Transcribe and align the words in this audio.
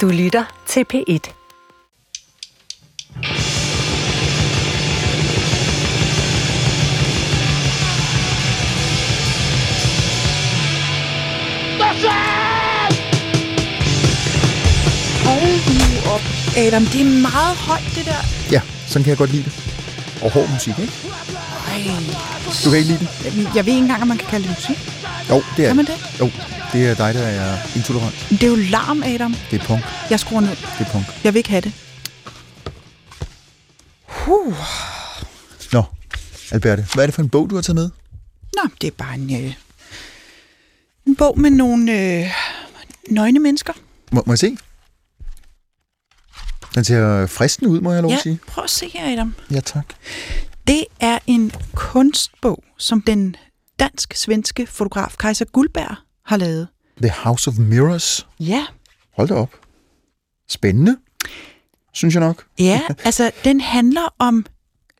Du 0.00 0.08
lytter 0.08 0.44
til 0.66 0.84
P1. 0.94 1.32
Hold 15.26 15.54
nu 15.78 16.12
op, 16.14 16.20
Adam. 16.56 16.86
Det 16.86 17.00
er 17.00 17.20
meget 17.30 17.56
højt, 17.56 17.84
det 17.94 18.04
der. 18.04 18.20
Ja, 18.52 18.60
sådan 18.86 19.02
kan 19.04 19.10
jeg 19.10 19.18
godt 19.18 19.30
lide 19.32 19.44
det. 19.44 19.52
Og 20.22 20.30
hård 20.32 20.48
musik, 20.50 20.78
ikke? 20.78 20.92
Ej. 21.68 21.82
Du 22.64 22.70
kan 22.70 22.78
ikke 22.78 22.88
lide 22.92 22.98
den? 22.98 23.48
Jeg 23.56 23.66
ved 23.66 23.72
ikke 23.72 23.82
engang, 23.82 24.02
om 24.02 24.08
man 24.08 24.18
kan 24.18 24.28
kalde 24.28 24.48
det 24.48 24.56
musik. 24.58 24.78
Jo, 25.30 25.42
det 25.56 25.62
er 25.64 25.68
Kan 25.68 25.76
man 25.76 25.84
det. 25.86 25.94
det? 26.12 26.20
Jo, 26.20 26.30
det 26.74 26.86
er 26.90 26.94
dig, 26.94 27.14
der 27.14 27.20
er 27.22 27.76
intolerant. 27.76 28.26
Det 28.30 28.42
er 28.42 28.46
jo 28.46 28.54
larm, 28.56 29.02
Adam. 29.02 29.34
Det 29.50 29.60
er 29.62 29.66
punk. 29.66 29.80
Jeg 30.10 30.20
skruer 30.20 30.40
ned. 30.40 30.50
Det 30.50 30.86
er 30.86 30.92
punk. 30.92 31.04
Jeg 31.24 31.34
vil 31.34 31.38
ikke 31.38 31.50
have 31.50 31.60
det. 31.60 31.72
Huh. 34.08 34.54
Nå, 35.72 35.82
Alberte, 36.52 36.86
hvad 36.94 37.04
er 37.04 37.06
det 37.06 37.14
for 37.14 37.22
en 37.22 37.28
bog, 37.28 37.50
du 37.50 37.54
har 37.54 37.62
taget 37.62 37.74
med? 37.76 37.90
Nå, 38.56 38.62
det 38.80 38.86
er 38.86 38.90
bare 38.98 39.14
en, 39.14 39.44
øh, 39.44 39.54
en 41.06 41.16
bog 41.16 41.40
med 41.40 41.50
nogle 41.50 41.92
øh, 42.22 42.30
nøgne 43.10 43.38
mennesker. 43.40 43.72
Må, 44.12 44.22
må 44.26 44.32
jeg 44.32 44.38
se? 44.38 44.56
Den 46.74 46.84
ser 46.84 47.26
fristende 47.26 47.70
ud, 47.70 47.80
må 47.80 47.92
jeg 47.92 48.02
lov 48.02 48.10
at 48.12 48.16
Ja, 48.16 48.22
sige. 48.22 48.38
prøv 48.46 48.64
at 48.64 48.70
se 48.70 48.88
her, 48.88 49.12
Adam. 49.12 49.34
Ja, 49.50 49.60
tak. 49.60 49.84
Det 50.66 50.84
er 51.00 51.18
en 51.26 51.52
kunstbog, 51.74 52.64
som 52.78 53.02
den 53.02 53.36
dansk-svenske 53.78 54.66
fotograf 54.66 55.14
Kaiser 55.18 55.44
Guldberg 55.44 55.96
har 56.24 56.36
lavet. 56.36 56.68
The 57.02 57.10
House 57.10 57.48
of 57.50 57.58
Mirrors. 57.58 58.26
Ja, 58.40 58.66
Hold 59.16 59.28
da 59.28 59.34
op. 59.34 59.50
Spændende, 60.48 60.96
synes 61.92 62.14
jeg 62.14 62.20
nok. 62.20 62.44
ja 62.58 62.80
altså 63.04 63.30
den 63.44 63.60
handler 63.60 64.14
om 64.18 64.46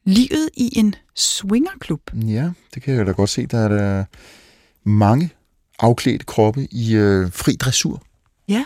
livet 0.04 0.50
i 0.56 0.78
en 0.78 0.94
swingerklub. 1.14 2.00
Ja, 2.14 2.50
det 2.74 2.82
kan 2.82 2.94
jeg 2.94 3.06
da 3.06 3.12
godt 3.12 3.30
se. 3.30 3.46
Der 3.46 3.58
er 3.58 3.68
der 3.68 4.04
mange 4.84 5.30
afklædte 5.78 6.24
kroppe 6.24 6.68
i 6.70 6.94
øh, 6.94 7.32
fri 7.32 7.52
dressur. 7.52 8.02
Ja, 8.48 8.64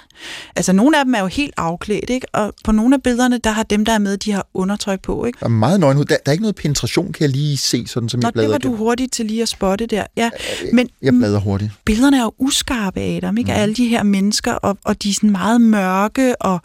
altså 0.56 0.72
nogle 0.72 0.98
af 0.98 1.04
dem 1.04 1.14
er 1.14 1.20
jo 1.20 1.26
helt 1.26 1.54
afklædt, 1.56 2.10
ikke? 2.10 2.26
Og 2.32 2.54
på 2.64 2.72
nogle 2.72 2.94
af 2.94 3.02
billederne, 3.02 3.38
der 3.38 3.50
har 3.50 3.62
dem, 3.62 3.84
der 3.84 3.92
er 3.92 3.98
med, 3.98 4.16
de 4.16 4.32
har 4.32 4.46
undertøj 4.54 4.96
på, 4.96 5.24
ikke? 5.24 5.38
Der 5.40 5.46
er 5.46 5.50
meget 5.50 5.80
nøgenhed. 5.80 6.04
Der, 6.04 6.16
der 6.16 6.30
er 6.30 6.32
ikke 6.32 6.42
noget 6.42 6.56
penetration, 6.56 7.12
kan 7.12 7.22
jeg 7.22 7.30
lige 7.30 7.56
se, 7.56 7.86
sådan 7.86 8.08
som 8.08 8.20
Nå, 8.20 8.26
jeg 8.26 8.32
bladrer. 8.32 8.46
det 8.48 8.52
var 8.52 8.58
du 8.58 8.68
igennem. 8.68 8.78
hurtig 8.78 9.12
til 9.12 9.26
lige 9.26 9.42
at 9.42 9.48
spotte 9.48 9.86
der. 9.86 10.04
Ja, 10.16 10.30
men 10.72 10.88
Jeg 11.02 11.12
bladrer 11.12 11.40
hurtigt. 11.40 11.70
billederne 11.84 12.18
er 12.18 12.22
jo 12.22 12.32
uskarpe, 12.38 13.00
Adam, 13.00 13.38
ikke? 13.38 13.48
Mm. 13.52 13.56
Af 13.56 13.62
alle 13.62 13.74
de 13.74 13.86
her 13.88 14.02
mennesker, 14.02 14.52
og, 14.52 14.78
og 14.84 15.02
de 15.02 15.10
er 15.10 15.14
sådan 15.14 15.30
meget 15.30 15.60
mørke 15.60 16.42
og 16.42 16.60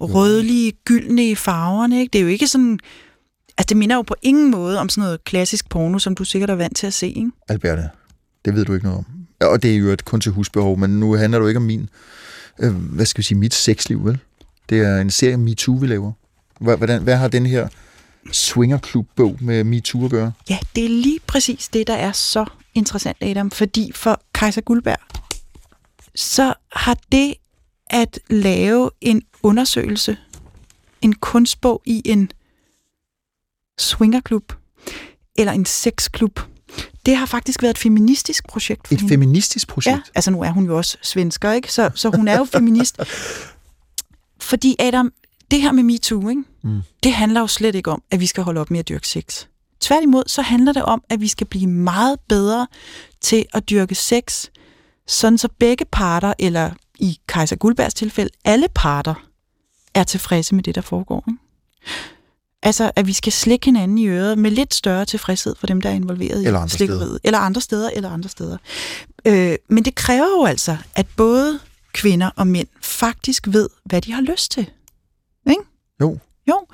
rødlige, 0.00 0.72
gyldne 0.84 1.28
i 1.30 1.34
farverne, 1.34 2.00
ikke? 2.00 2.12
Det 2.12 2.18
er 2.18 2.22
jo 2.22 2.28
ikke 2.28 2.46
sådan... 2.46 2.78
Altså, 3.58 3.66
det 3.68 3.76
minder 3.76 3.96
jo 3.96 4.02
på 4.02 4.14
ingen 4.22 4.50
måde 4.50 4.78
om 4.78 4.88
sådan 4.88 5.02
noget 5.04 5.24
klassisk 5.24 5.68
porno, 5.68 5.98
som 5.98 6.14
du 6.14 6.24
sikkert 6.24 6.50
er 6.50 6.54
vant 6.54 6.76
til 6.76 6.86
at 6.86 6.94
se, 6.94 7.08
ikke? 7.08 7.30
Alberte, 7.48 7.88
det 8.44 8.54
ved 8.54 8.64
du 8.64 8.72
ikke 8.74 8.86
noget 8.86 8.98
om. 8.98 9.04
Og 9.48 9.62
det 9.62 9.72
er 9.72 9.76
jo 9.76 9.88
et 9.88 10.04
kun 10.04 10.20
til 10.20 10.32
husbehov, 10.32 10.78
men 10.78 11.00
nu 11.00 11.14
handler 11.16 11.38
du 11.38 11.46
ikke 11.46 11.58
om 11.58 11.62
min, 11.64 11.88
øh, 12.60 12.74
hvad 12.74 13.06
skal 13.06 13.18
vi 13.18 13.24
sige, 13.24 13.38
mit 13.38 13.54
sexliv, 13.54 14.04
vel? 14.04 14.18
Det 14.68 14.80
er 14.80 15.00
en 15.00 15.10
serie 15.10 15.36
MeToo, 15.36 15.74
vi 15.74 15.86
laver. 15.86 16.12
Hvordan, 16.60 17.02
hvad 17.02 17.16
har 17.16 17.28
den 17.28 17.46
her 17.46 17.68
swingerklub-bog 18.32 19.36
med 19.40 19.64
MeToo 19.64 20.04
at 20.04 20.10
gøre? 20.10 20.32
Ja, 20.50 20.58
det 20.76 20.84
er 20.84 20.88
lige 20.88 21.20
præcis 21.26 21.68
det, 21.68 21.86
der 21.86 21.94
er 21.94 22.12
så 22.12 22.44
interessant, 22.74 23.16
Adam, 23.20 23.50
fordi 23.50 23.92
for 23.94 24.20
Kaiser 24.34 24.60
Guldberg, 24.60 24.98
så 26.14 26.54
har 26.72 26.98
det 27.12 27.34
at 27.90 28.18
lave 28.30 28.90
en 29.00 29.22
undersøgelse, 29.42 30.16
en 31.02 31.12
kunstbog 31.12 31.82
i 31.84 32.02
en 32.04 32.30
swingerklub, 33.78 34.52
eller 35.36 35.52
en 35.52 35.64
sexklub, 35.64 36.40
det 37.10 37.18
har 37.18 37.26
faktisk 37.26 37.62
været 37.62 37.70
et 37.70 37.78
feministisk 37.78 38.48
projekt 38.48 38.88
for 38.88 38.94
Et 38.94 39.00
hende. 39.00 39.12
feministisk 39.14 39.68
projekt? 39.68 39.96
Ja, 39.96 40.00
altså 40.14 40.30
nu 40.30 40.42
er 40.42 40.50
hun 40.50 40.66
jo 40.66 40.76
også 40.76 40.96
svensker, 41.02 41.52
ikke? 41.52 41.72
Så, 41.72 41.90
så 41.94 42.08
hun 42.08 42.28
er 42.28 42.38
jo 42.38 42.44
feminist. 42.44 43.00
Fordi 44.50 44.76
Adam, 44.78 45.12
det 45.50 45.62
her 45.62 45.72
med 45.72 45.82
MeToo, 45.82 46.28
ikke? 46.28 46.42
Mm. 46.62 46.80
det 47.02 47.12
handler 47.12 47.40
jo 47.40 47.46
slet 47.46 47.74
ikke 47.74 47.90
om, 47.90 48.02
at 48.10 48.20
vi 48.20 48.26
skal 48.26 48.42
holde 48.44 48.60
op 48.60 48.70
med 48.70 48.78
at 48.78 48.88
dyrke 48.88 49.08
sex. 49.08 49.44
Tværtimod, 49.80 50.22
så 50.26 50.42
handler 50.42 50.72
det 50.72 50.82
om, 50.82 51.02
at 51.08 51.20
vi 51.20 51.28
skal 51.28 51.46
blive 51.46 51.66
meget 51.66 52.20
bedre 52.28 52.66
til 53.20 53.44
at 53.54 53.70
dyrke 53.70 53.94
sex, 53.94 54.46
sådan 55.06 55.38
så 55.38 55.48
begge 55.58 55.84
parter, 55.92 56.34
eller 56.38 56.70
i 56.98 57.18
Kaiser 57.28 57.56
Guldbergs 57.56 57.94
tilfælde, 57.94 58.30
alle 58.44 58.66
parter, 58.74 59.14
er 59.94 60.04
tilfredse 60.04 60.54
med 60.54 60.62
det, 60.62 60.74
der 60.74 60.80
foregår. 60.80 61.24
Ikke? 61.28 61.38
Altså, 62.62 62.90
at 62.96 63.06
vi 63.06 63.12
skal 63.12 63.32
slikke 63.32 63.64
hinanden 63.64 63.98
i 63.98 64.06
øret 64.06 64.38
med 64.38 64.50
lidt 64.50 64.74
større 64.74 65.04
tilfredshed 65.04 65.54
for 65.58 65.66
dem, 65.66 65.80
der 65.80 65.90
er 65.90 65.94
involveret 65.94 66.46
Eller 66.46 66.60
i 66.60 66.62
andre 66.62 66.68
slikkeriet. 66.68 67.18
Eller 67.24 67.38
andre 67.38 67.60
steder, 67.60 67.90
eller 67.90 68.10
andre 68.10 68.28
steder. 68.28 68.56
Øh, 69.24 69.54
men 69.68 69.84
det 69.84 69.94
kræver 69.94 70.26
jo 70.38 70.44
altså, 70.44 70.76
at 70.94 71.06
både 71.16 71.60
kvinder 71.92 72.30
og 72.36 72.46
mænd 72.46 72.68
faktisk 72.82 73.46
ved, 73.50 73.68
hvad 73.84 74.00
de 74.00 74.12
har 74.12 74.20
lyst 74.20 74.50
til. 74.50 74.70
Ikke? 75.50 75.62
Jo. 76.00 76.18
Jo, 76.48 76.66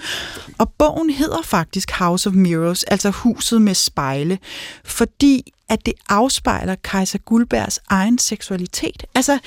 og 0.59 0.73
bogen 0.73 1.11
hedder 1.11 1.43
faktisk 1.43 1.91
House 1.91 2.29
of 2.29 2.35
Mirrors, 2.35 2.83
altså 2.83 3.11
huset 3.11 3.63
med 3.63 3.75
spejle, 3.75 4.39
fordi 4.85 5.53
at 5.69 5.87
det 5.87 5.95
afspejler 6.09 6.75
Kaiser 6.75 7.19
Guldbergs 7.19 7.81
egen 7.89 8.19
seksualitet. 8.19 9.05
Altså, 9.15 9.39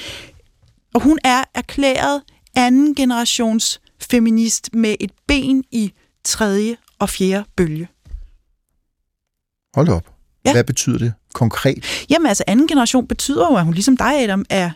og 0.93 1.01
hun 1.01 1.19
er 1.23 1.43
erklæret 1.53 2.21
anden 2.55 2.95
generations 2.95 3.81
feminist 3.99 4.69
med 4.73 4.95
et 4.99 5.11
ben 5.27 5.63
i 5.71 5.93
tredje 6.23 6.77
og 6.99 7.09
fjerde 7.09 7.45
bølge. 7.55 7.87
Hold 9.75 9.89
op. 9.89 10.13
Ja. 10.45 10.51
Hvad 10.51 10.63
betyder 10.63 10.97
det 10.97 11.13
konkret? 11.33 12.05
Jamen 12.09 12.27
altså, 12.27 12.43
anden 12.47 12.67
generation 12.67 13.07
betyder 13.07 13.47
jo, 13.51 13.55
at 13.55 13.65
hun 13.65 13.73
ligesom 13.73 13.97
dig, 13.97 14.23
Adam, 14.23 14.45
er 14.49 14.71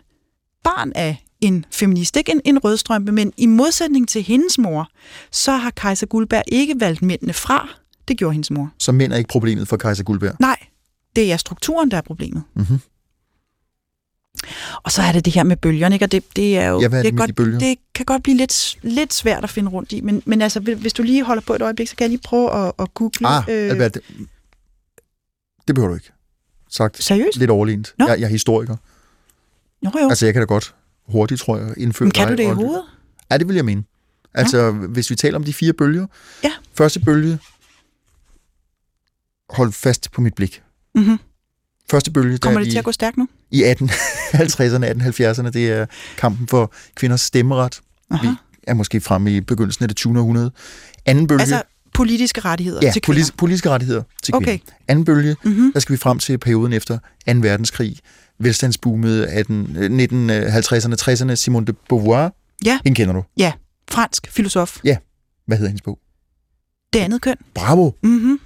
barn 0.63 0.91
af 0.95 1.25
en 1.41 1.65
feminist, 1.71 2.17
ikke 2.17 2.31
en, 2.31 2.41
en 2.45 2.59
rødstrømpe, 2.59 3.11
men 3.11 3.33
i 3.37 3.45
modsætning 3.45 4.09
til 4.09 4.23
hendes 4.23 4.57
mor, 4.57 4.89
så 5.31 5.51
har 5.51 5.69
Kaiser 5.69 6.07
Guldberg 6.07 6.43
ikke 6.47 6.75
valgt 6.79 7.01
mændene 7.01 7.33
fra. 7.33 7.69
Det 8.07 8.17
gjorde 8.17 8.33
hendes 8.33 8.51
mor. 8.51 8.71
Så 8.79 8.91
mænd 8.91 9.13
er 9.13 9.17
ikke 9.17 9.27
problemet 9.27 9.67
for 9.67 9.77
Kaiser 9.77 10.03
Guldberg. 10.03 10.35
Nej, 10.39 10.57
det 11.15 11.31
er 11.31 11.37
strukturen, 11.37 11.91
der 11.91 11.97
er 11.97 12.01
problemet. 12.01 12.43
Mhm. 12.55 12.79
Og 14.83 14.91
så 14.91 15.01
er 15.01 15.11
det 15.11 15.25
det 15.25 15.33
her 15.33 15.43
med 15.43 15.57
bølgerne, 15.57 15.95
ikke? 15.95 16.05
Og 16.05 16.11
det, 16.11 16.23
det 16.35 16.57
er 16.57 16.67
jo... 16.67 16.79
Ja, 16.81 16.85
er 16.85 16.89
det 17.03 17.13
med 17.13 17.27
godt, 17.27 17.37
de? 17.37 17.59
Det 17.59 17.77
kan 17.95 18.05
godt 18.05 18.23
blive 18.23 18.37
lidt, 18.37 18.77
lidt 18.81 19.13
svært 19.13 19.43
at 19.43 19.49
finde 19.49 19.71
rundt 19.71 19.91
i, 19.91 20.01
men, 20.01 20.23
men 20.25 20.41
altså, 20.41 20.59
hvis- 20.59 20.93
du 20.93 21.03
lige 21.03 21.23
holder 21.23 21.41
på 21.41 21.53
et 21.53 21.61
øjeblik, 21.61 21.87
så 21.87 21.95
kan 21.95 22.03
jeg 22.03 22.09
lige 22.09 22.21
prøve 22.25 22.51
at, 22.67 22.71
at 22.79 22.93
google. 22.93 23.27
Ah, 23.27 23.43
øh, 23.49 23.69
Albert, 23.69 23.93
det, 23.93 24.01
det 25.67 25.75
behøver 25.75 25.89
du 25.89 25.95
ikke. 25.95 26.11
Sagt 26.69 27.03
seriøst? 27.03 27.37
lidt 27.37 27.51
overlænt. 27.51 27.93
Nå. 27.99 28.07
Jeg, 28.07 28.19
jeg 28.19 28.25
er 28.25 28.29
historiker. 28.29 28.75
Jo, 29.85 29.91
jo. 30.01 30.09
Altså, 30.09 30.25
jeg 30.25 30.33
kan 30.33 30.41
da 30.41 30.45
godt 30.45 30.75
hurtigt, 31.07 31.41
tror 31.41 31.57
jeg, 31.57 31.73
indføre 31.77 32.05
men 32.05 32.11
kan 32.11 32.27
du 32.27 32.31
dig 32.31 32.37
det 32.37 32.43
i 32.43 32.47
hovedet? 32.53 32.83
Ja, 33.31 33.37
det 33.37 33.47
vil 33.47 33.55
jeg 33.55 33.65
mene. 33.65 33.83
Altså, 34.33 34.71
hvis 34.71 35.09
vi 35.09 35.15
taler 35.15 35.35
om 35.37 35.43
de 35.43 35.53
fire 35.53 35.73
bølger. 35.73 36.07
Ja. 36.43 36.51
Første 36.73 36.99
bølge. 36.99 37.39
Hold 39.49 39.71
fast 39.71 40.11
på 40.11 40.21
mit 40.21 40.33
blik. 40.35 40.63
Mm-hmm. 40.95 41.17
Første 41.89 42.11
bølge, 42.11 42.31
der 42.31 42.37
Kommer 42.37 42.59
er 42.59 42.63
det 42.63 42.67
i, 42.67 42.71
til 42.71 42.77
at 42.79 42.85
gå 42.85 42.91
stærkt 42.91 43.17
nu? 43.17 43.27
I 43.53 43.63
1850'erne, 43.63 44.85
1870'erne, 45.03 45.49
det 45.49 45.69
er 45.71 45.85
kampen 46.17 46.47
for 46.47 46.71
kvinders 46.95 47.21
stemmeret. 47.21 47.79
Aha. 48.11 48.27
Vi 48.27 48.33
er 48.67 48.73
måske 48.73 49.01
fremme 49.01 49.31
i 49.35 49.41
begyndelsen 49.41 49.83
af 49.83 49.89
det 49.89 49.97
20. 49.97 50.19
århundrede. 50.19 50.51
Anden 51.05 51.27
bølge, 51.27 51.41
Altså 51.41 51.61
politiske 51.93 52.41
rettigheder 52.41 52.79
ja, 52.81 52.91
til 52.91 53.01
kvinder. 53.01 53.15
polis, 53.19 53.31
politiske 53.31 53.69
rettigheder 53.69 54.03
til 54.23 54.35
Okay. 54.35 54.45
kvinder. 54.45 54.73
Anden 54.87 55.05
bølge, 55.05 55.35
Mm-hmm. 55.43 55.73
der 55.73 55.79
skal 55.79 55.93
vi 55.93 55.97
frem 55.97 56.19
til 56.19 56.37
perioden 56.37 56.73
efter 56.73 56.97
2. 56.97 57.33
verdenskrig. 57.41 57.97
Velstandsboomet 58.39 59.23
af 59.23 59.45
den 59.45 59.63
1950'erne, 59.99 60.95
60'erne. 61.01 61.35
Simone 61.35 61.65
de 61.65 61.73
Beauvoir, 61.73 62.29
Ja. 62.65 62.79
hende 62.83 62.95
kender 62.95 63.13
du. 63.13 63.23
Ja, 63.37 63.51
fransk 63.91 64.27
filosof. 64.31 64.77
Hvad 65.47 65.57
hedder 65.57 65.69
hendes 65.69 65.81
bog? 65.81 65.99
Det 66.93 66.99
andet 66.99 67.21
køn. 67.21 67.35
Bravo! 67.55 67.91
Mm-hmm. 68.03 68.39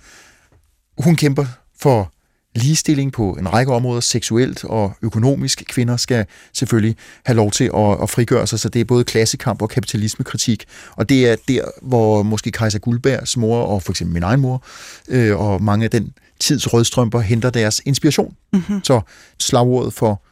Hun 1.03 1.15
kæmper 1.15 1.45
for 1.81 2.13
ligestilling 2.57 3.11
på 3.11 3.31
en 3.39 3.53
række 3.53 3.73
områder, 3.73 4.01
seksuelt 4.01 4.63
og 4.63 4.93
økonomisk. 5.01 5.63
Kvinder 5.67 5.97
skal 5.97 6.25
selvfølgelig 6.53 6.95
have 7.25 7.35
lov 7.35 7.51
til 7.51 7.63
at, 7.63 8.01
at 8.01 8.09
frigøre 8.09 8.47
sig, 8.47 8.59
så 8.59 8.69
det 8.69 8.81
er 8.81 8.85
både 8.85 9.03
klassekamp 9.03 9.61
og 9.61 9.69
kapitalismekritik. 9.69 10.65
Og 10.95 11.09
det 11.09 11.27
er 11.29 11.35
der, 11.47 11.61
hvor 11.81 12.23
måske 12.23 12.51
Kaiser 12.51 12.79
Guldbergs 12.79 13.37
mor, 13.37 13.61
og 13.61 13.83
for 13.83 13.91
eksempel 13.91 14.13
min 14.13 14.23
egen 14.23 14.39
mor, 14.39 14.63
øh, 15.07 15.39
og 15.39 15.63
mange 15.63 15.83
af 15.83 15.91
den 15.91 16.13
tids 16.39 16.73
rødstrømper 16.73 17.19
henter 17.19 17.49
deres 17.49 17.81
inspiration. 17.85 18.35
Mm-hmm. 18.53 18.83
Så 18.83 19.01
slagordet 19.39 19.93
for 19.93 20.23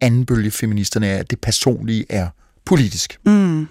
anden 0.00 0.26
bølge 0.26 0.50
feministerne 0.50 1.06
er, 1.06 1.18
at 1.18 1.30
det 1.30 1.40
personlige 1.40 2.04
er 2.08 2.28
politisk. 2.64 3.18
Mm. 3.26 3.66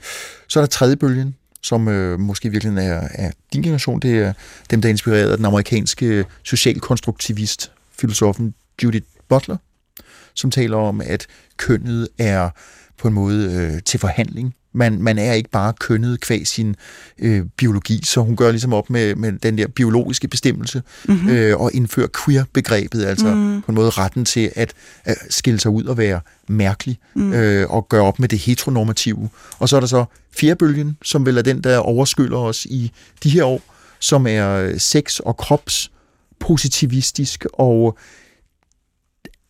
Så 0.48 0.60
er 0.60 0.62
der 0.62 0.68
tredje 0.68 0.96
bølgen, 0.96 1.36
som 1.62 1.88
øh, 1.88 2.20
måske 2.20 2.50
virkelig 2.50 2.78
er, 2.78 3.08
er 3.12 3.32
din 3.54 3.62
generation. 3.62 4.00
Det 4.00 4.20
er 4.20 4.34
dem, 4.70 4.82
der 4.82 4.90
er 4.90 4.92
inspireret 4.92 5.32
af 5.32 5.38
den 5.38 5.46
amerikanske 5.46 6.26
socialkonstruktivist, 6.44 7.72
filosofen 8.00 8.54
Judith 8.84 9.08
Butler, 9.30 9.58
som 10.34 10.52
taler 10.52 10.78
om, 10.78 11.02
at 11.02 11.28
kønnet 11.58 12.08
er 12.18 12.50
på 12.98 13.08
en 13.08 13.14
måde 13.14 13.54
øh, 13.54 13.84
til 13.84 14.00
forhandling 14.00 14.54
Man, 14.78 15.02
man 15.02 15.18
er 15.18 15.34
ikke 15.34 15.50
bare 15.50 15.74
kønnet 15.80 16.22
kvæg 16.22 16.48
sin 16.48 16.76
øh, 17.20 17.46
biologi, 17.58 18.02
så 18.04 18.22
hun 18.22 18.36
gør 18.36 18.52
ligesom 18.52 18.74
op 18.74 18.90
med, 18.90 19.16
med 19.16 19.32
den 19.32 19.58
der 19.58 19.68
biologiske 19.68 20.28
bestemmelse 20.28 20.82
mm-hmm. 21.08 21.30
øh, 21.30 21.62
og 21.62 21.72
indfører 21.74 22.08
queer-begrebet, 22.26 23.06
altså 23.06 23.28
mm. 23.28 23.62
på 23.62 23.72
en 23.72 23.76
måde 23.76 23.90
retten 23.90 24.26
til 24.26 24.52
at, 24.56 24.74
at 25.06 25.18
skille 25.30 25.60
sig 25.60 25.72
ud 25.72 25.84
og 25.84 25.98
være 25.98 26.22
mærkelig 26.48 26.98
mm. 27.16 27.34
øh, 27.34 27.70
og 27.70 27.90
gøre 27.90 28.02
op 28.02 28.20
med 28.20 28.30
det 28.30 28.40
heteronormative. 28.40 29.30
Og 29.60 29.70
så 29.70 29.76
er 29.76 29.80
der 29.80 29.88
så 29.88 30.06
fjerbølgen, 30.36 30.98
som 31.04 31.26
vel 31.26 31.38
er 31.38 31.42
den, 31.42 31.62
der 31.62 31.78
overskylder 31.78 32.38
os 32.38 32.66
i 32.66 32.92
de 33.24 33.30
her 33.30 33.44
år, 33.44 33.62
som 34.00 34.28
er 34.28 34.78
sex- 34.78 35.20
og 35.20 35.38
kropspositivistisk 36.40 37.46
og 37.54 37.98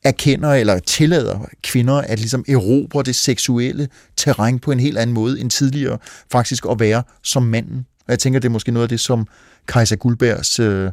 erkender 0.04 0.54
eller 0.54 0.80
tillader 0.80 1.46
kvinder 1.64 1.94
at 1.96 2.20
ligesom 2.20 2.46
erobre 2.48 3.04
det 3.04 3.16
seksuelle 3.16 3.90
terræn 4.16 4.60
på 4.60 4.72
en 4.72 4.80
helt 4.80 4.98
anden 4.98 5.14
måde 5.14 5.40
end 5.40 5.50
tidligere, 5.50 5.98
faktisk 6.32 6.66
at 6.72 6.80
være 6.80 7.04
som 7.24 7.44
manden. 7.44 7.86
Og 8.00 8.12
jeg 8.12 8.20
tænker, 8.20 8.40
det 8.40 8.48
er 8.48 8.52
måske 8.52 8.72
noget 8.72 8.84
af 8.84 8.90
det, 8.90 9.00
som 9.00 9.28
Kajsa 9.68 9.96
Guldbergs 9.96 10.60
uh, 10.60 10.90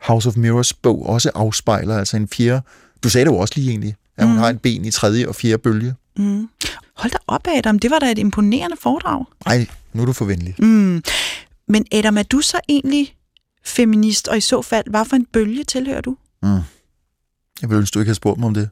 House 0.00 0.28
of 0.28 0.36
Mirrors 0.36 0.72
bog 0.72 1.06
også 1.06 1.30
afspejler, 1.34 1.98
altså 1.98 2.16
en 2.16 2.28
fjerde, 2.28 2.62
du 3.02 3.08
sagde 3.08 3.24
det 3.24 3.30
jo 3.30 3.36
også 3.36 3.54
lige 3.56 3.70
egentlig, 3.70 3.94
at 4.16 4.26
hun 4.26 4.34
mm. 4.34 4.38
har 4.38 4.48
en 4.48 4.58
ben 4.58 4.84
i 4.84 4.90
tredje 4.90 5.28
og 5.28 5.34
fjerde 5.34 5.58
bølge. 5.58 5.94
Mm. 6.16 6.48
Hold 6.94 7.12
da 7.12 7.18
op, 7.26 7.46
Adam, 7.56 7.78
det 7.78 7.90
var 7.90 7.98
da 7.98 8.10
et 8.10 8.18
imponerende 8.18 8.76
foredrag. 8.80 9.24
Nej, 9.46 9.66
nu 9.92 10.02
er 10.02 10.06
du 10.06 10.12
forvendelig. 10.12 10.54
Mm. 10.58 11.02
Men 11.68 11.86
Adam, 11.92 12.18
er 12.18 12.22
du 12.22 12.40
så 12.40 12.60
egentlig 12.68 13.14
feminist, 13.66 14.28
og 14.28 14.36
i 14.36 14.40
så 14.40 14.62
fald, 14.62 14.84
hvad 14.90 15.04
for 15.04 15.16
en 15.16 15.26
bølge 15.32 15.64
tilhører 15.64 16.00
du? 16.00 16.16
Mm. 16.42 16.48
Jeg 17.62 17.70
vil 17.70 17.78
ønske, 17.78 17.94
du 17.94 17.98
ikke 17.98 18.10
har 18.10 18.14
spurgt 18.14 18.40
mig 18.40 18.46
om 18.46 18.54
det. 18.54 18.70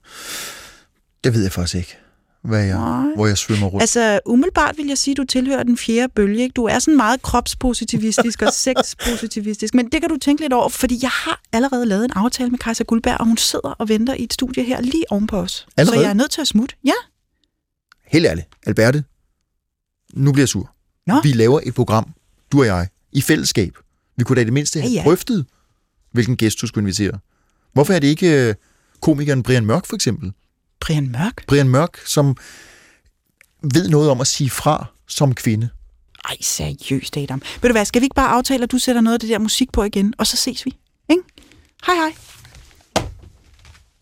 Det 1.25 1.35
ved 1.35 1.43
jeg 1.43 1.53
faktisk 1.53 1.75
ikke, 1.75 1.97
hvad 2.43 2.65
jeg, 2.65 3.13
hvor 3.15 3.27
jeg 3.27 3.39
svømmer 3.39 3.67
rundt. 3.67 3.83
Altså, 3.83 4.21
umiddelbart 4.27 4.77
vil 4.77 4.87
jeg 4.87 4.99
sige, 4.99 5.13
at 5.13 5.17
du 5.17 5.25
tilhører 5.25 5.63
den 5.63 5.77
fjerde 5.79 6.13
bølge. 6.17 6.43
Ikke? 6.43 6.53
Du 6.53 6.65
er 6.65 6.79
sådan 6.79 6.97
meget 6.97 7.23
kropspositivistisk 7.23 8.43
og 8.43 8.53
sexpositivistisk, 8.67 9.75
men 9.75 9.89
det 9.93 10.01
kan 10.01 10.11
du 10.11 10.17
tænke 10.17 10.43
lidt 10.43 10.53
over, 10.53 10.69
fordi 10.69 10.99
jeg 11.03 11.11
har 11.11 11.41
allerede 11.53 11.87
lavet 11.87 12.05
en 12.05 12.11
aftale 12.15 12.51
med 12.51 12.59
Kajsa 12.59 12.85
Guldberg, 12.85 13.21
og 13.21 13.27
hun 13.27 13.37
sidder 13.37 13.71
og 13.71 13.89
venter 13.89 14.15
i 14.15 14.25
et 14.25 14.33
studie 14.33 14.65
her 14.65 14.81
lige 14.81 15.05
oven 15.11 15.27
på 15.27 15.37
os. 15.37 15.67
Allerede? 15.77 15.99
Så 15.99 16.03
jeg 16.03 16.11
er 16.11 16.15
nødt 16.15 16.31
til 16.31 16.41
at 16.41 16.47
smutte. 16.49 16.75
Ja. 16.85 16.93
Helt 18.07 18.27
ærligt, 18.27 18.49
Alberte, 18.67 19.05
nu 20.15 20.33
bliver 20.33 20.43
jeg 20.43 20.49
sur. 20.49 20.75
Nå? 21.07 21.21
Vi 21.23 21.33
laver 21.33 21.61
et 21.63 21.75
program, 21.75 22.15
du 22.53 22.61
og 22.61 22.67
jeg, 22.67 22.89
i 23.13 23.21
fællesskab. 23.21 23.79
Vi 24.17 24.25
kunne 24.25 24.37
da 24.37 24.41
i 24.41 24.45
det 24.45 24.53
mindste 24.53 24.81
have 24.81 24.93
ja, 24.93 25.01
ja. 25.01 25.05
drøftet, 25.05 25.47
hvilken 26.13 26.37
gæst 26.37 26.61
du 26.61 26.67
skulle 26.67 26.83
invitere. 26.83 27.19
Hvorfor 27.73 27.93
er 27.93 27.99
det 27.99 28.07
ikke 28.07 28.49
øh, 28.49 28.55
komikeren 29.01 29.43
Brian 29.43 29.67
Mørk 29.67 29.87
for 29.87 29.95
eksempel? 29.95 30.33
Brian 30.81 31.09
Mørk? 31.13 31.47
Brian 31.47 31.69
Mørk, 31.69 31.99
som 32.07 32.37
ved 33.75 33.89
noget 33.89 34.11
om 34.11 34.21
at 34.21 34.27
sige 34.27 34.51
fra 34.51 34.87
som 35.09 35.35
kvinde. 35.35 35.69
Ej, 36.29 36.37
seriøst, 36.41 37.17
Adam. 37.17 37.43
Ved 37.63 37.69
du 37.71 37.73
hvad, 37.73 37.85
skal 37.85 38.01
vi 38.01 38.05
ikke 38.05 38.15
bare 38.15 38.29
aftale, 38.29 38.63
at 38.63 38.73
du 38.73 38.79
sætter 38.79 39.01
noget 39.01 39.15
af 39.15 39.21
det 39.21 39.29
der 39.29 39.39
musik 39.39 39.73
på 39.73 39.85
igen, 39.85 40.15
og 40.19 40.27
så 40.27 40.37
ses 40.37 40.65
vi? 40.67 40.77
Ikke? 41.11 41.23
Hej, 41.87 41.95
hej. 41.95 42.13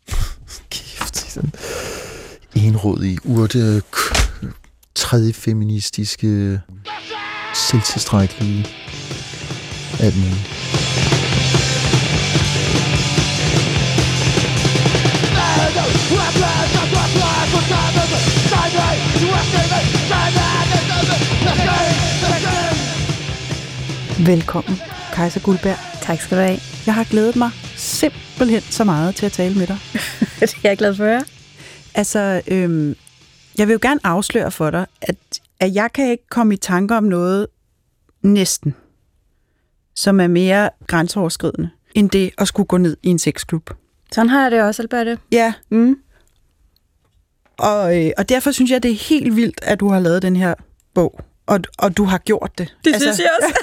Kæft, 0.71 1.17
sådan 1.17 1.53
enrådig, 2.55 3.19
urte, 3.25 3.83
tredje 4.95 5.33
feministiske, 5.33 6.61
selvtilstrækkelige, 7.55 8.67
alt 10.00 10.17
muligt. 10.17 10.61
Velkommen, 24.26 24.79
Kajsa 25.12 25.41
Guldberg. 25.41 25.76
Tak 26.03 26.20
skal 26.20 26.38
du 26.38 26.43
have. 26.43 26.58
Jeg 26.87 26.94
har 26.94 27.05
glædet 27.05 27.37
mig 27.37 27.50
simpelthen 27.76 28.61
så 28.61 28.85
meget 28.85 29.14
til 29.14 29.26
at 29.26 29.32
tale 29.32 29.55
med 29.55 29.67
dig. 29.67 29.79
det 30.41 30.55
er 30.55 30.69
jeg 30.69 30.79
glad 30.79 30.94
for 30.94 31.05
at 31.05 31.11
høre. 31.11 31.25
Altså, 31.94 32.43
øhm, 32.49 32.96
jeg 33.58 33.67
vil 33.69 33.73
jo 33.73 33.79
gerne 33.82 34.00
afsløre 34.05 34.50
for 34.50 34.70
dig, 34.70 34.87
at, 35.03 35.17
at 35.61 35.75
jeg 35.75 35.93
kan 35.94 36.11
ikke 36.11 36.26
komme 36.31 36.55
i 36.55 36.56
tanke 36.56 36.96
om 36.96 37.05
noget 37.05 37.46
næsten, 38.23 38.75
som 39.95 40.21
er 40.21 40.27
mere 40.27 40.71
grænseoverskridende, 40.87 41.71
end 41.95 42.11
det 42.11 42.31
at 42.39 42.49
skulle 42.49 42.67
gå 42.67 42.77
ned 42.77 42.97
i 43.03 43.09
en 43.09 43.19
sexklub. 43.19 43.71
Sådan 44.13 44.29
har 44.29 44.43
jeg 44.43 44.51
det 44.51 44.63
også, 44.63 44.83
Alberte. 44.83 45.19
Ja. 45.33 45.53
Mm. 45.71 45.97
Og, 47.59 47.99
øh, 47.99 48.11
og 48.19 48.29
derfor 48.29 48.51
synes 48.51 48.71
jeg, 48.71 48.83
det 48.83 48.91
er 48.91 48.95
helt 49.09 49.37
vildt, 49.37 49.61
at 49.63 49.81
du 49.81 49.89
har 49.89 50.01
lavet 50.01 50.23
den 50.23 50.37
her 50.37 50.55
bog. 50.95 51.21
Og, 51.47 51.61
og 51.79 51.97
du 51.97 52.05
har 52.05 52.19
gjort 52.19 52.59
det. 52.59 52.77
Det 52.85 52.95
altså, 52.95 53.15
synes 53.15 53.19
jeg 53.19 53.31
også. 53.43 53.55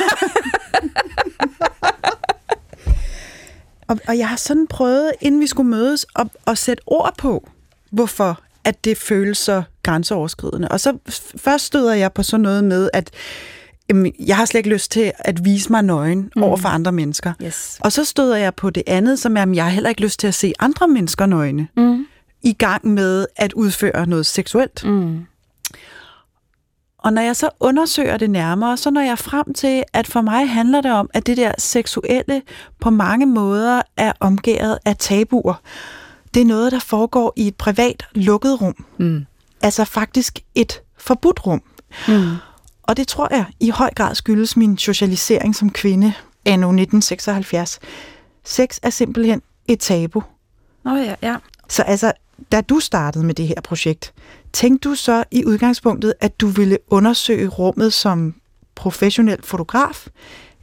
og, 3.88 4.00
og 4.08 4.18
jeg 4.18 4.30
har 4.30 4.36
sådan 4.36 4.68
prøvet, 4.68 5.12
inden 5.22 5.42
vi 5.42 5.48
skulle 5.48 5.70
mødes, 5.70 6.06
at, 6.16 6.28
at 6.48 6.58
sætte 6.58 6.84
ord 6.86 7.14
på, 7.18 7.50
hvorfor 7.92 8.42
at 8.64 8.84
det 8.84 8.98
føles 8.98 9.38
så 9.38 9.64
grænseoverskridende. 9.84 10.68
Og 10.68 10.80
så 10.80 10.98
først 11.38 11.66
støder 11.66 11.94
jeg 11.94 12.14
på 12.14 12.24
sådan 12.24 12.42
noget 12.42 12.64
med, 12.64 12.90
at 12.94 13.12
jamen, 13.90 14.14
jeg 14.20 14.38
har 14.38 14.46
slet 14.46 14.60
ikke 14.60 14.70
lyst 14.70 14.92
til 14.92 15.12
at 15.20 15.46
vise 15.46 15.72
mig 15.72 15.84
nøgen 15.84 16.32
mm. 16.36 16.44
over 16.44 16.58
for 16.58 16.70
andre 16.70 16.92
mennesker. 16.92 17.34
Yes. 17.44 17.78
Og 17.82 17.92
så 17.92 18.04
støder 18.04 18.38
jeg 18.38 18.56
på 18.56 18.70
det 18.70 18.84
andet, 18.88 19.20
som 19.20 19.38
er, 19.38 19.42
at 19.42 19.56
jeg 19.56 19.64
har 19.64 19.72
heller 19.72 19.90
ikke 19.90 20.02
lyst 20.02 20.20
til 20.20 20.28
at 20.28 20.36
se 20.36 20.54
andre 20.60 20.88
mennesker 20.88 21.26
nøgne. 21.26 21.68
Mm 21.78 22.06
i 22.42 22.54
gang 22.54 22.88
med 22.88 23.26
at 23.36 23.54
udføre 23.54 24.08
noget 24.08 24.26
seksuelt. 24.26 24.86
Mm. 24.86 25.26
Og 26.98 27.14
når 27.14 27.22
jeg 27.22 27.36
så 27.36 27.50
undersøger 27.60 28.18
det 28.18 28.30
nærmere, 28.30 28.78
så 28.78 28.90
når 28.90 29.02
jeg 29.02 29.20
frem 29.20 29.54
til, 29.54 29.84
at 29.94 30.08
for 30.08 30.22
mig 30.22 30.50
handler 30.50 30.82
det 30.82 30.92
om, 30.92 31.10
at 31.14 31.28
det 31.28 31.38
der 31.38 31.52
seksuelle 31.58 32.42
på 32.82 32.90
mange 32.90 33.26
måder 33.26 33.82
er 33.98 34.14
omgået 34.20 34.78
af 34.86 34.98
tabuer. 34.98 35.62
Det 36.34 36.42
er 36.42 36.46
noget, 36.46 36.72
der 36.72 36.80
foregår 36.80 37.34
i 37.36 37.48
et 37.48 37.56
privat 37.56 38.06
lukket 38.14 38.62
rum. 38.62 38.86
Mm. 38.98 39.26
Altså 39.62 39.86
faktisk 39.86 40.40
et 40.56 40.82
forbudt 40.98 41.46
rum. 41.48 41.62
Mm. 42.08 42.36
Og 42.88 42.98
det 42.98 43.08
tror 43.08 43.28
jeg 43.32 43.46
i 43.60 43.70
høj 43.70 43.90
grad 43.96 44.16
skyldes 44.16 44.58
min 44.58 44.78
socialisering 44.78 45.56
som 45.56 45.70
kvinde 45.70 46.14
anno 46.46 46.68
1976. 46.68 47.80
Sex 48.44 48.80
er 48.84 48.90
simpelthen 48.90 49.42
et 49.68 49.80
tabu. 49.80 50.24
Nå 50.84 50.92
oh 50.92 51.06
ja, 51.06 51.16
ja. 51.22 51.36
Så 51.70 51.84
altså, 51.84 52.12
da 52.52 52.62
du 52.62 52.80
startede 52.80 53.26
med 53.26 53.34
det 53.34 53.48
her 53.48 53.62
projekt, 53.64 54.14
tænkte 54.54 54.90
du 54.90 54.96
så 54.96 55.24
i 55.32 55.46
udgangspunktet, 55.46 56.14
at 56.20 56.42
du 56.42 56.48
ville 56.48 56.78
undersøge 56.88 57.48
rummet 57.48 57.94
som 57.94 58.36
professionel 58.76 59.44
fotograf, 59.44 60.08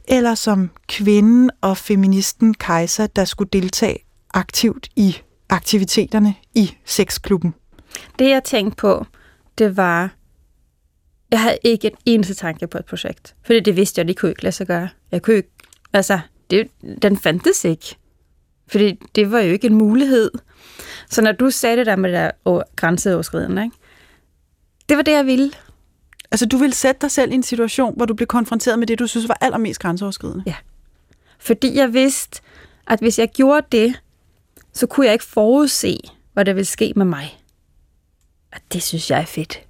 eller 0.07 0.35
som 0.35 0.69
kvinden 0.87 1.51
og 1.61 1.77
feministen 1.77 2.53
Kaiser, 2.53 3.07
der 3.07 3.25
skulle 3.25 3.49
deltage 3.53 3.97
aktivt 4.33 4.89
i 4.95 5.17
aktiviteterne 5.49 6.35
i 6.55 6.75
sexklubben? 6.85 7.53
Det 8.19 8.29
jeg 8.29 8.43
tænkte 8.43 8.75
på, 8.75 9.05
det 9.57 9.77
var, 9.77 10.09
jeg 11.31 11.41
havde 11.41 11.57
ikke 11.63 11.87
en 11.87 11.97
eneste 12.05 12.33
tanke 12.33 12.67
på 12.67 12.77
et 12.77 12.85
projekt. 12.85 13.35
Fordi 13.43 13.59
det 13.59 13.75
vidste 13.75 13.99
jeg, 13.99 14.07
det 14.07 14.17
kunne 14.17 14.31
ikke 14.31 14.43
lade 14.43 14.55
sig 14.55 14.67
gøre. 14.67 14.89
Jeg 15.11 15.21
kunne 15.21 15.35
ikke, 15.35 15.49
altså, 15.93 16.19
det, 16.49 16.69
den 17.01 17.17
fandtes 17.17 17.65
ikke. 17.65 17.95
Fordi 18.67 18.99
det 19.15 19.31
var 19.31 19.39
jo 19.39 19.51
ikke 19.51 19.67
en 19.67 19.75
mulighed. 19.75 20.31
Så 21.09 21.21
når 21.21 21.31
du 21.31 21.49
sagde 21.49 21.77
det 21.77 21.85
der 21.85 21.95
med 21.95 22.11
det 22.11 22.31
der 22.47 22.63
grænseoverskridende, 22.75 23.63
ikke? 23.63 23.75
det 24.89 24.97
var 24.97 25.03
det, 25.03 25.11
jeg 25.11 25.25
ville. 25.25 25.51
Altså, 26.31 26.45
du 26.45 26.57
ville 26.57 26.75
sætte 26.75 27.01
dig 27.01 27.11
selv 27.11 27.31
i 27.31 27.35
en 27.35 27.43
situation, 27.43 27.93
hvor 27.95 28.05
du 28.05 28.13
blev 28.13 28.27
konfronteret 28.27 28.79
med 28.79 28.87
det, 28.87 28.99
du 28.99 29.07
synes 29.07 29.27
var 29.27 29.37
allermest 29.41 29.79
grænseoverskridende? 29.79 30.43
Ja. 30.45 30.55
Fordi 31.39 31.75
jeg 31.75 31.93
vidste, 31.93 32.41
at 32.87 32.99
hvis 32.99 33.19
jeg 33.19 33.29
gjorde 33.29 33.67
det, 33.71 34.01
så 34.73 34.87
kunne 34.87 35.05
jeg 35.05 35.13
ikke 35.13 35.25
forudse, 35.25 35.97
hvad 36.33 36.45
der 36.45 36.53
ville 36.53 36.65
ske 36.65 36.93
med 36.95 37.05
mig. 37.05 37.39
Og 38.53 38.59
det 38.73 38.83
synes 38.83 39.11
jeg 39.11 39.19
er 39.19 39.25
fedt. 39.25 39.61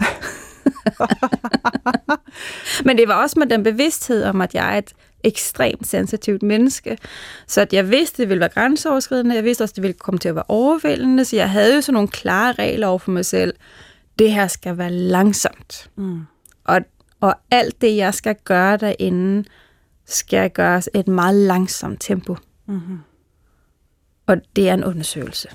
Men 2.86 2.98
det 2.98 3.08
var 3.08 3.22
også 3.22 3.38
med 3.38 3.46
den 3.46 3.62
bevidsthed 3.62 4.24
om, 4.24 4.40
at 4.40 4.54
jeg 4.54 4.74
er 4.74 4.78
et 4.78 4.92
ekstremt 5.24 5.86
sensitivt 5.86 6.42
menneske. 6.42 6.98
Så 7.46 7.60
at 7.60 7.72
jeg 7.72 7.90
vidste, 7.90 8.22
det 8.22 8.28
ville 8.28 8.40
være 8.40 8.48
grænseoverskridende. 8.48 9.34
Jeg 9.34 9.44
vidste 9.44 9.62
også, 9.62 9.72
det 9.76 9.82
ville 9.82 9.94
komme 9.94 10.18
til 10.18 10.28
at 10.28 10.34
være 10.34 10.44
overvældende. 10.48 11.24
Så 11.24 11.36
jeg 11.36 11.50
havde 11.50 11.74
jo 11.74 11.80
sådan 11.80 11.94
nogle 11.94 12.08
klare 12.08 12.52
regler 12.52 12.86
over 12.86 12.98
for 12.98 13.10
mig 13.10 13.24
selv. 13.24 13.54
Det 14.18 14.32
her 14.32 14.46
skal 14.46 14.78
være 14.78 14.92
langsomt. 14.92 15.90
Mm. 15.96 16.20
Og, 16.64 16.80
og 17.20 17.34
alt 17.50 17.80
det, 17.80 17.96
jeg 17.96 18.14
skal 18.14 18.36
gøre 18.44 18.76
derinde, 18.76 19.44
skal 20.06 20.50
gøres 20.50 20.88
et 20.94 21.08
meget 21.08 21.34
langsomt 21.34 22.00
tempo. 22.00 22.36
Mm-hmm. 22.66 22.98
Og 24.26 24.36
det 24.56 24.68
er 24.68 24.74
en 24.74 24.84
undersøgelse. 24.84 25.48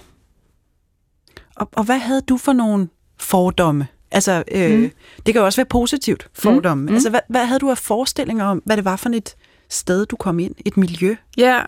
Og, 1.56 1.70
og 1.72 1.84
hvad 1.84 1.98
havde 1.98 2.22
du 2.22 2.38
for 2.38 2.54
nogle 2.54 2.90
fordomme? 3.18 3.88
Altså, 4.12 4.44
øh, 4.52 4.80
mm. 4.80 4.92
det 5.26 5.34
kan 5.34 5.40
jo 5.40 5.46
også 5.46 5.58
være 5.58 5.66
positivt, 5.66 6.28
fordomme. 6.34 6.86
Mm. 6.88 6.94
Altså, 6.94 7.10
hvad, 7.10 7.20
hvad 7.28 7.46
havde 7.46 7.60
du 7.60 7.70
af 7.72 7.78
forestillinger 7.78 8.46
om, 8.46 8.62
hvad 8.66 8.78
det 8.78 8.86
var 8.86 8.96
for 8.96 9.10
et 9.10 9.36
sted, 9.70 10.06
du 10.06 10.16
kom 10.16 10.40
ind? 10.40 10.56
Et 10.66 10.78
miljø? 10.78 11.16
Ja. 11.38 11.62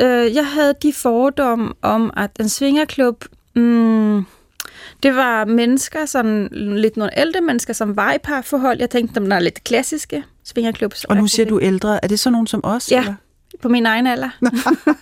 Øh, 0.00 0.34
jeg 0.34 0.46
havde 0.46 0.74
de 0.82 0.92
fordomme 0.92 1.72
om, 1.82 2.12
at 2.16 2.30
en 2.40 2.48
svingerklub, 2.48 3.24
mm, 3.56 4.24
Det 5.02 5.16
var 5.16 5.44
mennesker, 5.44 6.06
sådan 6.06 6.48
lidt 6.52 6.96
nogle 6.96 7.18
ældre 7.20 7.40
mennesker, 7.40 7.72
som 7.72 7.96
var 7.96 8.12
i 8.12 8.18
parforhold. 8.22 8.78
Jeg 8.78 8.90
tænkte, 8.90 9.20
dem 9.20 9.32
er 9.32 9.38
lidt 9.38 9.64
klassiske 9.64 10.24
svingerklubs. 10.44 11.04
Og 11.04 11.16
nu 11.16 11.26
siger 11.26 11.46
du 11.46 11.60
ældre. 11.62 12.04
Er 12.04 12.08
det 12.08 12.18
så 12.20 12.30
nogen 12.30 12.46
som 12.46 12.60
os? 12.64 12.90
Ja, 12.90 13.00
Eller? 13.00 13.14
på 13.62 13.68
min 13.68 13.86
egen 13.86 14.06
alder. 14.06 14.28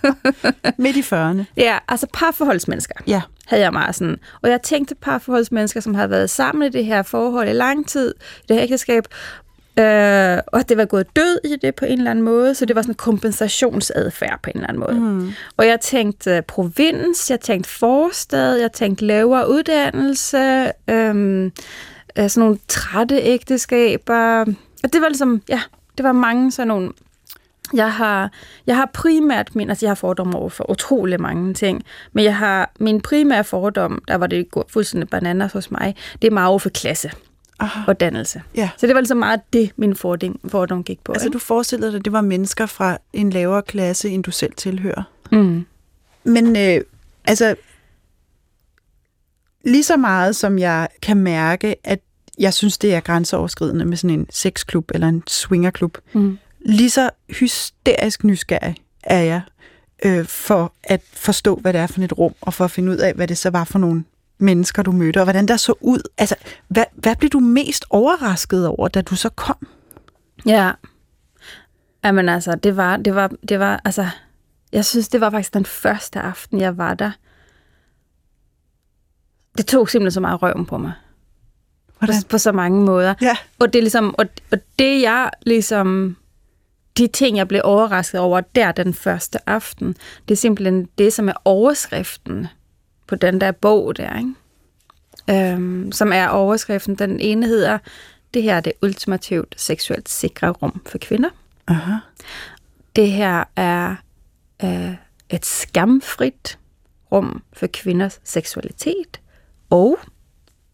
Midt 0.82 0.96
i 0.96 1.00
40'erne. 1.00 1.44
Ja, 1.56 1.78
altså 1.88 2.06
parforholdsmennesker 2.12 2.94
Ja. 3.06 3.22
Havde 3.48 3.62
jeg 3.62 3.72
meget 3.72 3.94
sådan. 3.94 4.16
Og 4.42 4.50
jeg 4.50 4.62
tænkte 4.62 4.94
parforholdsmennesker, 4.94 5.80
som 5.80 5.94
havde 5.94 6.10
været 6.10 6.30
sammen 6.30 6.66
i 6.66 6.70
det 6.70 6.84
her 6.84 7.02
forhold 7.02 7.48
i 7.48 7.52
lang 7.52 7.88
tid, 7.88 8.14
i 8.42 8.44
det 8.48 8.56
her 8.56 8.62
ægteskab, 8.62 9.04
øh, 9.78 10.38
og 10.46 10.68
det 10.68 10.76
var 10.76 10.84
gået 10.84 11.16
død 11.16 11.40
i 11.44 11.56
det 11.62 11.74
på 11.74 11.84
en 11.84 11.98
eller 11.98 12.10
anden 12.10 12.24
måde, 12.24 12.54
så 12.54 12.64
det 12.64 12.76
var 12.76 12.82
sådan 12.82 12.92
en 12.92 12.96
kompensationsadfærd 12.96 14.40
på 14.42 14.50
en 14.50 14.56
eller 14.56 14.68
anden 14.68 14.80
måde. 14.80 15.00
Mm. 15.00 15.32
Og 15.56 15.66
jeg 15.66 15.80
tænkte 15.80 16.36
øh, 16.36 16.42
provins, 16.42 17.30
jeg 17.30 17.40
tænkte 17.40 17.70
forstad, 17.70 18.56
jeg 18.56 18.72
tænkte 18.72 19.04
lavere 19.04 19.50
uddannelse, 19.50 20.72
øh, 20.90 21.44
øh, 22.18 22.28
sådan 22.28 22.30
nogle 22.36 22.58
trætte 22.68 23.16
ægteskaber. 23.16 24.40
Og 24.84 24.92
det 24.92 25.00
var 25.00 25.08
ligesom, 25.08 25.42
ja, 25.48 25.60
det 25.98 26.04
var 26.04 26.12
mange 26.12 26.52
sådan 26.52 26.68
nogle 26.68 26.90
jeg 27.74 27.92
har, 27.92 28.30
jeg 28.66 28.76
har 28.76 28.90
primært 28.94 29.54
min, 29.56 29.70
altså 29.70 29.86
jeg 29.86 29.90
har 29.90 29.94
fordomme 29.94 30.36
over 30.38 30.48
for 30.48 30.70
utrolig 30.70 31.20
mange 31.20 31.54
ting, 31.54 31.84
men 32.12 32.24
jeg 32.24 32.36
har 32.36 32.70
min 32.80 33.00
primære 33.00 33.44
fordom, 33.44 34.02
der 34.08 34.14
var 34.14 34.26
det 34.26 34.46
fuldstændig 34.68 35.08
bananas 35.08 35.52
hos 35.52 35.70
mig, 35.70 35.96
det 36.22 36.28
er 36.28 36.32
meget 36.32 36.48
over 36.48 36.58
for 36.58 36.68
klasse 36.68 37.10
Aha. 37.58 37.80
og 37.86 38.00
dannelse. 38.00 38.42
Ja. 38.56 38.70
Så 38.76 38.86
det 38.86 38.94
var 38.94 39.00
ligesom 39.00 39.18
meget 39.18 39.40
det, 39.52 39.70
min 39.76 39.96
fordom, 39.96 40.40
fordom 40.48 40.84
gik 40.84 41.04
på. 41.04 41.12
Altså, 41.12 41.26
ikke? 41.26 41.34
du 41.34 41.38
forestillede 41.38 41.90
dig, 41.92 41.98
at 41.98 42.04
det 42.04 42.12
var 42.12 42.20
mennesker 42.20 42.66
fra 42.66 42.98
en 43.12 43.30
lavere 43.30 43.62
klasse, 43.62 44.08
end 44.08 44.24
du 44.24 44.30
selv 44.30 44.52
tilhører. 44.56 45.02
Mm. 45.32 45.66
Men 46.24 46.56
øh, 46.56 46.80
altså, 47.24 47.54
lige 49.64 49.84
så 49.84 49.96
meget 49.96 50.36
som 50.36 50.58
jeg 50.58 50.88
kan 51.02 51.16
mærke, 51.16 51.76
at 51.84 51.98
jeg 52.38 52.54
synes, 52.54 52.78
det 52.78 52.94
er 52.94 53.00
grænseoverskridende 53.00 53.84
med 53.84 53.96
sådan 53.96 54.18
en 54.18 54.26
sexklub 54.30 54.90
eller 54.94 55.08
en 55.08 55.22
swingerklub, 55.26 55.98
Mm. 56.12 56.38
Lige 56.60 56.90
så 56.90 57.10
hysterisk 57.28 58.24
nysgerrig 58.24 58.76
er 59.02 59.22
jeg 59.22 59.40
øh, 60.04 60.26
for 60.26 60.72
at 60.84 61.00
forstå, 61.12 61.56
hvad 61.56 61.72
det 61.72 61.80
er 61.80 61.86
for 61.86 62.02
et 62.02 62.18
rum, 62.18 62.34
og 62.40 62.54
for 62.54 62.64
at 62.64 62.70
finde 62.70 62.92
ud 62.92 62.96
af, 62.96 63.14
hvad 63.14 63.28
det 63.28 63.38
så 63.38 63.50
var 63.50 63.64
for 63.64 63.78
nogle 63.78 64.04
mennesker, 64.38 64.82
du 64.82 64.92
mødte, 64.92 65.18
og 65.18 65.24
hvordan 65.24 65.48
der 65.48 65.56
så 65.56 65.74
ud. 65.80 66.00
Altså, 66.18 66.34
hvad, 66.68 66.84
hvad 66.92 67.16
blev 67.16 67.30
du 67.30 67.40
mest 67.40 67.84
overrasket 67.90 68.66
over, 68.66 68.88
da 68.88 69.00
du 69.00 69.16
så 69.16 69.28
kom? 69.28 69.68
Ja. 70.46 70.72
Jamen 72.04 72.28
altså, 72.28 72.54
det 72.54 72.76
var, 72.76 72.96
det 72.96 73.14
var, 73.14 73.30
det 73.48 73.58
var, 73.58 73.80
altså, 73.84 74.08
jeg 74.72 74.84
synes, 74.84 75.08
det 75.08 75.20
var 75.20 75.30
faktisk 75.30 75.54
den 75.54 75.64
første 75.64 76.20
aften, 76.20 76.60
jeg 76.60 76.78
var 76.78 76.94
der. 76.94 77.10
Det 79.56 79.66
tog 79.66 79.88
simpelthen 79.88 80.10
så 80.10 80.20
meget 80.20 80.42
røven 80.42 80.66
på 80.66 80.78
mig. 80.78 80.92
På, 81.88 81.94
Hvordan? 81.98 82.22
på 82.28 82.38
så 82.38 82.52
mange 82.52 82.84
måder. 82.84 83.14
Ja. 83.20 83.36
Og 83.58 83.72
det 83.72 83.78
er 83.78 83.82
ligesom, 83.82 84.14
og, 84.18 84.26
og 84.52 84.58
det 84.78 85.02
jeg 85.02 85.30
ligesom, 85.46 86.16
de 86.98 87.06
ting, 87.06 87.36
jeg 87.36 87.48
blev 87.48 87.60
overrasket 87.64 88.20
over 88.20 88.40
der 88.40 88.72
den 88.72 88.94
første 88.94 89.48
aften, 89.48 89.96
det 90.28 90.34
er 90.34 90.38
simpelthen 90.38 90.88
det, 90.98 91.12
som 91.12 91.28
er 91.28 91.32
overskriften 91.44 92.46
på 93.06 93.14
den 93.14 93.40
der 93.40 93.52
bog 93.52 93.96
der, 93.96 94.18
ikke? 94.18 94.34
Øhm, 95.30 95.92
som 95.92 96.12
er 96.12 96.28
overskriften. 96.28 96.94
Den 96.94 97.20
ene 97.20 97.46
hedder, 97.46 97.78
det 98.34 98.42
her 98.42 98.56
er 98.56 98.60
det 98.60 98.72
ultimativt 98.82 99.54
seksuelt 99.56 100.08
sikre 100.08 100.48
rum 100.48 100.82
for 100.86 100.98
kvinder. 100.98 101.30
Aha. 101.66 101.92
Det 102.96 103.10
her 103.10 103.44
er 103.56 103.94
øh, 104.64 104.94
et 105.30 105.46
skamfrit 105.46 106.58
rum 107.12 107.42
for 107.52 107.66
kvinders 107.72 108.20
seksualitet, 108.24 109.20
og 109.70 109.98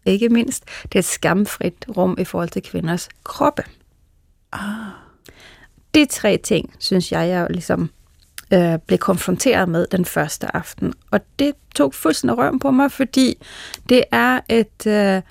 ikke 0.06 0.28
mindst, 0.28 0.64
det 0.82 0.94
er 0.94 0.98
et 0.98 1.04
skamfrit 1.04 1.86
rum 1.96 2.16
i 2.18 2.24
forhold 2.24 2.48
til 2.48 2.62
kvinders 2.62 3.08
kroppe. 3.24 3.62
Ah. 4.52 5.03
De 5.94 6.06
tre 6.06 6.36
ting, 6.36 6.74
synes 6.78 7.12
jeg, 7.12 7.28
jeg 7.28 7.46
ligesom 7.50 7.90
øh, 8.52 8.78
blev 8.86 8.98
konfronteret 8.98 9.68
med 9.68 9.86
den 9.86 10.04
første 10.04 10.56
aften. 10.56 10.92
Og 11.10 11.20
det 11.38 11.54
tog 11.74 11.94
fuldstændig 11.94 12.38
røven 12.38 12.58
på 12.58 12.70
mig, 12.70 12.92
fordi 12.92 13.38
det 13.88 14.04
er 14.12 14.40
et 14.48 14.86
øh, 14.86 15.22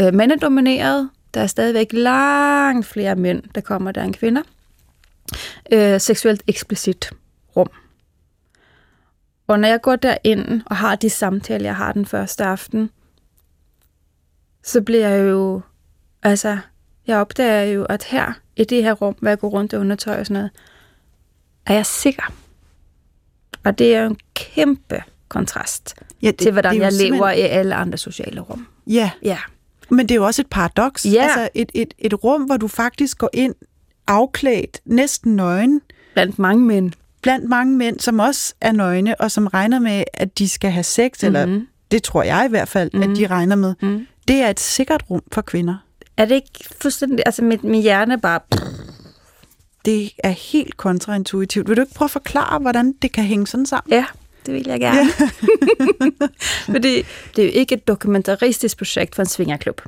øh 0.00 0.14
mandedomineret, 0.14 1.10
der 1.34 1.40
er 1.40 1.46
stadigvæk 1.46 1.92
langt 1.92 2.86
flere 2.86 3.16
mænd, 3.16 3.42
der 3.54 3.60
kommer 3.60 3.92
der 3.92 4.02
end 4.02 4.14
kvinder. 4.14 4.42
Øh, 5.72 6.00
seksuelt 6.00 6.42
eksplicit 6.46 7.10
rum. 7.56 7.70
Og 9.46 9.60
når 9.60 9.68
jeg 9.68 9.80
går 9.82 9.96
derind 9.96 10.62
og 10.66 10.76
har 10.76 10.96
de 10.96 11.10
samtaler, 11.10 11.66
jeg 11.66 11.76
har 11.76 11.92
den 11.92 12.06
første 12.06 12.44
aften, 12.44 12.90
så 14.64 14.80
bliver 14.80 15.08
jeg 15.08 15.30
jo, 15.30 15.60
altså, 16.22 16.58
jeg 17.06 17.18
opdager 17.18 17.62
jo, 17.62 17.84
at 17.84 18.04
her, 18.04 18.32
i 18.56 18.64
det 18.64 18.82
her 18.82 18.92
rum, 18.92 19.14
hvor 19.20 19.28
jeg 19.28 19.38
går 19.38 19.48
rundt 19.48 19.72
i 19.72 19.76
undertøj 19.76 20.20
og 20.20 20.26
sådan 20.26 20.34
noget, 20.34 20.50
er 21.66 21.74
jeg 21.74 21.86
sikker. 21.86 22.32
Og 23.64 23.78
det 23.78 23.94
er 23.94 24.00
jo 24.02 24.06
en 24.10 24.16
kæmpe 24.34 25.02
kontrast 25.28 25.94
Ja, 26.22 26.26
det, 26.26 26.38
til, 26.38 26.52
hvordan 26.52 26.74
det 26.74 26.80
jeg 26.80 26.92
lever 26.92 27.30
i 27.30 27.40
alle 27.40 27.74
andre 27.74 27.98
sociale 27.98 28.40
rum. 28.40 28.66
Ja, 28.86 29.10
Ja. 29.22 29.38
men 29.90 29.98
det 30.08 30.10
er 30.10 30.14
jo 30.16 30.24
også 30.26 30.42
et 30.42 30.46
paradoks. 30.50 31.06
Ja. 31.06 31.22
Altså 31.22 31.48
et, 31.54 31.70
et, 31.74 31.94
et 31.98 32.24
rum, 32.24 32.42
hvor 32.42 32.56
du 32.56 32.68
faktisk 32.68 33.18
går 33.18 33.30
ind 33.32 33.54
afklædt, 34.06 34.80
næsten 34.84 35.36
nøgen, 35.36 35.80
Blandt 36.14 36.38
mange 36.38 36.64
mænd. 36.64 36.92
blandt 37.22 37.48
mange 37.48 37.76
mænd, 37.76 38.00
som 38.00 38.18
også 38.18 38.54
er 38.60 38.72
nøgne, 38.72 39.20
og 39.20 39.30
som 39.30 39.46
regner 39.46 39.78
med, 39.78 40.04
at 40.14 40.38
de 40.38 40.48
skal 40.48 40.70
have 40.70 40.84
sex, 40.84 41.22
mm-hmm. 41.22 41.36
eller 41.36 41.46
Mhm. 41.46 41.68
det 41.90 42.02
tror 42.02 42.22
jeg 42.22 42.44
i 42.46 42.50
hvert 42.50 42.68
fald, 42.68 42.90
mm-hmm. 42.94 43.10
at 43.12 43.16
de 43.18 43.26
regner 43.26 43.56
med. 43.56 43.74
Mm. 43.82 44.06
Det 44.28 44.36
er 44.36 44.48
et 44.50 44.60
sikkert 44.60 45.04
rum 45.10 45.22
for 45.32 45.40
kvinder. 45.42 45.76
Er 46.16 46.24
det 46.24 46.34
ikke 46.34 46.68
fuldstændig... 46.80 47.22
Altså, 47.26 47.44
mit, 47.44 47.64
min 47.64 47.82
hjerne 47.82 48.12
er 48.12 48.18
bare... 48.18 48.40
Det 49.84 50.10
er 50.18 50.30
helt 50.30 50.76
kontraintuitivt. 50.76 51.68
Vil 51.68 51.76
du 51.76 51.82
ikke 51.82 51.94
prøve 51.94 52.06
at 52.06 52.10
forklare, 52.10 52.58
hvordan 52.58 52.92
det 53.02 53.12
kan 53.12 53.24
hænge 53.24 53.46
sådan 53.46 53.66
sammen? 53.66 53.92
Ja, 53.92 54.04
det 54.46 54.54
vil 54.54 54.64
jeg 54.66 54.80
gerne. 54.80 55.10
Fordi 56.74 57.06
det 57.36 57.44
er 57.44 57.46
jo 57.46 57.52
ikke 57.52 57.74
et 57.74 57.88
dokumentaristisk 57.88 58.78
projekt 58.78 59.14
for 59.14 59.22
en 59.22 59.28
svingerklub. 59.28 59.82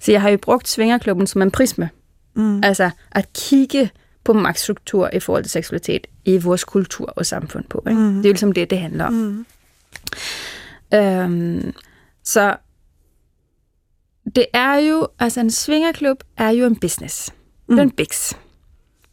Så 0.00 0.12
jeg 0.12 0.20
har 0.20 0.30
jo 0.30 0.36
brugt 0.36 0.68
svingerklubben 0.68 1.26
som 1.26 1.42
en 1.42 1.50
prisme. 1.50 1.90
Mm. 2.34 2.64
Altså 2.64 2.90
at 3.12 3.32
kigge 3.32 3.90
på 4.24 4.32
magtstruktur 4.32 5.10
i 5.12 5.20
forhold 5.20 5.44
til 5.44 5.50
seksualitet 5.50 6.06
i 6.24 6.38
vores 6.38 6.64
kultur 6.64 7.12
og 7.16 7.26
samfund 7.26 7.64
på. 7.64 7.84
Ikke? 7.88 8.00
Mm. 8.00 8.16
Det 8.16 8.24
er 8.24 8.28
jo 8.28 8.32
ligesom 8.32 8.52
det, 8.52 8.70
det 8.70 8.78
handler 8.78 9.04
om. 9.04 9.12
Mm. 9.12 9.46
Øhm, 10.94 11.72
så 12.24 12.56
det 14.36 14.46
er 14.52 14.74
jo, 14.74 15.08
altså 15.18 15.40
en 15.40 15.50
svingerklub 15.50 16.22
er 16.36 16.50
jo 16.50 16.66
en 16.66 16.76
business. 16.76 17.32
Det 17.68 17.78
er 17.78 17.82
en 17.82 17.90
biks. 17.90 18.36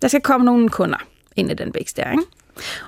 Der 0.01 0.07
skal 0.07 0.21
komme 0.21 0.45
nogle 0.45 0.69
kunder 0.69 0.97
ind 1.35 1.51
i 1.51 1.53
den 1.53 1.71
biks 1.71 1.93
der, 1.93 2.11
ikke? 2.11 2.23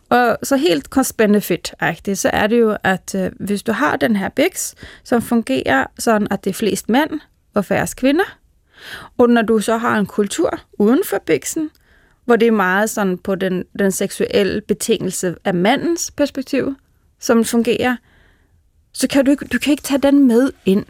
Og 0.10 0.38
så 0.44 0.58
helt 0.58 0.88
cost-benefit-agtigt, 0.90 2.16
så 2.16 2.30
er 2.34 2.48
det 2.48 2.60
jo, 2.60 2.78
at 2.84 3.16
øh, 3.16 3.32
hvis 3.40 3.64
du 3.64 3.72
har 3.72 3.96
den 3.96 4.16
her 4.16 4.30
biks, 4.30 4.76
som 5.04 5.22
fungerer 5.22 5.86
sådan, 6.00 6.28
at 6.32 6.44
det 6.44 6.50
er 6.50 6.54
flest 6.54 6.90
mænd 6.90 7.20
og 7.54 7.66
færrest 7.66 7.96
kvinder, 7.96 8.38
og 9.18 9.30
når 9.30 9.42
du 9.42 9.60
så 9.60 9.78
har 9.78 10.00
en 10.00 10.06
kultur 10.06 10.60
uden 10.74 11.02
for 11.06 11.18
biksen, 11.26 11.70
hvor 12.26 12.36
det 12.36 12.48
er 12.48 12.52
meget 12.52 12.90
sådan 12.90 13.18
på 13.18 13.36
den, 13.36 13.64
den 13.80 13.92
seksuelle 13.92 14.62
betingelse 14.62 15.36
af 15.46 15.54
mandens 15.54 16.12
perspektiv, 16.12 16.76
som 17.20 17.46
fungerer, 17.46 17.96
så 18.94 19.08
kan 19.08 19.26
du, 19.26 19.32
ikke, 19.32 19.46
du 19.46 19.60
kan 19.60 19.72
ikke 19.72 19.84
tage 19.84 20.02
den 20.02 20.28
med 20.28 20.52
ind. 20.66 20.86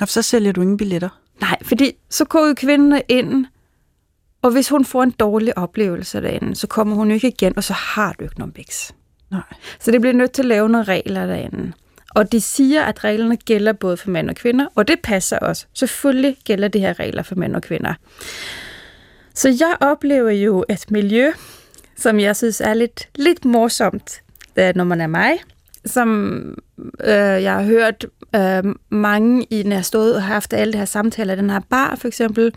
Og 0.00 0.08
så 0.08 0.22
sælger 0.22 0.52
du 0.52 0.60
ingen 0.60 0.76
billetter. 0.76 1.20
Nej, 1.40 1.56
fordi 1.62 1.92
så 2.10 2.24
går 2.24 2.46
jo 2.46 2.54
kvinden 2.56 3.02
ind, 3.08 3.46
og 4.42 4.50
hvis 4.50 4.68
hun 4.68 4.84
får 4.84 5.02
en 5.02 5.10
dårlig 5.10 5.58
oplevelse 5.58 6.20
derinde, 6.20 6.56
så 6.56 6.66
kommer 6.66 6.96
hun 6.96 7.10
ikke 7.10 7.28
igen, 7.28 7.52
og 7.56 7.64
så 7.64 7.72
har 7.72 8.12
du 8.12 8.24
ikke 8.24 8.38
nogen 8.38 8.52
biks. 8.52 8.94
Nej. 9.30 9.40
Så 9.80 9.90
det 9.90 10.00
bliver 10.00 10.14
nødt 10.14 10.32
til 10.32 10.42
at 10.42 10.48
lave 10.48 10.68
nogle 10.68 10.84
regler 10.84 11.26
derinde. 11.26 11.72
Og 12.14 12.32
de 12.32 12.40
siger, 12.40 12.84
at 12.84 13.04
reglerne 13.04 13.36
gælder 13.36 13.72
både 13.72 13.96
for 13.96 14.10
mænd 14.10 14.30
og 14.30 14.36
kvinder, 14.36 14.66
og 14.74 14.88
det 14.88 15.00
passer 15.02 15.38
også. 15.38 15.66
Selvfølgelig 15.74 16.36
gælder 16.44 16.68
de 16.68 16.78
her 16.78 16.98
regler 17.00 17.22
for 17.22 17.34
mænd 17.34 17.56
og 17.56 17.62
kvinder. 17.62 17.94
Så 19.34 19.48
jeg 19.48 19.76
oplever 19.80 20.30
jo 20.30 20.64
et 20.68 20.90
miljø, 20.90 21.32
som 21.96 22.20
jeg 22.20 22.36
synes 22.36 22.60
er 22.60 22.74
lidt, 22.74 23.08
lidt 23.14 23.44
morsomt, 23.44 24.22
når 24.56 24.84
man 24.84 25.00
er 25.00 25.06
mig. 25.06 25.38
Som 25.84 26.40
øh, 27.00 27.08
jeg 27.16 27.52
har 27.52 27.62
hørt 27.62 28.06
øh, 28.36 28.74
mange, 28.90 29.46
i, 29.50 29.62
når 29.62 29.70
jeg 29.70 29.78
har 29.78 29.82
stået 29.82 30.16
og 30.16 30.22
haft 30.22 30.52
alle 30.52 30.72
de 30.72 30.78
her 30.78 30.84
samtaler 30.84 31.34
den 31.34 31.50
her 31.50 31.60
bar 31.70 31.96
for 31.96 32.08
eksempel, 32.08 32.54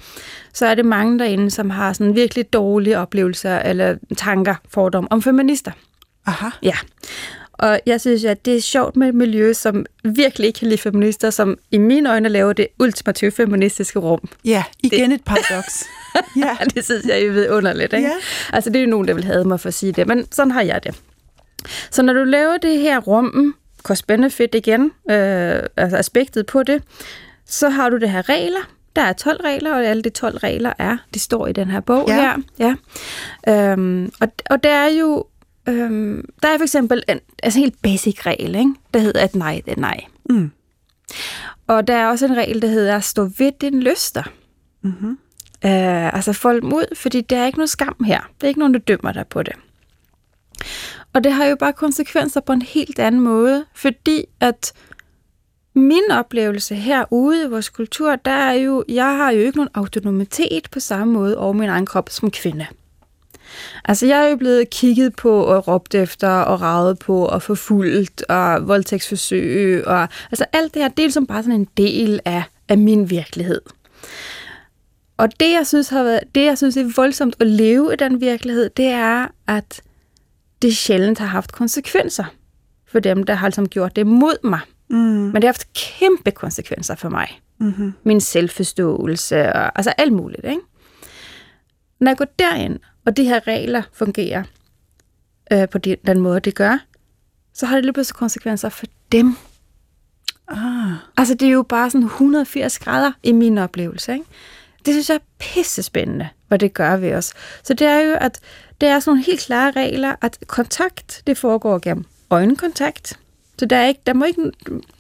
så 0.54 0.66
er 0.66 0.76
det 0.76 0.86
mange 0.86 1.20
derinde, 1.20 1.52
som 1.52 1.70
har 1.70 1.94
sådan 1.94 2.16
virkelig 2.16 2.54
dårlige 2.54 2.98
oplevelser 2.98 3.60
eller 3.60 3.96
tanker, 4.18 4.56
fordom 4.70 5.08
om 5.10 5.22
feminister. 5.22 5.72
Aha. 6.26 6.50
Ja. 6.64 6.76
Og 7.54 7.80
jeg 7.86 8.02
synes, 8.02 8.26
at 8.26 8.46
det 8.46 8.56
er 8.56 8.62
sjovt 8.62 8.96
med 8.96 9.08
et 9.08 9.16
miljø, 9.16 9.54
som 9.54 9.86
virkelig 10.04 10.48
ikke 10.48 10.60
kan 10.60 10.68
lide 10.68 10.82
feminister, 10.82 11.30
som 11.30 11.58
i 11.72 11.78
mine 11.78 12.10
øjne 12.12 12.30
laver 12.30 12.54
det 12.54 12.68
ultimative 12.80 13.32
feministiske 13.32 14.00
rum. 14.00 14.30
Ja, 14.46 14.64
igen 14.84 15.10
det... 15.10 15.16
et 15.16 15.24
paradoks. 15.24 15.86
ja. 16.44 16.58
det 16.76 16.86
synes 16.86 17.06
jeg 17.06 17.24
er 17.24 17.32
vidunderligt, 17.32 17.94
ikke? 17.94 18.08
Ja. 18.08 18.14
Altså, 18.54 18.70
det 18.70 18.76
er 18.80 18.84
jo 18.84 18.90
nogen, 18.90 19.08
der 19.08 19.14
vil 19.14 19.24
have 19.24 19.44
mig 19.44 19.60
for 19.60 19.68
at 19.68 19.74
sige 19.74 19.92
det, 19.92 20.08
men 20.08 20.28
sådan 20.32 20.52
har 20.52 20.62
jeg 20.62 20.84
det. 20.84 20.96
Så 21.92 22.02
når 22.04 22.14
du 22.14 22.24
laver 22.24 22.58
det 22.58 22.80
her 22.80 23.00
rum, 23.00 23.56
cost-benefit 23.84 24.56
igen, 24.56 24.82
øh, 25.12 25.60
altså 25.78 25.98
aspektet 25.98 26.46
på 26.46 26.64
det, 26.64 26.84
så 27.46 27.70
har 27.70 27.90
du 27.90 27.98
det 27.98 28.10
her 28.10 28.30
regler. 28.30 28.70
Der 28.96 29.02
er 29.02 29.14
12 29.14 29.42
regler, 29.44 29.74
og 29.76 29.86
alle 29.86 30.02
de 30.04 30.10
12 30.10 30.38
regler 30.38 30.74
er, 30.78 30.98
de 31.14 31.20
står 31.20 31.48
i 31.48 31.54
den 31.54 31.72
her 31.72 31.80
bog 31.80 32.06
Ja. 32.08 32.16
her. 32.60 32.76
Ja. 33.48 33.72
Øhm, 33.72 34.12
og, 34.22 34.28
og 34.50 34.64
der 34.64 34.70
er 34.74 34.88
jo, 34.90 35.26
øhm, 35.70 36.26
der 36.44 36.50
er 36.50 36.58
for 36.58 36.64
eksempel 36.64 37.04
en 37.10 37.20
altså 37.44 37.60
en 37.60 37.64
helt 37.64 37.82
basic 37.82 38.26
regel, 38.26 38.56
ikke? 38.56 38.74
der 38.94 39.00
hedder, 39.00 39.22
at 39.22 39.36
nej, 39.36 39.62
det 39.66 39.72
er 39.78 39.80
nej. 39.82 40.00
Mm. 40.30 40.52
Og 41.68 41.88
der 41.88 41.96
er 41.96 42.08
også 42.08 42.26
en 42.26 42.38
regel, 42.38 42.62
der 42.62 42.68
hedder, 42.68 43.00
stå 43.00 43.24
ved 43.38 43.52
din 43.62 43.84
lyster. 43.84 44.24
Mm-hmm. 44.82 45.18
Øh, 45.66 46.14
altså 46.16 46.34
fold 46.34 46.62
dem 46.62 46.74
ud, 46.74 46.96
fordi 46.96 47.22
der 47.22 47.38
er 47.38 47.46
ikke 47.46 47.58
noget 47.58 47.70
skam 47.70 48.04
her. 48.06 48.20
Der 48.20 48.46
er 48.46 48.48
ikke 48.48 48.60
nogen, 48.60 48.74
der 48.74 48.80
dømmer 48.80 49.12
dig 49.12 49.28
på 49.28 49.44
det. 49.44 49.54
Og 51.14 51.24
det 51.24 51.34
har 51.34 51.46
jo 51.46 51.56
bare 51.56 51.74
konsekvenser 51.74 52.40
på 52.40 52.54
en 52.54 52.62
helt 52.62 53.00
anden 53.00 53.22
måde, 53.22 53.66
fordi 53.74 54.26
at 54.40 54.74
min 55.74 56.12
oplevelse 56.12 56.76
herude 56.76 57.44
i 57.44 57.48
vores 57.48 57.70
kultur, 57.70 58.16
der 58.16 58.32
er 58.32 58.54
jo, 58.54 58.84
jeg 58.88 59.18
har 59.18 59.32
jo 59.32 59.40
ikke 59.40 59.58
nogen 59.58 59.70
autonomitet 59.74 60.68
på 60.72 60.80
samme 60.80 61.14
måde 61.14 61.38
over 61.38 61.54
min 61.54 61.70
egen 61.70 61.86
krop 61.86 62.10
som 62.10 62.32
kvinde. 62.32 62.66
Altså, 63.86 64.06
jeg 64.06 64.26
er 64.26 64.30
jo 64.30 64.36
blevet 64.36 64.70
kigget 64.70 65.16
på 65.16 65.44
og 65.44 65.68
råbt 65.68 65.96
efter 65.96 66.30
og 66.30 66.62
ravet 66.62 67.00
på 67.00 67.26
og 67.26 67.42
forfulgt 67.42 68.24
og 68.30 68.68
voldtægtsforsøg 68.68 69.88
og 69.88 70.08
altså 70.32 70.46
alt 70.54 70.74
det 70.74 70.82
her, 70.82 70.90
det 70.90 71.00
er 71.00 71.04
ligesom 71.04 71.28
bare 71.28 71.44
sådan 71.44 71.60
en 71.60 71.68
del 71.78 72.20
af, 72.26 72.44
af 72.70 72.78
min 72.78 73.10
virkelighed. 73.10 73.62
Og 75.18 75.40
det, 75.40 75.52
jeg 75.52 75.68
synes 75.68 75.90
har 75.90 76.04
været, 76.04 76.24
det, 76.36 76.46
jeg 76.46 76.58
synes 76.58 76.78
er 76.78 76.94
voldsomt 76.96 77.36
at 77.40 77.48
leve 77.48 77.94
i 77.94 77.96
den 77.96 78.22
virkelighed, 78.22 78.70
det 78.70 78.86
er, 78.86 79.28
at 79.48 79.82
det 80.62 80.78
sjældent 80.78 81.20
har 81.20 81.26
haft 81.26 81.52
konsekvenser 81.52 82.26
for 82.88 83.00
dem, 83.00 83.24
der 83.24 83.34
har 83.34 83.48
ligesom 83.48 83.70
gjort 83.70 83.96
det 83.96 84.08
mod 84.08 84.38
mig. 84.44 84.60
Mm. 84.90 84.98
Men 84.98 85.36
det 85.36 85.44
har 85.44 85.48
haft 85.48 85.74
kæmpe 85.74 86.32
konsekvenser 86.32 86.96
for 86.96 87.10
mig. 87.10 87.42
Mm-hmm. 87.58 87.94
Min 88.04 88.22
selvforståelse 88.22 89.54
og 89.54 89.78
altså 89.80 89.94
alt 89.98 90.14
muligt. 90.14 90.46
Ikke? 90.46 90.62
Når 92.00 92.12
jeg 92.12 92.18
går 92.18 92.28
derind, 92.40 92.80
og 93.06 93.18
de 93.18 93.24
her 93.24 93.48
regler 93.48 93.82
fungerer 93.94 94.44
øh, 95.54 95.70
på 95.70 95.78
de, 95.78 95.98
den 96.06 96.20
måde, 96.20 96.40
det 96.40 96.56
gør, 96.56 96.78
så 97.54 97.66
har 97.66 97.76
det 97.76 97.86
lige 97.86 97.94
pludselig 97.94 98.16
konsekvenser 98.16 98.70
for 98.70 98.86
dem. 99.12 99.36
Ah. 100.48 100.92
Altså, 101.18 101.34
det 101.34 101.48
er 101.48 101.52
jo 101.52 101.64
bare 101.64 101.90
sådan 101.90 102.08
180 102.08 102.80
grader 102.80 103.12
i 103.24 103.32
min 103.32 103.58
oplevelse. 103.58 104.14
Ikke? 104.14 104.26
Det 104.86 104.94
synes 104.94 105.10
jeg 105.10 105.16
er 105.16 105.26
pissespændende, 105.40 106.30
hvad 106.48 106.60
det 106.60 106.74
gør 106.74 106.98
ved 106.98 107.14
os. 107.14 107.34
Så 107.64 107.74
det 107.74 107.88
er 107.88 108.00
jo, 108.00 108.18
at 108.22 108.40
det 108.82 108.90
er 108.90 109.00
sådan 109.00 109.12
nogle 109.12 109.26
helt 109.26 109.40
klare 109.40 109.72
regler, 109.72 110.16
at 110.22 110.38
kontakt, 110.48 111.22
det 111.28 111.38
foregår 111.38 111.80
gennem 111.80 112.06
øjenkontakt. 112.30 113.20
Så 113.58 113.66
der 113.66 113.78
er 113.78 113.88
ikke, 113.88 114.02
der 114.08 114.14
må 114.14 114.26
ikke, 114.26 114.52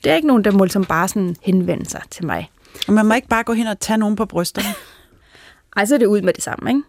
der 0.03 0.11
er 0.11 0.15
ikke 0.15 0.27
nogen, 0.27 0.43
der 0.43 0.51
må 0.51 0.63
ligesom 0.63 0.85
bare 0.85 1.07
sådan 1.07 1.35
henvende 1.41 1.89
sig 1.89 2.01
til 2.09 2.25
mig. 2.25 2.51
Og 2.87 2.93
man 2.93 3.05
må 3.05 3.13
ikke 3.13 3.27
bare 3.27 3.43
gå 3.43 3.53
hen 3.53 3.67
og 3.67 3.79
tage 3.79 3.97
nogen 3.97 4.15
på 4.15 4.25
brysterne. 4.25 4.67
Ej, 5.77 5.85
så 5.85 5.93
er 5.93 5.99
det 5.99 6.05
ud 6.05 6.21
med 6.21 6.33
det 6.33 6.43
samme, 6.43 6.69
ikke? 6.69 6.81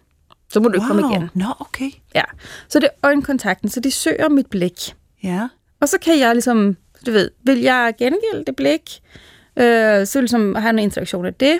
Så 0.49 0.59
må 0.59 0.69
du 0.69 0.79
wow. 0.79 0.87
komme 0.87 1.13
igen. 1.13 1.29
Nå, 1.33 1.45
okay. 1.59 1.91
Ja. 2.15 2.23
Så 2.67 2.79
det 2.79 2.85
er 2.85 3.07
øjenkontakten, 3.07 3.69
så 3.69 3.79
de 3.79 3.91
søger 3.91 4.29
mit 4.29 4.47
blik. 4.47 4.95
Ja. 5.23 5.47
Og 5.79 5.89
så 5.89 5.97
kan 5.97 6.19
jeg 6.19 6.33
ligesom, 6.33 6.77
du 7.05 7.11
ved, 7.11 7.31
vil 7.43 7.59
jeg 7.59 7.93
gengælde 7.97 8.45
det 8.47 8.55
blik, 8.55 9.01
øh, 9.57 10.07
så 10.07 10.19
ligesom 10.19 10.55
have 10.55 10.69
en 10.69 10.79
interaktion 10.79 11.25
af 11.25 11.33
det. 11.33 11.59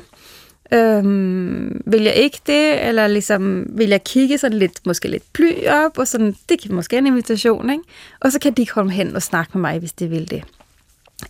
Øhm, 0.72 1.82
vil 1.86 2.02
jeg 2.02 2.16
ikke 2.16 2.40
det, 2.48 2.88
eller 2.88 3.08
ligesom, 3.08 3.66
vil 3.70 3.90
jeg 3.90 4.04
kigge 4.04 4.38
sådan 4.38 4.58
lidt, 4.58 4.86
måske 4.86 5.08
lidt 5.08 5.24
bly 5.34 5.68
op, 5.68 5.98
og 5.98 6.08
sådan, 6.08 6.36
det 6.50 6.62
kan 6.62 6.76
måske 6.76 6.98
en 6.98 7.08
invitation, 7.08 7.70
ikke? 7.70 7.84
Og 8.20 8.32
så 8.32 8.40
kan 8.40 8.54
de 8.54 8.66
komme 8.66 8.92
hen 8.92 9.16
og 9.16 9.22
snakke 9.22 9.52
med 9.54 9.62
mig, 9.62 9.80
hvis 9.80 9.94
de 9.94 10.08
vil 10.08 10.30
det. 10.30 10.44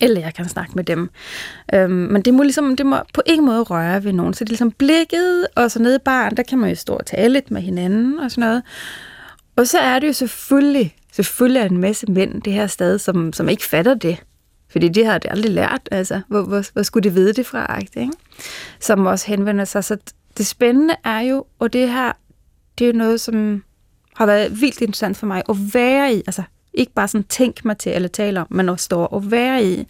Eller 0.00 0.20
jeg 0.20 0.34
kan 0.34 0.48
snakke 0.48 0.72
med 0.74 0.84
dem. 0.84 1.10
Øhm, 1.74 1.92
men 1.92 2.22
det 2.22 2.34
må, 2.34 2.42
ligesom, 2.42 2.76
det 2.76 2.86
må 2.86 2.96
på 3.14 3.22
ingen 3.26 3.46
måde 3.46 3.62
røre 3.62 4.04
ved 4.04 4.12
nogen. 4.12 4.34
Så 4.34 4.44
det 4.44 4.48
er 4.48 4.52
ligesom 4.52 4.72
blikket, 4.72 5.46
og 5.56 5.70
så 5.70 5.82
nede 5.82 5.96
i 5.96 6.04
barn, 6.04 6.36
der 6.36 6.42
kan 6.42 6.58
man 6.58 6.68
jo 6.68 6.76
stå 6.76 6.94
og 6.94 7.06
tale 7.06 7.32
lidt 7.32 7.50
med 7.50 7.62
hinanden 7.62 8.18
og 8.18 8.30
sådan 8.30 8.48
noget. 8.48 8.62
Og 9.56 9.66
så 9.66 9.78
er 9.78 9.98
det 9.98 10.06
jo 10.06 10.12
selvfølgelig, 10.12 10.96
selvfølgelig 11.12 11.60
er 11.60 11.64
en 11.64 11.78
masse 11.78 12.06
mænd 12.06 12.42
det 12.42 12.52
her 12.52 12.66
sted, 12.66 12.98
som, 12.98 13.32
som 13.32 13.48
ikke 13.48 13.64
fatter 13.64 13.94
det. 13.94 14.18
Fordi 14.74 14.88
det 14.88 15.06
har 15.06 15.18
det 15.18 15.30
aldrig 15.30 15.52
lært, 15.52 15.88
altså. 15.90 16.20
Hvor, 16.28 16.42
hvor, 16.42 16.64
hvor 16.72 16.82
skulle 16.82 17.10
de 17.10 17.14
vide 17.14 17.32
det 17.32 17.46
fra, 17.46 17.78
ikke? 17.78 18.10
Som 18.80 19.06
også 19.06 19.26
henvender 19.26 19.64
sig. 19.64 19.84
Så 19.84 19.96
det 20.38 20.46
spændende 20.46 20.96
er 21.04 21.20
jo, 21.20 21.44
og 21.58 21.72
det 21.72 21.88
her, 21.88 22.12
det 22.78 22.84
er 22.84 22.92
jo 22.92 22.98
noget, 22.98 23.20
som 23.20 23.64
har 24.16 24.26
været 24.26 24.60
vildt 24.60 24.80
interessant 24.80 25.16
for 25.16 25.26
mig 25.26 25.42
at 25.48 25.56
være 25.74 26.14
i. 26.14 26.16
Altså, 26.16 26.42
ikke 26.74 26.92
bare 26.92 27.08
sådan 27.08 27.24
tænke 27.24 27.60
mig 27.64 27.78
til 27.78 27.92
eller 27.92 28.08
tale 28.08 28.40
om, 28.40 28.46
men 28.50 28.68
at 28.68 28.80
stå 28.80 29.00
og 29.00 29.30
være 29.30 29.64
i. 29.64 29.86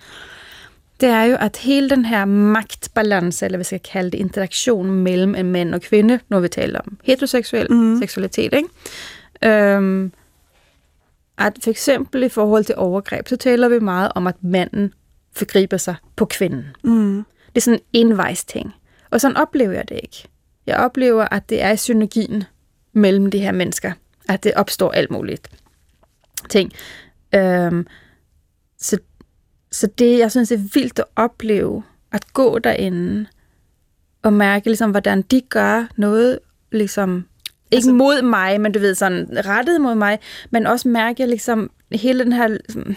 Det 1.00 1.08
er 1.08 1.22
jo, 1.22 1.36
at 1.40 1.56
hele 1.56 1.90
den 1.90 2.04
her 2.04 2.24
magtbalance, 2.24 3.44
eller 3.44 3.56
hvad 3.56 3.64
skal 3.64 3.76
jeg 3.76 3.82
kalde 3.92 4.10
det, 4.10 4.18
interaktion 4.18 4.90
mellem 4.90 5.34
en 5.34 5.52
mand 5.52 5.74
og 5.74 5.80
kvinde, 5.80 6.20
når 6.28 6.40
vi 6.40 6.48
taler 6.48 6.80
om 6.80 6.98
heteroseksuel 7.04 7.72
mm. 7.72 7.98
seksualitet, 7.98 8.54
ikke? 8.54 8.68
Øhm, 9.42 10.12
at 11.38 11.58
for 11.62 11.70
eksempel 11.70 12.22
i 12.22 12.28
forhold 12.28 12.64
til 12.64 12.74
overgreb, 12.76 13.28
så 13.28 13.36
taler 13.36 13.68
vi 13.68 13.78
meget 13.78 14.12
om, 14.14 14.26
at 14.26 14.44
manden 14.44 14.92
forgriber 15.32 15.76
sig 15.76 15.94
på 16.16 16.24
kvinden. 16.24 16.64
Mm. 16.84 17.24
Det 17.46 17.56
er 17.56 17.60
sådan 17.60 17.80
en 17.92 18.06
envejs 18.06 18.44
ting. 18.44 18.74
Og 19.10 19.20
sådan 19.20 19.36
oplever 19.36 19.72
jeg 19.72 19.88
det 19.88 20.00
ikke. 20.02 20.24
Jeg 20.66 20.76
oplever, 20.76 21.28
at 21.30 21.48
det 21.48 21.62
er 21.62 21.74
synergien 21.74 22.44
mellem 22.92 23.30
de 23.30 23.38
her 23.38 23.52
mennesker. 23.52 23.92
At 24.28 24.44
det 24.44 24.54
opstår 24.54 24.90
alt 24.90 25.10
muligt 25.10 25.48
ting. 26.48 26.72
Øhm, 27.34 27.86
så, 28.78 28.98
så 29.72 29.86
det, 29.86 30.18
jeg 30.18 30.30
synes, 30.30 30.52
er 30.52 30.68
vildt 30.74 30.98
at 30.98 31.04
opleve, 31.16 31.82
at 32.12 32.32
gå 32.32 32.58
derinde 32.58 33.26
og 34.22 34.32
mærke, 34.32 34.66
ligesom, 34.66 34.90
hvordan 34.90 35.22
de 35.22 35.40
gør 35.40 35.86
noget, 35.96 36.38
ligesom, 36.72 37.28
ikke 37.70 37.76
altså, 37.76 37.92
mod 37.92 38.22
mig, 38.22 38.60
men 38.60 38.72
du 38.72 38.78
ved, 38.78 38.94
sådan 38.94 39.28
rettet 39.46 39.80
mod 39.80 39.94
mig, 39.94 40.18
men 40.50 40.66
også 40.66 40.88
mærke, 40.88 41.26
ligesom, 41.26 41.70
hele 41.92 42.24
den 42.24 42.32
her 42.32 42.48
ligesom, 42.48 42.96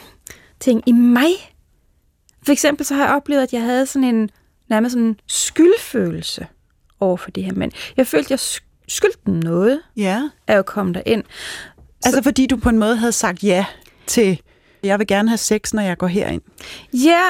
ting 0.60 0.84
i 0.86 0.92
mig. 0.92 1.32
For 2.46 2.52
eksempel 2.52 2.86
så 2.86 2.94
har 2.96 3.06
jeg 3.06 3.16
oplevet, 3.16 3.42
at 3.44 3.54
jeg 3.54 3.62
havde 3.62 3.86
sådan 3.86 4.16
en 4.16 4.30
nærmest 4.70 4.94
sådan 4.94 5.08
en 5.08 5.20
skyldfølelse 5.28 6.48
over 7.00 7.18
for 7.18 7.32
de 7.32 7.42
her 7.42 7.54
mænd. 7.54 7.72
Jeg 7.98 8.08
følte, 8.08 8.28
jeg 8.32 8.40
skyldte 8.88 9.20
dem 9.26 9.34
noget 9.34 9.82
Ja. 9.98 10.30
af 10.48 10.58
at 10.58 10.66
komme 10.66 10.94
derind. 10.94 11.24
Altså 12.06 12.24
fordi 12.24 12.46
du 12.46 12.58
på 12.58 12.70
en 12.70 12.78
måde 12.78 12.96
havde 12.96 13.12
sagt 13.12 13.44
ja 13.44 13.66
til, 14.08 14.42
jeg 14.84 15.00
vil 15.00 15.08
gerne 15.08 15.30
have 15.30 15.38
sex, 15.38 15.74
når 15.74 15.82
jeg 15.82 15.98
går 15.98 16.08
herind. 16.08 16.42
Ja, 16.94 17.22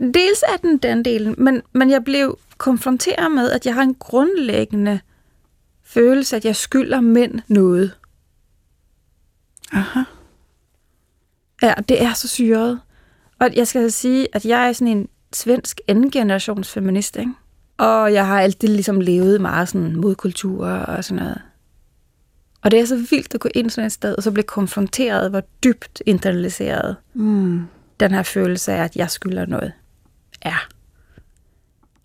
dels 0.00 0.44
er 0.52 0.56
den 0.56 0.78
den 0.78 1.04
del, 1.04 1.40
men, 1.40 1.62
men 1.72 1.90
jeg 1.90 2.04
blev 2.04 2.38
konfronteret 2.58 3.32
med, 3.32 3.50
at 3.50 3.66
jeg 3.66 3.74
har 3.74 3.82
en 3.82 3.94
grundlæggende 3.94 5.00
følelse, 5.94 6.36
at 6.36 6.44
jeg 6.44 6.56
skylder 6.56 7.00
mænd 7.00 7.40
noget. 7.48 7.92
Aha. 9.72 10.00
Ja, 11.62 11.74
det 11.88 12.02
er 12.02 12.12
så 12.12 12.28
syret. 12.28 12.80
Og 13.40 13.56
jeg 13.56 13.66
skal 13.66 13.82
altså 13.82 13.98
sige, 13.98 14.28
at 14.32 14.44
jeg 14.44 14.68
er 14.68 14.72
sådan 14.72 14.96
en 14.96 15.08
svensk 15.32 15.80
anden 15.88 16.10
generations 16.10 16.72
feminist, 16.72 17.16
ikke? 17.16 17.32
Og 17.78 18.12
jeg 18.12 18.26
har 18.26 18.40
altid 18.40 18.68
ligesom 18.68 19.00
levet 19.00 19.40
meget 19.40 19.68
sådan 19.68 19.96
modkultur 19.96 20.66
og 20.66 21.04
sådan 21.04 21.22
noget. 21.22 21.40
Og 22.62 22.70
det 22.70 22.80
er 22.80 22.84
så 22.84 22.96
vildt 22.96 23.34
at 23.34 23.40
gå 23.40 23.48
ind 23.54 23.70
sådan 23.70 23.86
et 23.86 23.92
sted, 23.92 24.14
og 24.14 24.22
så 24.22 24.30
blive 24.30 24.44
konfronteret, 24.44 25.30
hvor 25.30 25.42
dybt 25.64 26.02
internaliseret 26.06 26.96
Mm. 27.14 27.66
den 28.00 28.10
her 28.10 28.22
følelse 28.22 28.72
af, 28.72 28.84
at 28.84 28.96
jeg 28.96 29.10
skylder 29.10 29.46
noget, 29.46 29.72
er. 30.42 30.68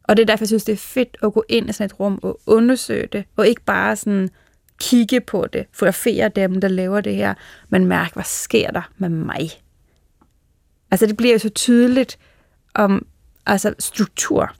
Og 0.08 0.17
det 0.17 0.24
er 0.24 0.26
derfor, 0.26 0.43
jeg 0.43 0.48
synes, 0.48 0.63
det 0.63 0.74
er 0.74 0.78
fedt 0.78 1.17
at 1.24 1.34
gå 1.34 1.43
ind 1.50 1.70
i 1.70 1.74
sådan 1.74 1.86
et 1.86 2.00
rum 2.00 2.20
og 2.22 2.39
undersøge 2.46 3.08
det, 3.08 3.24
og 3.36 3.48
ikke 3.48 3.62
bare 3.62 3.96
sådan 3.96 4.30
kigge 4.80 5.22
på 5.22 5.48
det, 5.54 5.65
fotografere 5.72 6.30
dem, 6.30 6.62
der 6.62 6.67
laver 6.67 7.02
det 7.02 7.15
her, 7.15 7.34
men 7.70 7.86
mærke, 7.86 8.13
hvad 8.13 8.24
sker 8.24 8.72
der 8.72 8.91
med 8.98 9.10
mig? 9.10 9.50
Altså, 10.91 11.06
det 11.06 11.17
bliver 11.17 11.34
jo 11.34 11.39
så 11.39 11.50
tydeligt 11.50 12.20
om, 12.74 13.06
altså 13.46 13.74
struktur 13.80 14.56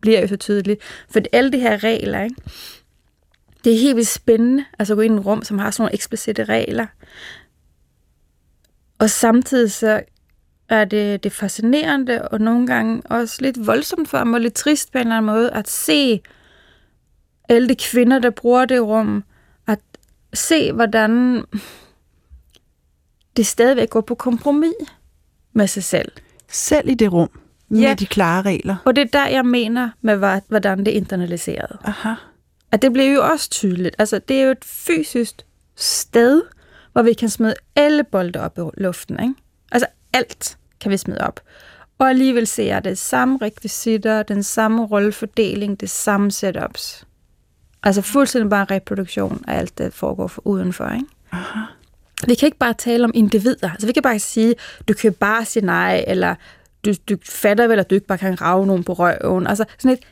bliver 0.00 0.20
jo 0.20 0.26
så 0.26 0.36
tydeligt, 0.36 0.82
for 1.10 1.20
alle 1.32 1.52
de 1.52 1.58
her 1.58 1.84
regler, 1.84 2.22
ikke? 2.22 2.36
det 3.64 3.72
er 3.72 3.78
helt 3.78 3.96
vildt 3.96 4.08
spændende, 4.08 4.64
altså 4.78 4.94
at 4.94 4.96
gå 4.96 5.00
ind 5.00 5.14
i 5.14 5.18
et 5.20 5.26
rum, 5.26 5.42
som 5.42 5.58
har 5.58 5.70
sådan 5.70 5.82
nogle 5.82 5.94
eksplicite 5.94 6.44
regler. 6.44 6.86
Og 8.98 9.10
samtidig 9.10 9.72
så 9.72 10.02
er 10.70 10.84
det, 10.84 11.24
det 11.24 11.32
fascinerende, 11.32 12.28
og 12.28 12.40
nogle 12.40 12.66
gange 12.66 13.02
også 13.04 13.36
lidt 13.40 13.66
voldsomt 13.66 14.08
for 14.08 14.24
mig, 14.24 14.34
og 14.34 14.40
lidt 14.40 14.54
trist 14.54 14.92
på 14.92 14.98
en 14.98 15.02
eller 15.06 15.16
anden 15.16 15.26
måde, 15.34 15.50
at 15.50 15.68
se 15.68 16.20
alle 17.48 17.68
de 17.68 17.74
kvinder, 17.74 18.18
der 18.18 18.30
bruger 18.30 18.64
det 18.64 18.82
rum, 18.82 19.24
at 19.66 19.78
se, 20.34 20.72
hvordan 20.72 21.44
det 23.36 23.46
stadigvæk 23.46 23.90
går 23.90 24.00
på 24.00 24.14
kompromis 24.14 24.72
med 25.52 25.66
sig 25.66 25.84
selv. 25.84 26.12
Selv 26.48 26.88
i 26.88 26.94
det 26.94 27.12
rum, 27.12 27.30
med 27.68 27.80
Ja. 27.80 27.94
de 27.94 28.06
klare 28.06 28.42
regler. 28.42 28.76
Og 28.84 28.96
det 28.96 29.02
er 29.02 29.08
der, 29.20 29.26
jeg 29.28 29.44
mener 29.46 29.90
med, 30.00 30.40
hvordan 30.48 30.78
det 30.78 30.88
er 30.88 30.92
internaliseret. 30.96 31.78
Aha. 31.84 32.14
At 32.72 32.82
det 32.82 32.92
bliver 32.92 33.12
jo 33.12 33.24
også 33.26 33.50
tydeligt. 33.50 33.96
Altså, 33.98 34.18
det 34.18 34.36
er 34.40 34.44
jo 34.44 34.50
et 34.50 34.64
fysisk 34.64 35.34
sted, 35.76 36.42
hvor 36.92 37.02
vi 37.02 37.12
kan 37.12 37.28
smide 37.28 37.54
alle 37.76 38.04
bolde 38.04 38.40
op 38.40 38.58
i 38.58 38.80
luften, 38.80 39.20
ikke? 39.22 39.34
Altså 39.72 39.86
alt. 40.12 40.58
Kan 40.80 40.90
vi 40.90 40.96
smide 40.96 41.20
op. 41.20 41.40
Og 41.98 42.08
alligevel 42.08 42.46
ser 42.46 42.64
jeg 42.64 42.84
det 42.84 42.98
samme 42.98 43.38
rekvisitter, 43.42 44.22
den 44.22 44.42
samme 44.42 44.86
rollefordeling, 44.86 45.80
det 45.80 45.90
samme 45.90 46.30
setups. 46.30 47.06
Altså 47.82 48.02
fuldstændig 48.02 48.50
bare 48.50 48.64
reproduktion 48.70 49.44
af 49.48 49.58
alt, 49.58 49.78
det 49.78 49.92
foregår 49.94 50.26
for 50.26 50.46
udenfor, 50.46 50.88
ikke? 50.88 51.06
Aha. 51.32 51.60
Vi 52.26 52.34
kan 52.34 52.46
ikke 52.46 52.58
bare 52.58 52.74
tale 52.74 53.04
om 53.04 53.10
individer. 53.14 53.70
Altså 53.70 53.86
vi 53.86 53.92
kan 53.92 54.02
bare 54.02 54.18
sige, 54.18 54.54
du 54.88 54.94
kan 54.94 55.12
bare 55.12 55.44
sige 55.44 55.66
nej, 55.66 56.04
eller 56.06 56.34
du, 56.84 56.92
du 57.08 57.16
fatter 57.28 57.66
vel, 57.66 57.78
at 57.78 57.90
du 57.90 57.94
ikke 57.94 58.06
bare 58.06 58.18
kan 58.18 58.40
rave 58.40 58.66
nogen 58.66 58.84
på 58.84 58.92
røven. 58.92 59.46
Altså 59.46 59.64
sådan 59.78 59.90
et, 59.98 60.04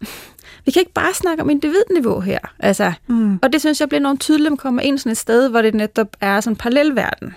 vi 0.64 0.70
kan 0.70 0.80
ikke 0.80 0.92
bare 0.92 1.14
snakke 1.14 1.42
om 1.42 1.50
individniveau 1.50 2.20
her. 2.20 2.38
Altså, 2.58 2.92
Mm. 3.06 3.38
og 3.42 3.52
det 3.52 3.60
synes 3.60 3.80
jeg 3.80 3.88
bliver 3.88 4.00
enormt 4.00 4.20
tydeligt, 4.20 4.46
at 4.46 4.50
man 4.52 4.56
kommer 4.56 4.82
ind 4.82 4.98
sådan 4.98 5.12
et 5.12 5.18
sted, 5.18 5.48
hvor 5.48 5.62
det 5.62 5.74
netop 5.74 6.16
er 6.20 6.40
sådan 6.40 6.52
en 6.52 6.56
parallelverden. 6.56 7.34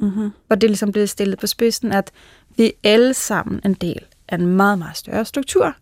Mm-hmm. 0.00 0.30
Hvor 0.46 0.56
det 0.56 0.70
ligesom 0.70 0.92
bliver 0.92 1.06
stillet 1.06 1.38
på 1.38 1.46
spidsen, 1.46 1.92
at 1.92 2.10
vi 2.56 2.64
er 2.66 2.70
alle 2.84 3.14
sammen 3.14 3.60
en 3.64 3.74
del 3.74 4.00
af 4.28 4.34
en 4.36 4.46
meget, 4.46 4.78
meget 4.78 4.96
større 4.96 5.24
struktur. 5.24 5.74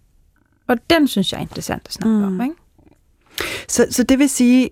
Og 0.66 0.76
den 0.90 1.08
synes 1.08 1.32
jeg 1.32 1.38
er 1.38 1.42
interessant 1.42 1.82
at 1.86 1.92
snakke 1.92 2.16
Mm. 2.16 2.24
om. 2.24 2.40
Ikke? 2.40 2.54
Så, 3.68 3.86
så 3.90 4.02
det 4.02 4.18
vil 4.18 4.28
sige, 4.28 4.70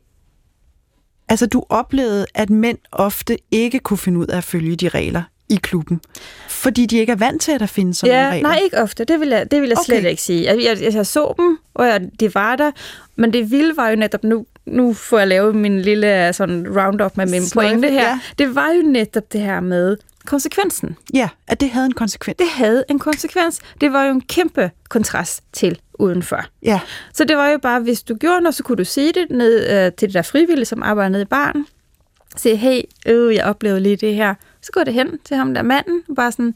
altså 1.28 1.46
du 1.46 1.64
oplevede, 1.68 2.26
at 2.34 2.50
mænd 2.50 2.78
ofte 2.92 3.38
ikke 3.50 3.78
kunne 3.78 3.98
finde 3.98 4.18
ud 4.20 4.26
af 4.26 4.36
at 4.36 4.44
følge 4.44 4.76
de 4.76 4.88
regler 4.88 5.22
i 5.48 5.56
klubben, 5.62 6.00
fordi 6.48 6.86
de 6.86 6.96
ikke 6.96 7.12
er 7.12 7.16
vant 7.16 7.42
til, 7.42 7.52
at 7.52 7.60
der 7.60 7.66
findes 7.66 7.96
sådan 7.98 8.14
nogle 8.14 8.26
Ja, 8.26 8.32
regler. 8.32 8.48
nej, 8.48 8.58
ikke 8.64 8.78
ofte. 8.82 9.04
Det 9.04 9.20
vil 9.20 9.28
jeg, 9.28 9.50
det 9.50 9.60
vil 9.62 9.68
jeg 9.68 9.78
slet 9.84 9.98
Okay. 9.98 10.10
ikke 10.10 10.22
sige. 10.22 10.44
Jeg, 10.44 10.62
jeg, 10.82 10.94
jeg 10.94 11.06
så 11.06 11.34
dem, 11.38 11.58
og 11.74 11.86
jeg, 11.86 12.08
de 12.20 12.34
var 12.34 12.56
der, 12.56 12.70
men 13.16 13.32
det 13.32 13.50
vilde 13.50 13.76
var 13.76 13.88
jo 13.88 13.96
netop, 13.96 14.24
nu, 14.24 14.46
nu 14.66 14.92
får 14.92 15.18
jeg 15.18 15.28
lavet 15.28 15.54
min 15.54 15.80
lille 15.82 16.32
sådan 16.32 16.66
roundup 16.78 17.16
med 17.16 17.26
min 17.26 17.46
Sløjfe, 17.46 17.70
pointe 17.70 17.90
her. 17.90 18.08
ja. 18.08 18.20
Det 18.38 18.54
var 18.54 18.70
jo 18.70 18.82
netop 18.82 19.32
det 19.32 19.40
her 19.40 19.60
med 19.60 19.96
konsekvensen. 20.26 20.96
Ja, 21.14 21.28
at 21.46 21.60
det 21.60 21.70
havde 21.70 21.86
en 21.86 21.92
konsekvens. 21.92 22.36
Det 22.38 22.46
havde 22.48 22.84
en 22.88 22.98
konsekvens. 22.98 23.60
Det 23.80 23.92
var 23.92 24.04
jo 24.04 24.10
en 24.12 24.20
kæmpe 24.20 24.70
kontrast 24.88 25.42
til 25.52 25.80
udenfor. 25.98 26.40
Ja, 26.62 26.80
Så 27.14 27.24
det 27.24 27.36
var 27.36 27.48
jo 27.48 27.58
bare, 27.58 27.80
hvis 27.80 28.02
du 28.02 28.14
gjorde 28.14 28.40
noget, 28.40 28.54
så 28.54 28.62
kunne 28.62 28.76
du 28.76 28.84
sige 28.84 29.12
det 29.12 29.26
ned 29.30 29.70
øh, 29.70 29.92
til 29.92 30.08
det 30.08 30.14
der 30.14 30.22
frivillige, 30.22 30.64
som 30.64 30.82
arbejder 30.82 31.08
nede 31.08 31.22
i 31.22 31.26
baren. 31.26 31.66
Sige, 32.36 32.56
hey, 32.56 32.80
øh, 33.06 33.34
jeg 33.34 33.44
oplevede 33.44 33.80
lige 33.80 33.96
det 33.96 34.14
her. 34.14 34.34
Så 34.62 34.72
går 34.72 34.84
det 34.84 34.94
hen 34.94 35.18
til 35.24 35.36
ham 35.36 35.54
der 35.54 35.62
manden, 35.62 36.02
og 36.08 36.16
bare 36.16 36.32
sådan, 36.32 36.54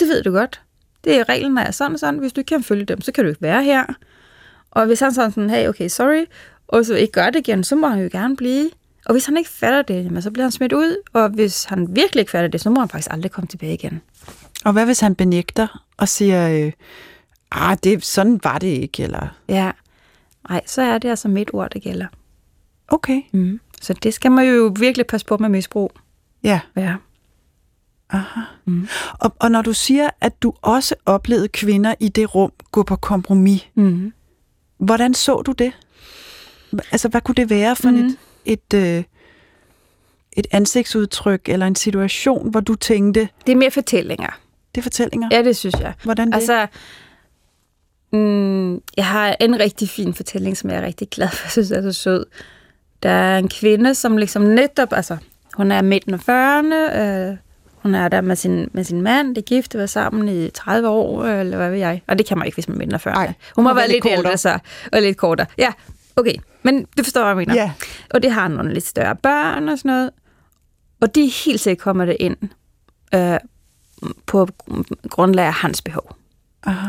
det 0.00 0.08
ved 0.08 0.22
du 0.22 0.32
godt. 0.32 0.60
Det 1.04 1.16
er 1.16 1.28
reglerne 1.28 1.62
er 1.62 1.70
sådan 1.70 1.92
og 1.92 1.98
sådan. 1.98 2.18
Hvis 2.20 2.32
du 2.32 2.40
ikke 2.40 2.48
kan 2.48 2.62
følge 2.62 2.84
dem, 2.84 3.00
så 3.00 3.12
kan 3.12 3.24
du 3.24 3.28
ikke 3.30 3.42
være 3.42 3.64
her. 3.64 3.84
Og 4.70 4.86
hvis 4.86 5.00
han 5.00 5.12
sådan 5.14 5.30
sådan, 5.30 5.50
hey, 5.50 5.68
okay, 5.68 5.88
sorry, 5.88 6.24
og 6.68 6.84
så 6.86 6.94
ikke 6.94 7.12
gør 7.12 7.30
det 7.30 7.38
igen, 7.48 7.64
så 7.64 7.76
må 7.76 7.86
han 7.88 8.02
jo 8.02 8.08
gerne 8.12 8.36
blive. 8.36 8.70
Og 9.06 9.12
hvis 9.14 9.26
han 9.26 9.36
ikke 9.36 9.50
fatter 9.50 9.82
det, 9.82 10.04
jamen, 10.04 10.22
så 10.22 10.30
bliver 10.30 10.44
han 10.44 10.52
smidt 10.52 10.72
ud. 10.72 10.96
Og 11.12 11.28
hvis 11.28 11.64
han 11.64 11.96
virkelig 11.96 12.20
ikke 12.20 12.30
fatter 12.30 12.48
det, 12.48 12.60
så 12.60 12.70
må 12.70 12.80
han 12.80 12.88
faktisk 12.88 13.12
aldrig 13.12 13.30
komme 13.32 13.48
tilbage 13.48 13.74
igen. 13.74 14.00
og 14.64 14.72
hvad 14.72 14.84
hvis 14.86 15.00
han 15.00 15.14
benægter 15.14 15.84
og 15.96 16.08
siger, 16.08 16.66
øh, 16.66 16.72
ah, 17.52 17.76
det, 17.84 18.04
sådan 18.04 18.40
var 18.44 18.58
det 18.58 18.66
ikke, 18.68 19.02
eller 19.02 19.28
Ja, 19.48 19.70
nej, 20.48 20.60
så 20.66 20.82
er 20.82 20.98
det 20.98 21.08
altså 21.08 21.28
mit 21.28 21.50
ord, 21.52 21.70
der 21.70 21.78
gælder. 21.80 22.06
okay, 22.88 23.22
Mm. 23.32 23.60
Så 23.82 23.94
det 23.94 24.14
skal 24.14 24.32
man 24.32 24.46
jo 24.48 24.74
virkelig 24.78 25.06
passe 25.06 25.26
på 25.26 25.36
med 25.36 25.48
misbrug. 25.48 25.92
ja. 26.42 26.60
Ja. 26.76 26.94
Aha. 28.10 28.40
Mm. 28.64 28.88
Og, 29.18 29.34
og 29.38 29.50
når 29.50 29.62
du 29.62 29.72
siger, 29.72 30.10
at 30.20 30.42
du 30.42 30.52
også 30.62 30.94
oplevede 31.06 31.48
kvinder 31.48 31.94
i 32.00 32.08
det 32.08 32.34
rum 32.34 32.52
gå 32.72 32.82
på 32.82 32.96
kompromis, 32.96 33.68
Mm. 33.74 34.12
hvordan 34.78 35.14
så 35.14 35.42
du 35.42 35.52
det? 35.52 35.72
Altså, 36.92 37.08
hvad 37.08 37.20
kunne 37.20 37.34
det 37.34 37.50
være 37.50 37.76
for 37.76 37.90
Mhm. 37.90 37.98
mm. 38.00 38.16
et, 38.44 38.60
et, 38.72 38.74
øh, 38.98 39.04
et 40.32 40.46
ansigtsudtryk 40.50 41.48
eller 41.48 41.66
en 41.66 41.74
situation, 41.76 42.50
hvor 42.50 42.60
du 42.60 42.74
tænkte, 42.74 43.28
Det 43.46 43.52
er 43.52 43.56
mere 43.56 43.70
fortællinger. 43.70 44.38
det 44.74 44.80
er 44.80 44.82
fortællinger? 44.82 45.28
Ja, 45.32 45.42
det 45.42 45.56
synes 45.56 45.74
jeg. 45.80 45.92
Hvordan 46.04 46.26
det? 46.28 46.34
Altså, 46.34 46.66
mm, 48.12 48.72
jeg 48.96 49.06
har 49.06 49.36
en 49.40 49.60
rigtig 49.60 49.88
fin 49.88 50.14
fortælling, 50.14 50.56
som 50.56 50.70
jeg 50.70 50.78
er 50.78 50.82
rigtig 50.86 51.08
glad 51.10 51.28
for. 51.28 51.44
Jeg 51.44 51.50
synes, 51.50 51.68
det 51.68 51.76
er 51.78 51.82
så 51.82 51.92
sød. 51.92 52.26
Der 53.02 53.10
er 53.10 53.38
en 53.38 53.48
kvinde, 53.48 53.94
som 53.94 54.16
ligesom 54.16 54.42
netop, 54.42 54.92
altså, 54.92 55.16
hun 55.54 55.72
er 55.72 55.82
midten 55.82 56.14
af 56.14 56.18
40'erne, 56.28 56.96
øh, 56.98 57.36
hun 57.74 57.94
er 57.94 58.08
der 58.08 58.20
med 58.20 58.36
sin, 58.36 58.68
med 58.72 58.84
sin 58.84 59.02
mand, 59.02 59.34
de 59.34 59.38
er 59.40 59.42
gift, 59.44 59.72
de 59.72 59.78
var 59.78 59.86
sammen 59.86 60.28
i 60.28 60.50
30 60.50 60.88
år, 60.88 61.22
øh, 61.22 61.40
eller 61.40 61.56
hvad 61.56 61.70
ved 61.70 61.78
jeg. 61.78 62.02
Og 62.06 62.18
det 62.18 62.26
kan 62.26 62.38
man 62.38 62.46
ikke, 62.46 62.56
hvis 62.56 62.68
man 62.68 62.74
er 62.74 62.78
midten 62.78 62.94
af 62.94 63.06
40'erne. 63.06 63.10
Ej, 63.18 63.32
hun 63.56 63.64
må 63.64 63.74
være 63.74 63.88
lidt, 63.88 64.04
lidt 64.04 64.12
ældre, 64.12 64.22
kortere. 64.22 64.38
så, 64.38 64.58
og 64.92 65.02
lidt 65.02 65.16
kortere. 65.16 65.46
Ja, 65.58 65.72
okay. 66.18 66.34
Men 66.62 66.86
du 66.98 67.02
forstår, 67.02 67.26
jeg 67.26 67.36
mener. 67.36 67.54
Ja. 67.54 67.72
Og 68.10 68.22
det 68.22 68.32
har 68.32 68.48
nogle 68.48 68.74
lidt 68.74 68.86
større 68.86 69.16
børn 69.16 69.68
og 69.68 69.78
sådan 69.78 69.88
noget. 69.88 70.10
Og 71.00 71.14
de 71.14 71.26
helt 71.26 71.60
sikkert 71.60 71.84
kommer 71.84 72.04
det 72.04 72.16
ind 72.20 72.36
øh, 73.14 73.38
på 74.26 74.48
grundlag 75.10 75.46
af 75.46 75.54
hans 75.54 75.82
behov. 75.82 76.16
Aha. 76.62 76.88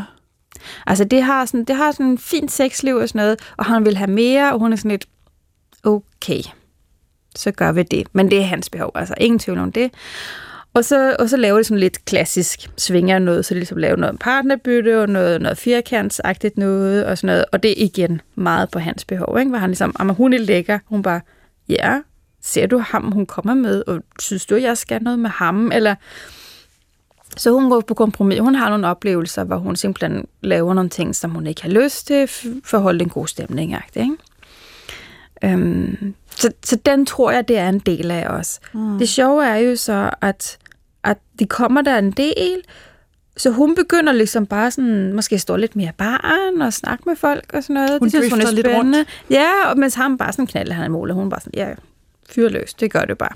Altså 0.86 1.04
det 1.04 1.22
har 1.22 1.44
sådan, 1.44 1.64
det 1.64 1.76
har 1.76 1.92
sådan 1.92 2.06
en 2.06 2.18
fint 2.18 2.52
sexliv 2.52 2.96
og 2.96 3.08
sådan 3.08 3.18
noget, 3.18 3.40
og 3.56 3.64
han 3.64 3.84
vil 3.84 3.96
have 3.96 4.10
mere, 4.10 4.52
og 4.52 4.58
hun 4.58 4.72
er 4.72 4.76
sådan 4.76 4.90
lidt, 4.90 5.06
okay, 5.84 6.42
så 7.36 7.50
gør 7.50 7.72
vi 7.72 7.82
det. 7.82 8.06
Men 8.12 8.30
det 8.30 8.38
er 8.38 8.44
hans 8.44 8.70
behov, 8.70 8.92
altså 8.94 9.14
ingen 9.20 9.38
tvivl 9.38 9.58
om 9.58 9.72
det. 9.72 9.94
Og 10.74 10.84
så, 10.84 11.16
og 11.18 11.28
så 11.28 11.36
laver 11.36 11.58
de 11.58 11.64
sådan 11.64 11.78
lidt 11.78 12.04
klassisk 12.04 12.70
svinger 12.76 13.18
noget, 13.18 13.44
så 13.44 13.54
de 13.54 13.58
ligesom 13.58 13.78
laver 13.78 13.96
noget 13.96 14.18
partnerbytte 14.18 15.02
og 15.02 15.08
noget, 15.08 15.42
noget 15.42 15.58
firkantsagtigt 15.58 16.58
noget 16.58 17.04
og 17.06 17.18
sådan 17.18 17.26
noget. 17.26 17.44
Og 17.52 17.62
det 17.62 17.70
er 17.70 17.84
igen 17.84 18.20
meget 18.34 18.70
på 18.70 18.78
hans 18.78 19.04
behov, 19.04 19.38
ikke? 19.38 19.48
hvor 19.48 19.58
han 19.58 19.70
ligesom, 19.70 19.94
jamen 19.98 20.14
hun 20.14 20.32
er 20.32 20.38
lækker, 20.38 20.78
hun 20.86 21.02
bare, 21.02 21.20
ja, 21.68 22.00
ser 22.42 22.66
du 22.66 22.78
ham, 22.78 23.12
hun 23.12 23.26
kommer 23.26 23.54
med, 23.54 23.82
og 23.86 24.02
synes 24.18 24.46
du, 24.46 24.54
jeg 24.54 24.78
skal 24.78 25.02
noget 25.02 25.18
med 25.18 25.30
ham, 25.30 25.72
eller... 25.72 25.94
Så 27.36 27.52
hun 27.52 27.70
går 27.70 27.80
på 27.80 27.94
kompromis. 27.94 28.40
Hun 28.40 28.54
har 28.54 28.70
nogle 28.70 28.86
oplevelser, 28.86 29.44
hvor 29.44 29.56
hun 29.56 29.76
simpelthen 29.76 30.26
laver 30.40 30.74
nogle 30.74 30.90
ting, 30.90 31.16
som 31.16 31.30
hun 31.30 31.46
ikke 31.46 31.62
har 31.62 31.68
lyst 31.68 32.06
til, 32.06 32.28
for 32.64 32.76
at 32.76 32.82
holde 32.82 33.02
en 33.02 33.08
god 33.08 33.26
stemning. 33.26 33.74
Ikke? 33.96 34.16
Øhm, 35.44 36.14
så, 36.36 36.52
så 36.64 36.76
den 36.76 37.06
tror 37.06 37.30
jeg, 37.30 37.48
det 37.48 37.58
er 37.58 37.68
en 37.68 37.78
del 37.78 38.10
af 38.10 38.26
os. 38.26 38.60
Mm. 38.74 38.98
Det 38.98 39.08
sjove 39.08 39.46
er 39.46 39.56
jo 39.56 39.76
så, 39.76 40.10
at, 40.20 40.58
at 41.04 41.18
de 41.38 41.46
kommer 41.46 41.82
der 41.82 41.98
en 41.98 42.10
del, 42.10 42.62
så 43.36 43.50
hun 43.50 43.74
begynder 43.74 44.12
ligesom 44.12 44.46
bare 44.46 44.70
sådan, 44.70 45.12
måske 45.12 45.38
stå 45.38 45.56
lidt 45.56 45.76
mere 45.76 45.88
i 45.88 45.96
baren 45.98 46.62
og 46.62 46.72
snakke 46.72 47.04
med 47.06 47.16
folk 47.16 47.50
og 47.54 47.62
sådan 47.62 47.74
noget. 47.74 47.98
Hun 47.98 48.08
det 48.08 48.12
synes 48.12 48.30
hun 48.32 48.40
er 48.40 48.50
lidt 48.50 48.66
spændende. 48.66 49.04
Ja, 49.30 49.48
og 49.70 49.78
mens 49.78 49.94
han 49.94 50.18
bare 50.18 50.32
sådan 50.32 50.46
knalder 50.46 50.72
han 50.74 50.86
i 50.86 50.88
målet. 50.88 51.14
Hun 51.14 51.30
bare 51.30 51.40
sådan, 51.40 51.68
ja, 51.68 51.74
fyr 52.30 52.48
løs, 52.48 52.74
det 52.74 52.92
gør 52.92 53.04
det 53.04 53.18
bare. 53.18 53.32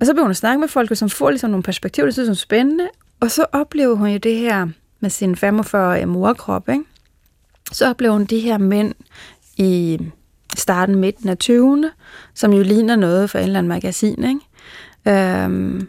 Og 0.00 0.06
så 0.06 0.12
begynder 0.12 0.24
hun 0.24 0.30
at 0.30 0.36
snakke 0.36 0.60
med 0.60 0.68
folk, 0.68 0.96
som 0.96 1.10
får 1.10 1.30
ligesom 1.30 1.50
nogle 1.50 1.62
perspektiver, 1.62 2.06
det 2.06 2.14
synes 2.14 2.28
hun 2.28 2.32
er 2.32 2.36
spændende. 2.36 2.88
Og 3.20 3.30
så 3.30 3.46
oplever 3.52 3.94
hun 3.94 4.08
jo 4.08 4.18
det 4.18 4.36
her 4.36 4.66
med 5.00 5.10
sin 5.10 5.34
45-årige 5.34 6.06
morkrop, 6.06 6.68
ikke? 6.68 6.84
Så 7.72 7.90
oplever 7.90 8.12
hun 8.12 8.24
de 8.24 8.40
her 8.40 8.58
mænd 8.58 8.94
i 9.56 9.98
starten, 10.56 10.94
midten 10.94 11.28
af 11.28 11.36
20'erne, 11.44 11.86
som 12.34 12.52
jo 12.52 12.62
ligner 12.62 12.96
noget 12.96 13.30
for 13.30 13.38
en 13.38 13.44
eller 13.44 13.58
anden 13.58 13.68
magasin, 13.68 14.24
ikke? 14.24 14.40
Øhm, 15.44 15.88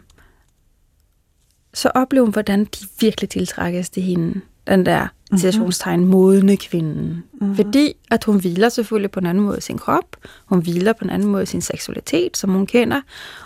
så 1.78 1.90
oplever 1.94 2.24
hun, 2.24 2.32
hvordan 2.32 2.64
de 2.64 2.86
virkelig 3.00 3.30
tiltrækkes 3.30 3.90
til 3.90 4.02
hende. 4.02 4.40
Den 4.66 4.86
der 4.86 5.08
Mhm. 5.30 5.38
situationstegn 5.38 6.04
modne 6.04 6.56
kvinden. 6.56 7.24
Mm-hmm. 7.32 7.56
Fordi 7.56 7.94
at 8.10 8.24
hun 8.24 8.40
hviler 8.40 8.68
selvfølgelig 8.68 9.10
på 9.10 9.20
en 9.20 9.26
anden 9.26 9.44
måde 9.44 9.60
sin 9.60 9.78
krop, 9.78 10.16
hun 10.46 10.60
hviler 10.62 10.92
på 10.92 11.04
en 11.04 11.10
anden 11.10 11.28
måde 11.28 11.46
sin 11.46 11.60
seksualitet, 11.60 12.36
som 12.36 12.50
hun 12.50 12.66
kender, 12.66 13.00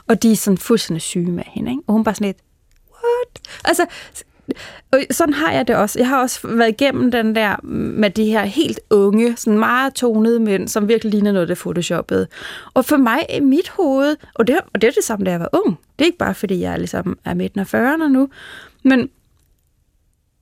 og 0.09 0.23
de 0.23 0.33
er 0.33 0.37
sådan 0.37 0.59
fuldstændig 0.59 1.03
syge 1.03 1.31
med 1.31 1.42
hende. 1.47 1.71
Ikke? 1.71 1.83
Og 1.87 1.92
hun 1.92 2.05
bare 2.05 2.14
sådan 2.14 2.27
lidt, 2.27 2.37
what? 2.90 3.49
Altså, 3.64 3.87
Øh, 4.95 5.03
sådan 5.11 5.35
har 5.35 5.53
jeg 5.53 5.69
det 5.69 5.77
også. 5.77 5.99
Jeg 5.99 6.09
har 6.09 6.21
også 6.21 6.49
været 6.49 6.69
igennem 6.69 7.11
den 7.11 7.35
der 7.35 7.57
med 7.67 8.11
de 8.11 8.25
her 8.25 8.45
helt 8.45 8.81
unge, 8.91 9.37
sådan 9.37 9.59
meget 9.59 9.95
tonede 9.95 10.41
mænd, 10.41 10.69
som 10.69 10.89
virkelig 10.89 11.13
ligner 11.13 11.33
noget, 11.33 11.49
der 11.49 11.55
er 11.55 11.59
photoshoppet. 11.61 12.29
Og 12.75 12.85
for 12.85 12.97
mig 12.97 13.27
i 13.37 13.41
mit 13.41 13.69
hoved, 13.69 14.17
og 14.35 14.47
det, 14.47 14.57
og 14.75 14.83
det 14.83 14.89
er 14.89 14.93
det 14.93 15.05
samme, 15.05 15.25
da 15.27 15.31
jeg 15.31 15.41
var 15.41 15.49
ung. 15.53 15.79
Det 15.99 16.05
er 16.05 16.07
ikke 16.07 16.19
bare, 16.19 16.35
fordi 16.35 16.61
jeg 16.61 16.79
ligesom 16.79 17.19
er 17.25 17.35
midten 17.35 17.61
af 17.61 17.75
40'erne 17.75 18.09
nu, 18.09 18.29
men, 18.83 19.11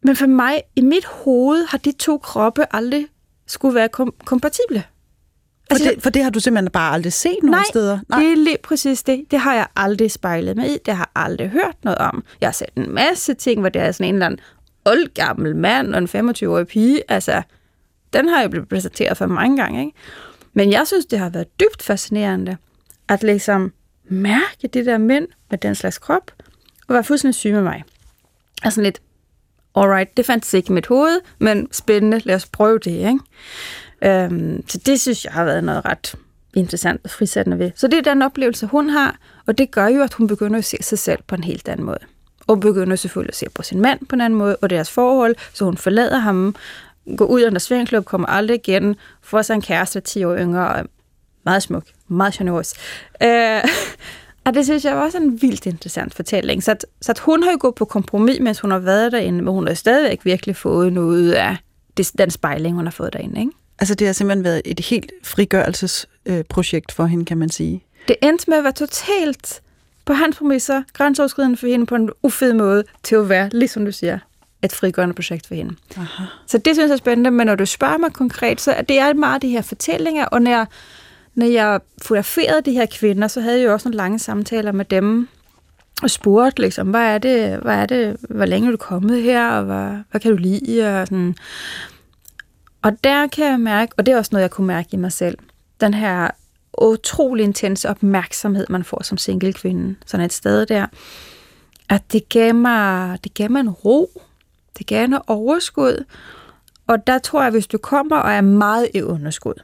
men 0.03 0.17
for 0.17 0.27
mig 0.27 0.63
i 0.77 0.81
mit 0.81 1.05
hoved 1.05 1.65
har 1.69 1.79
de 1.79 1.93
to 1.93 2.19
kroppe 2.19 2.75
aldrig 2.75 3.07
skulle 3.47 3.75
være 3.75 3.89
kom- 3.89 4.15
kompatible. 4.25 4.85
For, 5.70 5.78
det, 5.78 6.02
for 6.02 6.11
det 6.11 6.22
har 6.22 6.30
du 6.30 6.40
simpelthen 6.40 6.70
bare 6.70 6.94
aldrig 6.94 7.12
set 7.12 7.38
nogen 7.42 7.50
Nej, 7.50 7.64
steder? 7.70 7.98
Nej, 8.09 8.20
det 8.20 8.33
er 8.33 8.37
lige 8.37 8.56
præcis 8.62 9.02
det. 9.02 9.24
Det 9.30 9.40
har 9.40 9.54
jeg 9.54 9.66
aldrig 9.76 10.11
spejlet 10.11 10.56
mig 10.56 10.66
i. 10.68 10.78
Det 10.87 10.96
har 10.96 11.11
jeg 11.16 11.22
aldrig 11.22 11.48
hørt 11.48 11.76
noget 11.83 11.98
om. 11.98 12.24
Jeg 12.40 12.46
har 12.46 12.52
set 12.52 12.68
en 12.76 12.90
masse 12.90 13.35
ting, 13.35 13.61
hvor 13.61 13.68
det 13.68 13.83
er 13.83 13.92
sådan 13.92 14.09
en 14.09 14.14
eller 14.14 14.26
anden 14.26 14.40
oldgammel 14.85 15.56
mand 15.56 15.94
og 15.94 15.98
en 15.98 16.30
25-årig 16.30 16.66
pige. 16.66 17.02
Altså, 17.09 17.42
den 18.12 18.28
har 18.28 18.40
jeg 18.40 18.50
blevet 18.50 18.68
præsenteret 18.68 19.16
for 19.16 19.26
mange 19.26 19.56
gange. 19.56 19.80
Ikke? 19.80 19.98
Men 20.52 20.72
jeg 20.72 20.87
synes, 20.87 21.06
det 21.06 21.18
har 21.18 21.28
været 21.28 21.61
dybt 21.61 21.83
fascinerende 21.83 22.56
at 23.09 23.22
ligesom 23.22 23.72
mærke 24.04 24.68
de 24.74 24.85
der 24.85 24.98
mænd 24.98 25.28
med 25.50 25.59
den 25.59 25.74
slags 25.74 25.98
krop, 25.98 26.33
og 26.88 26.94
være 26.94 27.04
fuldstændig 27.04 27.35
syge 27.35 27.54
med 27.54 27.62
mig. 27.62 27.85
Altså 28.62 28.83
lidt, 28.83 29.00
alright, 29.76 30.16
det 30.16 30.26
fandt 30.26 30.54
ikke 30.54 30.70
i 30.70 30.72
mit 30.72 30.87
hoved, 30.87 31.20
men 31.38 31.68
spændende, 31.72 32.20
lad 32.24 32.35
os 32.35 32.46
prøve 32.46 32.78
det, 32.78 32.90
ikke? 32.90 33.18
Øhm, 34.05 34.65
så 34.69 34.79
det 34.87 35.01
synes 35.01 35.25
jeg 35.25 35.33
har 35.33 35.45
været 35.45 35.65
noget 35.65 35.85
ret 35.85 36.15
interessant 36.55 37.01
og 37.05 37.11
frisættende 37.11 37.59
ved. 37.59 37.71
Så 37.75 37.87
det 37.89 37.99
er 37.99 38.13
den 38.13 38.23
oplevelse, 38.23 38.67
hun 38.67 38.89
har, 38.89 39.17
og 39.47 39.59
det 39.59 39.71
gør 39.71 39.87
jo, 39.87 40.03
at 40.03 40.15
hun 40.15 40.27
begynder 40.27 40.59
at 40.59 40.65
se 40.65 40.77
sig 40.81 40.99
selv 40.99 41.19
på 41.27 41.35
en 41.35 41.45
helt 41.45 41.69
anden 41.69 41.87
måde. 41.87 41.99
og 42.47 42.61
begynder 42.61 42.97
selvfølgelig 42.97 43.33
at 43.33 43.37
se 43.37 43.47
på 43.55 43.63
sin 43.63 43.81
mand 43.81 44.07
på 44.07 44.17
en 44.17 44.21
anden 44.21 44.39
måde, 44.39 44.57
og 44.57 44.71
deres 44.71 44.91
forhold, 44.91 45.35
så 45.53 45.65
hun 45.65 45.77
forlader 45.77 46.19
ham, 46.19 46.55
går 47.17 47.25
ud 47.25 47.45
under 47.45 47.59
svingklub, 47.59 48.05
kommer 48.05 48.29
aldrig 48.29 48.55
igen, 48.69 48.97
får 49.23 49.43
sig 49.43 49.55
en 49.55 49.63
kæreste 49.63 50.01
10 50.01 50.25
år 50.25 50.37
yngre, 50.37 50.69
og 50.69 50.87
meget 51.45 51.63
smuk, 51.63 51.85
meget 52.09 52.35
generøs. 52.35 52.75
Øh, 53.23 53.65
og 54.47 54.55
det 54.55 54.65
synes 54.65 54.85
jeg 54.85 54.97
var 54.97 55.03
er 55.03 55.17
en 55.17 55.43
vildt 55.43 55.67
interessant 55.67 56.15
fortælling. 56.15 56.63
Så, 56.63 56.71
at, 56.71 56.87
så 57.01 57.13
at 57.13 57.19
hun 57.19 57.43
har 57.43 57.51
jo 57.51 57.57
gået 57.61 57.75
på 57.75 57.85
kompromis, 57.85 58.41
mens 58.41 58.61
hun 58.61 58.71
har 58.71 58.79
været 58.79 59.13
derinde, 59.13 59.43
men 59.43 59.55
hun 59.55 59.67
har 59.67 59.75
stadigvæk 59.75 60.25
virkelig 60.25 60.57
fået 60.57 60.93
noget 60.93 61.33
af 61.33 61.57
det, 61.97 62.11
den 62.19 62.31
spejling, 62.31 62.77
hun 62.77 62.87
har 62.87 62.91
fået 62.91 63.13
derinde. 63.13 63.41
Ikke? 63.41 63.53
Altså 63.81 63.95
det 63.95 64.07
har 64.07 64.12
simpelthen 64.12 64.45
været 64.45 64.62
et 64.64 64.81
helt 64.81 65.12
frigørelsesprojekt 65.25 66.93
for 66.93 67.07
hende, 67.07 67.25
kan 67.25 67.38
man 67.38 67.49
sige. 67.49 67.85
Det 68.09 68.16
endte 68.23 68.51
med 68.51 68.59
at 68.59 68.64
være 68.64 68.73
totalt 68.73 69.62
på 70.05 70.12
hans 70.12 70.37
præmisser, 70.37 70.83
grænseoverskridende 70.93 71.57
for 71.57 71.66
hende 71.66 71.87
på 71.87 71.95
en 71.95 72.11
ufed 72.23 72.53
måde, 72.53 72.85
til 73.03 73.16
at 73.16 73.29
være, 73.29 73.49
ligesom 73.53 73.85
du 73.85 73.93
siger, 73.93 74.19
et 74.62 74.73
frigørende 74.73 75.14
projekt 75.14 75.47
for 75.47 75.55
hende. 75.55 75.75
Aha. 75.97 76.25
Så 76.47 76.59
det 76.59 76.77
synes 76.77 76.88
jeg 76.88 76.93
er 76.93 76.99
spændende, 76.99 77.31
men 77.31 77.47
når 77.47 77.55
du 77.55 77.66
spørger 77.66 77.99
mig 77.99 78.12
konkret, 78.12 78.61
så 78.61 78.75
det 78.88 78.99
er 78.99 79.12
meget 79.12 79.43
de 79.43 79.49
her 79.49 79.62
fortællinger, 79.62 80.25
og 80.25 80.43
når 80.43 80.51
jeg, 80.51 80.66
når 81.35 81.47
jeg 81.47 81.81
fotograferede 82.03 82.62
de 82.62 82.73
her 82.73 82.87
kvinder, 82.87 83.29
så 83.29 83.40
havde 83.40 83.59
jeg 83.59 83.66
jo 83.66 83.73
også 83.73 83.88
nogle 83.88 83.97
lange 83.97 84.19
samtaler 84.19 84.73
med 84.73 84.85
dem, 84.85 85.29
og 86.03 86.11
spurgte 86.11 86.62
liksom, 86.62 86.88
hvad 86.88 87.01
er 87.14 87.19
det, 87.19 87.59
hvad 87.59 87.75
er 87.75 87.87
det, 87.87 88.16
hvor 88.21 88.45
længe 88.45 88.66
er 88.66 88.71
du 88.71 88.77
kommet 88.77 89.23
her, 89.23 89.49
og 89.49 89.64
hvad, 89.64 89.97
hvad 90.11 90.21
kan 90.21 90.31
du 90.31 90.37
lide, 90.37 91.01
og 91.01 91.07
sådan. 91.07 91.37
Og 92.83 93.05
der 93.05 93.27
kan 93.27 93.47
jeg 93.47 93.61
mærke, 93.61 93.93
og 93.97 94.07
det 94.07 94.12
er 94.12 94.19
også 94.19 94.29
noget, 94.33 94.43
jeg 94.43 94.51
kunne 94.51 94.66
mærke 94.66 94.88
i 94.93 94.97
mig 94.97 95.12
selv, 95.12 95.38
den 95.81 95.95
her 95.95 96.31
utrolig 96.79 97.45
intense 97.45 97.88
opmærksomhed, 97.88 98.66
man 98.69 98.85
får 98.85 99.03
som 99.03 99.19
single 99.19 99.53
kvinde, 99.53 99.97
sådan 100.07 100.27
et 100.27 100.33
sted 100.33 100.66
der, 100.66 100.87
at 101.88 102.03
det 102.12 102.29
gav 102.29 102.55
mig, 102.55 103.19
det 103.25 103.35
gav 103.35 103.51
mig 103.51 103.61
en 103.61 103.71
ro, 103.71 104.23
det 104.79 104.87
gav 104.87 105.07
noget 105.07 105.23
overskud, 105.27 106.05
og 106.87 107.07
der 107.07 107.19
tror 107.19 107.43
jeg, 107.43 107.51
hvis 107.51 107.66
du 107.66 107.79
kommer 107.79 108.16
og 108.16 108.33
er 108.33 108.40
meget 108.40 108.88
i 108.95 109.03
underskud, 109.03 109.55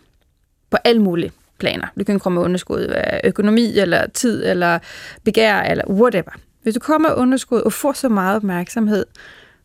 på 0.70 0.76
alle 0.84 1.02
mulige 1.02 1.32
planer, 1.58 1.86
du 1.98 2.04
kan 2.04 2.20
komme 2.20 2.34
med 2.34 2.44
underskud 2.44 2.80
af 2.80 3.20
økonomi, 3.24 3.78
eller 3.78 4.06
tid, 4.06 4.46
eller 4.46 4.78
begær, 5.24 5.60
eller 5.60 5.84
whatever. 5.88 6.30
Hvis 6.62 6.74
du 6.74 6.80
kommer 6.80 7.08
med 7.08 7.16
underskud 7.16 7.60
og 7.60 7.72
får 7.72 7.92
så 7.92 8.08
meget 8.08 8.36
opmærksomhed, 8.36 9.06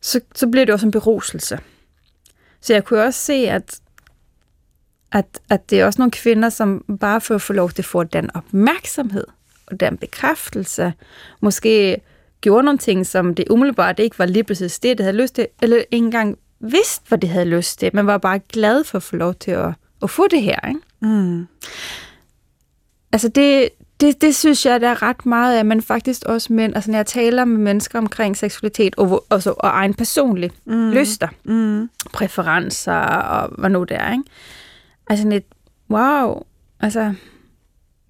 så, 0.02 0.22
så 0.36 0.48
bliver 0.48 0.66
det 0.66 0.74
også 0.74 0.86
en 0.86 0.92
beruselse. 0.92 1.60
Så 2.62 2.74
jeg 2.74 2.84
kunne 2.84 3.04
også 3.04 3.19
se, 3.19 3.34
at, 3.34 3.80
at, 5.12 5.26
at 5.50 5.69
det 5.69 5.80
er 5.80 5.86
også 5.86 6.02
nogle 6.02 6.12
kvinder, 6.12 6.50
som 6.50 6.97
bare 7.00 7.21
for 7.21 7.36
at 7.36 7.41
få 7.41 7.54
lov 7.54 7.71
til 7.71 7.82
at 7.82 7.86
få 7.86 8.04
den 8.04 8.30
opmærksomhed 8.36 9.26
og 9.67 9.80
den 9.80 9.97
bekræftelse, 9.97 10.93
måske 11.41 12.02
gjorde 12.41 12.63
nogle 12.63 12.78
ting, 12.78 13.06
som 13.06 13.36
det 13.36 13.45
umiddelbart 13.50 14.00
ikke 14.00 14.19
var 14.19 14.26
lige 14.26 14.43
præcis 14.43 14.80
det, 14.80 14.97
det 14.97 15.04
havde 15.04 15.17
lyst 15.17 15.36
til, 15.36 15.47
eller 15.62 15.78
ikke 15.78 16.06
engang 16.06 16.38
vidste, 16.60 17.08
hvad 17.08 17.17
det 17.17 17.30
havde 17.30 17.45
lyst 17.45 17.80
til, 17.80 17.89
men 17.93 18.08
var 18.08 18.17
bare 18.17 18.39
glad 18.39 18.84
for 18.84 18.97
at 18.97 19.04
få 19.04 19.15
lov 19.15 19.34
til 19.34 19.52
at, 19.52 19.74
at 20.04 20.10
få 20.10 20.28
det 20.28 20.41
her. 20.41 20.67
Ikke? 20.67 20.80
Mm. 21.00 21.47
Altså 23.12 23.28
det, 23.28 23.69
det, 24.02 24.22
det 24.22 24.36
synes 24.36 24.66
jeg, 24.66 24.82
der 24.82 24.88
er 24.90 25.02
ret 25.02 25.26
meget 25.26 25.58
af, 25.58 25.66
men 25.66 25.82
faktisk 25.82 26.22
også 26.26 26.54
mænd. 26.54 26.76
Altså 26.76 26.92
når 26.92 26.98
jeg 26.98 27.06
taler 27.06 27.46
med 27.46 27.58
mennesker 27.58 28.00
omkring 28.00 28.38
seksualitet 28.38 28.96
og, 28.98 29.12
og, 29.12 29.24
og, 29.30 29.56
og 29.60 29.70
egen 29.70 29.94
personlig 29.94 30.52
mm. 30.66 30.92
lyster, 30.92 31.28
Mm. 31.44 31.90
præferencer 32.14 32.94
og 32.94 33.50
hvad 33.58 33.70
nu 33.70 33.84
det 33.84 33.98
er, 34.00 34.12
ikke? 34.12 34.24
Altså 35.10 35.28
lidt, 35.30 35.46
wow, 35.90 36.44
altså 36.80 37.14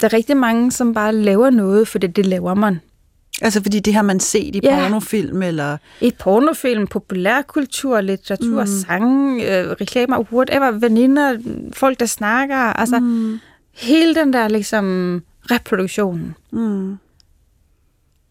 der 0.01 0.07
er 0.07 0.13
rigtig 0.13 0.37
mange, 0.37 0.71
som 0.71 0.93
bare 0.93 1.15
laver 1.15 1.49
noget, 1.49 1.87
for 1.87 1.99
det, 1.99 2.15
det 2.15 2.25
laver 2.25 2.53
man. 2.53 2.79
Altså 3.41 3.61
fordi 3.63 3.79
det 3.79 3.93
har 3.93 4.01
man 4.01 4.19
set 4.19 4.55
i 4.55 4.59
Ja. 4.63 4.75
pornofilm, 4.83 5.41
eller... 5.41 5.77
I 6.01 6.11
pornofilm, 6.19 6.87
populærkultur, 6.87 8.01
litteratur, 8.01 8.61
Mm. 8.61 8.67
sang, 8.67 9.41
øh, 9.41 9.71
reklamer, 9.81 10.19
whatever, 10.33 10.71
veninder, 10.71 11.37
folk, 11.73 11.99
der 11.99 12.05
snakker, 12.05 12.55
altså. 12.57 12.99
Mm. 12.99 13.39
hele 13.73 14.15
den 14.15 14.33
der 14.33 14.47
ligesom 14.47 15.23
reproduktion. 15.51 16.35
Mm. 16.51 16.97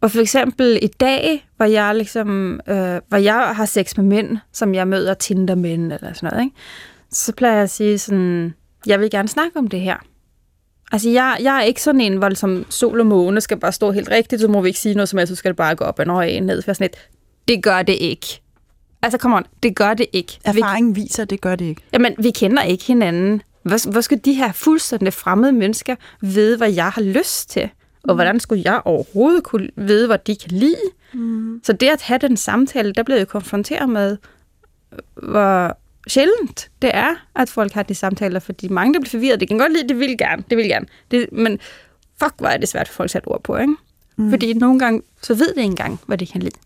Og 0.01 0.11
for 0.11 0.20
eksempel 0.20 0.79
i 0.83 0.87
dag, 0.87 1.49
hvor 1.57 1.66
jeg 1.66 1.94
ligesom, 1.94 2.61
øh, 2.66 3.01
hvor 3.09 3.16
jeg 3.16 3.57
har 3.57 3.64
sex 3.64 3.96
med 3.96 4.05
mænd, 4.05 4.38
som 4.53 4.75
jeg 4.75 4.88
møder 4.88 5.14
Tinder-mænd 5.14 5.92
eller 5.92 6.12
sådan 6.12 6.31
noget, 6.31 6.44
ikke? 6.44 6.57
så 7.11 7.33
plejer 7.33 7.55
jeg 7.55 7.62
at 7.62 7.70
sige 7.70 7.99
sådan, 7.99 8.55
jeg 8.87 9.01
vil 9.01 9.11
gerne 9.11 9.29
snakke 9.29 9.59
om 9.59 9.68
det 9.68 9.81
her. 9.81 9.96
Altså, 10.92 11.11
jeg, 11.11 11.37
jeg 11.42 11.57
er 11.57 11.62
ikke 11.62 11.83
sådan 11.83 12.01
en, 12.01 12.16
hvor 12.16 12.35
som 12.35 12.66
sol 12.70 13.01
og 13.01 13.07
måne 13.07 13.40
skal 13.40 13.57
bare 13.61 13.73
stå 13.73 13.90
helt 13.90 14.11
rigtigt, 14.11 14.40
så 14.40 14.49
må 14.49 14.61
vi 14.61 14.68
ikke 14.68 14.81
sige 14.81 14.94
noget 14.94 15.09
som 15.09 15.18
helst, 15.18 15.29
så 15.29 15.37
skal 15.37 15.49
det 15.49 15.57
bare 15.57 15.75
gå 15.75 15.85
op 15.85 15.99
og 15.99 16.07
nøje 16.07 16.40
ned. 16.40 16.62
For 16.62 16.73
sådan 16.73 16.85
et, 16.85 16.96
det 17.49 17.62
gør 17.62 17.83
det 17.83 17.96
ikke. 18.01 18.42
Altså, 19.03 19.18
come 19.18 19.37
on, 19.37 19.44
det 19.62 19.77
gør 19.77 19.94
det 19.94 20.07
ikke. 20.12 20.33
Vi, 20.33 20.40
Erfaringen 20.44 20.96
viser, 20.96 21.23
at 21.23 21.31
det 21.31 21.40
gør 21.40 21.57
det 21.57 21.64
ikke. 21.64 21.83
jamen, 21.92 22.14
vi 22.18 22.31
kender 22.31 22.62
ikke 22.62 22.85
hinanden. 22.85 23.42
Hvor, 23.62 23.90
hvor 23.90 24.01
skal 24.01 24.20
de 24.25 24.33
her 24.33 24.53
fuldstændig 24.53 25.12
fremmede 25.12 25.53
mennesker 25.53 25.96
vide, 26.20 26.57
hvad 26.57 26.73
jeg 26.73 26.90
har 26.90 27.03
lyst 27.03 27.51
til? 27.51 27.70
Og 28.03 28.14
hvordan 28.14 28.40
skulle 28.40 28.62
jeg 28.64 28.83
overhovedet 28.85 29.44
kunne 29.44 29.68
vide, 29.77 30.07
hvad 30.07 30.18
de 30.27 30.37
kan 30.37 30.51
lide? 30.51 30.90
Mm. 31.12 31.61
Så 31.64 31.73
det 31.73 31.88
at 31.88 32.03
have 32.03 32.18
den 32.18 32.37
samtale, 32.37 32.92
der 32.92 33.03
blev 33.03 33.16
jeg 33.16 33.29
konfronteret 33.29 33.88
med, 33.88 34.16
hvor 35.23 35.77
sjældent 36.09 36.70
det 36.83 36.90
er, 36.94 37.14
at 37.35 37.49
folk 37.49 37.73
har 37.73 37.83
de 37.83 37.94
samtaler, 37.94 38.40
fordi 38.40 38.68
mange 38.68 38.94
der 38.94 39.01
bliver 39.01 39.11
forvirret. 39.11 39.40
Det 39.40 39.49
kan 39.49 39.59
godt 39.59 39.73
lide, 39.73 39.88
det 39.88 39.99
vil 39.99 40.18
gerne, 40.18 40.44
det 40.51 40.57
vil 40.59 40.68
gerne. 40.68 40.87
Det, 41.11 41.29
men 41.33 41.59
fuck, 42.23 42.35
hvor 42.38 42.49
er 42.49 42.57
det 42.57 42.68
svært 42.68 42.88
for 42.88 42.94
folk 42.94 43.07
at 43.07 43.11
sætte 43.11 43.27
ord 43.27 43.42
på, 43.42 43.57
ikke? 43.57 43.75
Mm. 44.16 44.31
Fordi 44.31 44.53
nogle 44.53 44.79
gange, 44.79 45.03
så 45.23 45.35
ved 45.35 45.46
de 45.46 45.61
ikke 45.61 45.62
engang, 45.62 46.01
hvad 46.07 46.18
de 46.18 46.27
kan 46.27 46.42
lide. 46.42 46.57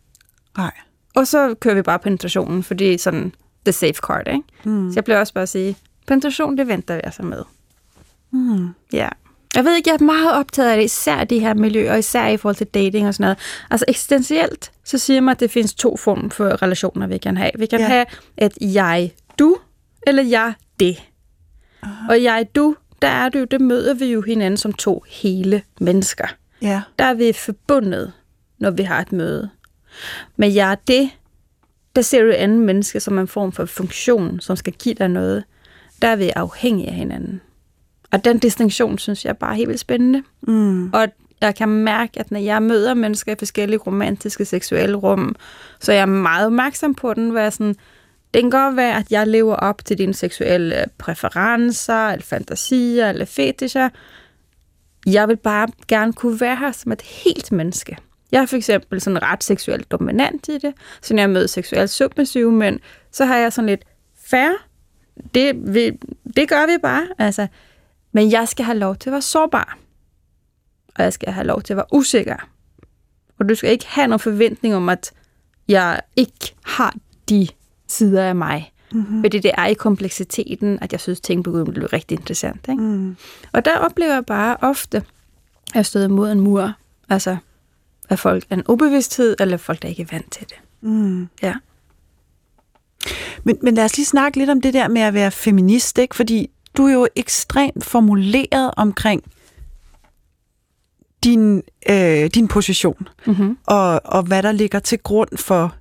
Nej. 0.57 0.72
Og 1.14 1.26
så 1.26 1.54
kører 1.61 1.74
vi 1.74 1.83
bare 1.83 1.98
penetrationen, 1.98 2.62
fordi 2.62 2.85
det 2.85 2.94
er 2.94 2.98
sådan 2.98 3.35
the 3.64 3.72
safe 3.72 3.92
card, 3.92 4.28
ikke? 4.28 4.42
Mm. 4.64 4.90
Så 4.90 4.94
jeg 4.96 5.04
bliver 5.04 5.18
også 5.18 5.35
bare 5.35 5.42
at 5.42 5.48
sige, 5.48 5.76
penetration, 6.06 6.58
det 6.58 6.68
venter 6.68 7.00
jeg 7.04 7.12
så 7.12 7.22
med. 7.22 7.42
Mm. 8.30 8.68
Ja. 8.92 9.08
Jeg 9.54 9.64
ved 9.64 9.76
ikke, 9.76 9.90
jeg 9.90 9.94
er 10.00 10.04
meget 10.04 10.32
optaget 10.32 10.70
af 10.70 10.76
det, 10.76 10.84
især 10.84 11.24
de 11.24 11.38
her 11.38 11.54
miljøer, 11.54 11.96
især 11.96 12.26
i 12.26 12.36
forhold 12.36 12.56
til 12.56 12.66
dating 12.66 13.08
og 13.08 13.14
sådan 13.14 13.24
noget. 13.24 13.38
Altså 13.70 13.84
eksistentielt, 13.88 14.72
så 14.84 14.98
siger 14.98 15.20
man, 15.20 15.32
at 15.32 15.40
det 15.40 15.50
findes 15.50 15.74
to 15.74 15.96
former 15.96 16.28
for 16.28 16.62
relationer, 16.62 17.06
vi 17.06 17.18
kan 17.18 17.36
have. 17.36 17.50
Vi 17.58 17.66
kan 17.66 17.80
Ja. 17.80 17.86
have 17.86 18.06
et 18.36 18.52
jeg-du, 18.60 19.56
eller 20.06 20.22
jeg-det. 20.22 21.02
Og 22.08 22.22
jeg-du, 22.22 22.76
der 23.02 23.08
er 23.08 23.28
det 23.28 23.40
jo, 23.40 23.44
det 23.44 23.60
møder 23.60 23.94
vi 23.94 24.04
jo 24.06 24.20
hinanden 24.22 24.56
som 24.58 24.72
to 24.72 25.04
hele 25.08 25.62
mennesker. 25.80 26.26
Ja. 26.62 26.82
Der 26.98 27.04
er 27.04 27.14
vi 27.14 27.32
forbundet, 27.32 28.12
når 28.58 28.70
vi 28.70 28.82
har 28.82 29.00
et 29.00 29.12
møde. 29.12 29.50
Men 30.36 30.54
jeg-det, 30.54 31.10
der 31.96 32.02
ser 32.02 32.22
du 32.22 32.28
et 32.28 32.32
andet 32.32 32.58
menneske 32.58 33.00
som 33.00 33.18
en 33.18 33.28
form 33.28 33.52
for 33.52 33.64
funktion, 33.64 34.40
som 34.40 34.56
skal 34.56 34.72
give 34.72 34.94
dig 34.94 35.08
noget. 35.08 35.44
Der 36.04 36.10
er 36.10 36.16
vi 36.16 36.30
afhængige 36.36 36.88
af 36.88 36.94
hinanden. 36.94 37.40
Og 38.12 38.24
den 38.24 38.38
distinktion, 38.38 38.98
synes 38.98 39.24
jeg 39.24 39.30
er 39.30 39.34
bare 39.34 39.54
helt 39.54 39.68
vildt 39.68 39.80
spændende. 39.80 40.22
Mm. 40.42 40.90
Og 40.92 41.06
jeg 41.40 41.54
kan 41.54 41.68
mærke, 41.68 42.20
at 42.20 42.30
når 42.30 42.38
jeg 42.40 42.62
møder 42.62 42.94
mennesker 42.94 43.32
i 43.32 43.36
forskellige 43.38 43.78
romantiske, 43.78 44.44
seksuelle 44.44 44.96
rum, 44.96 45.36
så 45.80 45.92
er 45.92 45.96
jeg 45.96 46.08
meget 46.08 46.46
opmærksom 46.46 46.94
på 46.94 47.14
den, 47.14 47.30
hvor 47.30 47.40
jeg 47.40 47.52
sådan, 47.52 47.74
det 48.34 48.42
kan 48.42 48.50
godt 48.50 48.76
være, 48.76 48.98
at 48.98 49.06
jeg 49.10 49.26
lever 49.26 49.56
op 49.56 49.84
til 49.84 49.98
dine 49.98 50.14
seksuelle 50.14 50.84
præferencer, 50.98 52.08
eller 52.08 52.24
fantasier, 52.24 53.08
eller 53.08 53.24
fetischer. 53.24 53.88
Jeg 55.06 55.28
vil 55.28 55.36
bare 55.36 55.68
gerne 55.88 56.12
kunne 56.12 56.40
være 56.40 56.56
her 56.56 56.72
som 56.72 56.92
et 56.92 57.02
helt 57.02 57.52
menneske. 57.52 57.96
Jeg 58.32 58.42
er 58.42 58.46
for 58.46 58.56
eksempel 58.56 59.00
sådan 59.00 59.22
ret 59.22 59.44
seksuelt 59.44 59.90
dominant 59.90 60.48
i 60.48 60.58
det, 60.58 60.74
så 61.02 61.14
når 61.14 61.22
jeg 61.22 61.30
møder 61.30 61.46
seksuelt 61.46 61.90
submissive 61.90 62.52
mænd, 62.52 62.80
så 63.12 63.24
har 63.24 63.36
jeg 63.36 63.52
sådan 63.52 63.68
lidt 63.68 63.84
fair. 64.26 64.73
Det, 65.35 65.74
vi, 65.74 65.92
det 66.37 66.48
gør 66.48 66.66
vi 66.66 66.79
bare. 66.83 67.09
Altså, 67.18 67.46
men 68.12 68.31
jeg 68.31 68.48
skal 68.48 68.64
have 68.64 68.79
lov 68.79 68.96
til 68.96 69.11
at 69.11 69.12
være 69.12 69.22
sårbar. 69.22 69.79
Og 70.94 71.05
jeg 71.05 71.12
skal 71.12 71.33
have 71.33 71.46
lov 71.46 71.62
til 71.62 71.72
at 71.72 71.77
være 71.77 71.87
usikker. 71.92 72.37
Og 73.38 73.48
du 73.48 73.55
skal 73.55 73.70
ikke 73.70 73.87
have 73.88 74.07
nogen 74.07 74.20
forventning 74.20 74.74
om, 74.74 74.88
at 74.88 75.12
jeg 75.68 76.00
ikke 76.16 76.55
har 76.64 76.94
de 77.29 77.48
sider 77.88 78.24
af 78.24 78.37
mig. 78.37 78.72
Mm-hmm. 78.92 79.22
Fordi 79.22 79.38
det 79.38 79.50
er 79.55 79.66
i 79.66 79.74
kompleksiteten, 79.74 80.79
at 80.83 80.92
jeg 80.92 81.00
synes, 81.00 81.20
ting 81.20 81.44
begynder 81.44 81.66
at 81.66 81.74
blive 81.74 81.87
rigtig 81.87 82.18
interessant. 82.18 82.66
Ikke? 82.68 82.83
Mm. 82.83 83.16
Og 83.53 83.64
der 83.64 83.79
oplever 83.79 84.14
jeg 84.14 84.27
bare 84.27 84.57
ofte, 84.61 84.96
at 84.96 85.74
jeg 85.74 85.87
støder 85.87 86.09
mod 86.09 86.33
en 86.33 86.40
mur. 86.40 86.72
Altså, 87.09 87.37
at 88.09 88.18
folk 88.18 88.44
er 88.50 88.57
en 88.57 88.62
ubevidsthed, 88.68 89.37
eller 89.40 89.57
folk, 89.57 89.83
der 89.83 89.88
ikke 89.88 90.03
er 90.03 90.07
vant 90.11 90.33
til 90.33 90.48
det. 90.48 90.57
Mm. 90.81 91.29
Ja. 91.42 91.55
Men, 93.44 93.58
men 93.62 93.74
lad 93.74 93.84
os 93.84 93.96
lige 93.96 94.06
snakke 94.06 94.38
lidt 94.38 94.50
om 94.50 94.60
det 94.60 94.74
der 94.74 94.88
med 94.88 95.02
at 95.02 95.14
være 95.14 95.30
feminist, 95.30 95.98
ikke? 95.98 96.16
fordi 96.16 96.50
du 96.76 96.86
er 96.86 96.92
jo 96.92 97.06
ekstremt 97.16 97.84
formuleret 97.84 98.70
omkring 98.76 99.22
din, 101.24 101.62
øh, 101.90 102.30
din 102.34 102.48
position, 102.48 103.08
Mm-hmm. 103.26 103.58
og, 103.66 104.00
og 104.04 104.22
hvad 104.22 104.42
der 104.42 104.52
ligger 104.52 104.78
til 104.78 104.98
grund 104.98 105.38
for 105.38 105.74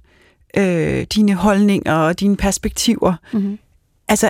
øh, 0.57 1.05
dine 1.15 1.33
holdninger 1.33 1.93
og 1.93 2.19
dine 2.19 2.37
perspektiver. 2.37 3.13
Mm-hmm. 3.33 3.59
Altså, 4.07 4.29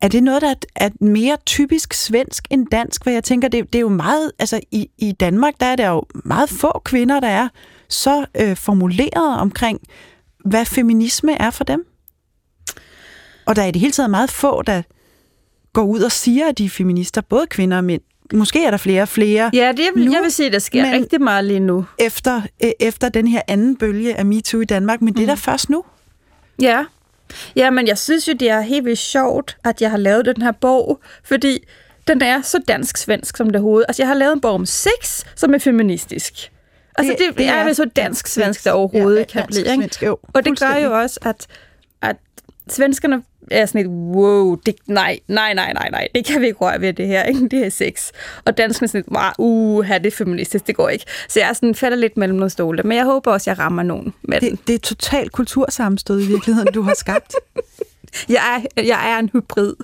er 0.00 0.08
det 0.08 0.22
noget, 0.22 0.42
der 0.42 0.50
er, 0.50 0.54
er 0.76 0.90
mere 1.00 1.36
typisk 1.46 1.94
svensk 1.94 2.46
end 2.50 2.66
dansk? 2.72 3.04
For 3.04 3.10
jeg 3.10 3.24
tænker, 3.24 3.48
det, 3.48 3.72
det 3.72 3.78
er 3.78 3.80
jo 3.80 3.88
meget, 3.88 4.32
altså 4.38 4.60
i, 4.70 4.90
i 4.98 5.12
Danmark, 5.12 5.54
der 5.60 5.66
er 5.66 5.76
der 5.76 5.88
jo 5.88 6.02
meget 6.24 6.50
få 6.50 6.80
kvinder, 6.84 7.20
der 7.20 7.28
er 7.28 7.48
så 7.88 8.26
øh, 8.34 8.56
formuleret 8.56 9.40
omkring, 9.40 9.80
hvad 10.46 10.64
feminisme 10.64 11.42
er 11.42 11.50
for 11.50 11.64
dem. 11.64 11.86
Og 13.46 13.56
der 13.56 13.62
er 13.62 13.66
i 13.66 13.70
det 13.70 13.80
hele 13.80 13.92
taget 13.92 14.10
meget 14.10 14.30
få, 14.30 14.62
der 14.62 14.82
går 15.72 15.82
ud 15.82 16.00
og 16.00 16.12
siger, 16.12 16.48
at 16.48 16.58
de 16.58 16.64
er 16.64 16.68
feminister, 16.68 17.20
både 17.20 17.46
kvinder 17.46 17.76
og 17.76 17.84
mænd. 17.84 18.02
Måske 18.32 18.64
er 18.64 18.70
der 18.70 18.78
flere 18.78 19.02
og 19.02 19.08
flere. 19.08 19.50
Ja, 19.52 19.72
det, 19.72 19.78
jeg, 19.78 20.12
jeg 20.12 20.20
vil 20.22 20.30
sige, 20.30 20.50
der 20.50 20.58
sker 20.58 20.92
rigtig 20.92 21.20
meget 21.20 21.44
lige 21.44 21.60
nu. 21.60 21.84
Efter, 21.98 22.42
øh, 22.64 22.70
efter 22.80 23.08
den 23.08 23.28
her 23.28 23.40
anden 23.48 23.76
bølge 23.76 24.18
af 24.18 24.26
MeToo 24.26 24.60
i 24.60 24.64
Danmark, 24.64 25.00
men 25.00 25.08
mm. 25.08 25.14
det 25.14 25.22
er 25.22 25.26
der 25.26 25.34
først 25.34 25.70
nu. 25.70 25.84
Ja. 26.62 26.84
Ja, 27.56 27.70
men 27.70 27.86
jeg 27.86 27.98
synes 27.98 28.28
jo, 28.28 28.32
det 28.32 28.50
er 28.50 28.60
helt 28.60 28.84
vildt 28.84 28.98
sjovt, 28.98 29.56
at 29.64 29.82
jeg 29.82 29.90
har 29.90 29.98
lavet 29.98 30.26
den 30.26 30.42
her 30.42 30.52
bog, 30.52 31.00
fordi 31.24 31.58
den 32.08 32.22
er 32.22 32.42
så 32.42 32.58
dansk-svensk 32.68 33.36
som 33.36 33.50
det 33.50 33.60
hoved. 33.60 33.84
Altså, 33.88 34.02
jeg 34.02 34.08
har 34.08 34.14
lavet 34.14 34.32
en 34.32 34.40
bog 34.40 34.54
om 34.54 34.66
sex, 34.66 35.24
som 35.36 35.54
er 35.54 35.58
feministisk. 35.58 36.50
Altså, 36.98 37.12
det, 37.18 37.28
det, 37.28 37.38
det 37.38 37.48
er, 37.48 37.52
er 37.52 37.72
så 37.72 37.84
dansk-svensk, 37.84 38.64
der 38.64 38.72
overhovedet 38.72 39.18
ja, 39.18 39.24
kan 39.24 39.44
blive. 39.46 39.72
Ikke? 39.72 40.06
Jo, 40.06 40.18
og 40.34 40.44
det 40.44 40.60
gør 40.60 40.74
jo 40.74 41.00
også, 41.00 41.20
at, 41.22 41.46
at 42.02 42.16
svenskerne 42.68 43.22
er 43.50 43.66
sådan 43.66 43.80
et, 43.80 43.86
wow, 43.86 44.54
det, 44.54 44.74
nej, 44.86 45.18
nej, 45.28 45.54
nej, 45.54 45.72
nej, 45.72 45.90
nej, 45.90 46.08
det 46.14 46.24
kan 46.24 46.40
vi 46.40 46.46
ikke 46.46 46.58
røre 46.58 46.80
ved 46.80 46.92
det 46.92 47.06
her, 47.06 47.22
ikke? 47.22 47.48
det 47.48 47.66
er 47.66 47.70
sex. 47.70 48.10
Og 48.44 48.58
danskerne 48.58 48.86
er 48.86 48.88
sådan 48.88 49.00
et, 49.00 49.16
wow, 49.38 49.46
uh, 49.46 49.84
her 49.84 49.98
det 49.98 50.12
er 50.12 50.16
feministisk, 50.16 50.66
det 50.66 50.76
går 50.76 50.88
ikke. 50.88 51.04
Så 51.28 51.40
jeg 51.40 51.48
er 51.48 51.52
sådan, 51.52 51.74
falder 51.74 51.96
lidt 51.96 52.16
mellem 52.16 52.38
nogle 52.38 52.50
stole, 52.50 52.82
men 52.82 52.96
jeg 52.96 53.04
håber 53.04 53.32
også, 53.32 53.50
jeg 53.50 53.58
rammer 53.58 53.82
nogen 53.82 54.14
med 54.22 54.40
det, 54.40 54.50
den. 54.50 54.58
Det 54.66 54.74
er 54.74 54.78
totalt 54.78 55.32
kultursammenstød 55.32 56.22
i 56.22 56.26
virkeligheden, 56.26 56.72
du 56.72 56.82
har 56.82 56.94
skabt. 56.94 57.34
jeg, 58.28 58.64
er, 58.76 58.82
jeg 58.82 59.12
er 59.12 59.18
en 59.18 59.30
hybrid. 59.32 59.74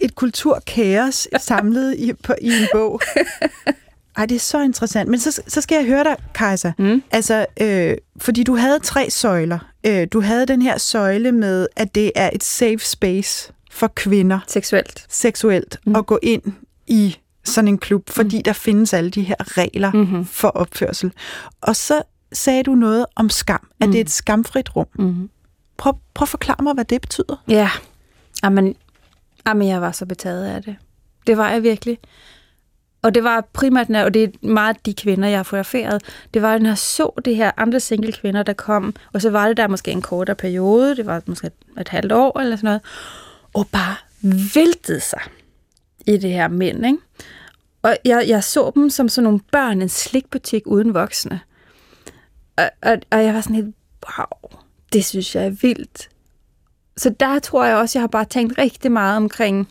et 0.00 0.14
kulturkaos 0.14 1.28
samlet 1.38 1.94
i, 1.98 2.12
på, 2.12 2.34
i 2.40 2.48
en 2.48 2.68
bog. 2.72 3.00
Ej, 4.16 4.26
det 4.26 4.34
er 4.34 4.40
så 4.40 4.62
interessant. 4.62 5.10
Men 5.10 5.20
så, 5.20 5.42
så 5.46 5.60
skal 5.60 5.76
jeg 5.76 5.86
høre 5.86 6.04
dig, 6.04 6.16
Kajsa. 6.34 6.72
Mm. 6.78 7.02
Altså, 7.10 7.46
øh, 7.60 7.96
fordi 8.16 8.42
du 8.42 8.56
havde 8.56 8.78
tre 8.78 9.10
søjler. 9.10 9.58
Øh, 9.86 10.06
du 10.12 10.20
havde 10.20 10.46
den 10.46 10.62
her 10.62 10.78
søjle 10.78 11.32
med, 11.32 11.66
at 11.76 11.94
det 11.94 12.12
er 12.14 12.30
et 12.32 12.44
safe 12.44 12.78
space 12.78 13.52
for 13.70 13.86
kvinder. 13.86 14.38
Seksuelt. 14.48 15.06
Seksuelt. 15.08 15.78
Mm. 15.86 15.96
At 15.96 16.06
gå 16.06 16.18
ind 16.22 16.42
i 16.86 17.16
sådan 17.44 17.68
en 17.68 17.78
klub, 17.78 18.10
fordi 18.10 18.36
mm. 18.36 18.42
der 18.42 18.52
findes 18.52 18.94
alle 18.94 19.10
de 19.10 19.22
her 19.22 19.58
regler 19.58 19.92
mm-hmm. 19.92 20.26
for 20.26 20.48
opførsel. 20.48 21.12
Og 21.60 21.76
så 21.76 22.02
sagde 22.32 22.62
du 22.62 22.74
noget 22.74 23.06
om 23.16 23.30
skam, 23.30 23.68
at 23.80 23.88
mm. 23.88 23.92
det 23.92 23.98
er 23.98 24.04
et 24.04 24.10
skamfrit 24.10 24.76
rum. 24.76 24.86
Mm. 24.98 25.30
Prøv, 25.76 25.92
prøv 26.14 26.24
at 26.24 26.28
forklare 26.28 26.62
mig, 26.64 26.74
hvad 26.74 26.84
det 26.84 27.00
betyder. 27.00 27.42
Ja, 27.48 27.70
Jamen, 28.42 28.76
jamen 29.46 29.68
jeg 29.68 29.80
var 29.80 29.92
så 29.92 30.06
betaget 30.06 30.44
af 30.44 30.62
det. 30.62 30.76
Det 31.26 31.36
var 31.36 31.50
jeg 31.50 31.62
virkelig. 31.62 31.98
Og 33.06 33.14
det 33.14 33.24
var 33.24 33.48
primært, 33.52 33.90
og 33.90 34.14
det 34.14 34.24
er 34.24 34.46
meget 34.46 34.86
de 34.86 34.94
kvinder, 34.94 35.28
jeg 35.28 35.38
har 35.38 35.42
fotograferet, 35.42 36.02
det 36.34 36.42
var, 36.42 36.58
når 36.58 36.70
jeg 36.70 36.78
så 36.78 37.20
det 37.24 37.36
her 37.36 37.50
andre 37.56 37.80
single 37.80 38.12
kvinder, 38.12 38.42
der 38.42 38.52
kom, 38.52 38.94
og 39.12 39.22
så 39.22 39.30
var 39.30 39.48
det 39.48 39.56
der 39.56 39.68
måske 39.68 39.90
en 39.90 40.02
kortere 40.02 40.36
periode, 40.36 40.96
det 40.96 41.06
var 41.06 41.22
måske 41.26 41.46
et, 41.46 41.80
et 41.80 41.88
halvt 41.88 42.12
år 42.12 42.40
eller 42.40 42.56
sådan 42.56 42.66
noget, 42.66 42.80
og 43.54 43.66
bare 43.72 43.96
væltede 44.54 45.00
sig 45.00 45.20
i 46.06 46.16
det 46.16 46.30
her 46.30 46.48
mænd, 46.48 46.86
ikke? 46.86 46.98
Og 47.82 47.96
jeg, 48.04 48.24
jeg 48.28 48.44
så 48.44 48.72
dem 48.74 48.90
som 48.90 49.08
sådan 49.08 49.24
nogle 49.24 49.40
børn, 49.52 49.82
en 49.82 49.88
slikbutik 49.88 50.62
uden 50.66 50.94
voksne. 50.94 51.40
Og, 52.56 52.70
og, 52.82 52.98
og 53.10 53.24
jeg 53.24 53.34
var 53.34 53.40
sådan 53.40 53.56
helt, 53.56 53.74
wow, 54.18 54.60
det 54.92 55.04
synes 55.04 55.34
jeg 55.34 55.46
er 55.46 55.50
vildt. 55.50 56.08
Så 56.96 57.10
der 57.20 57.38
tror 57.38 57.64
jeg 57.64 57.76
også, 57.76 57.98
jeg 57.98 58.02
har 58.02 58.08
bare 58.08 58.24
tænkt 58.24 58.58
rigtig 58.58 58.92
meget 58.92 59.16
omkring, 59.16 59.68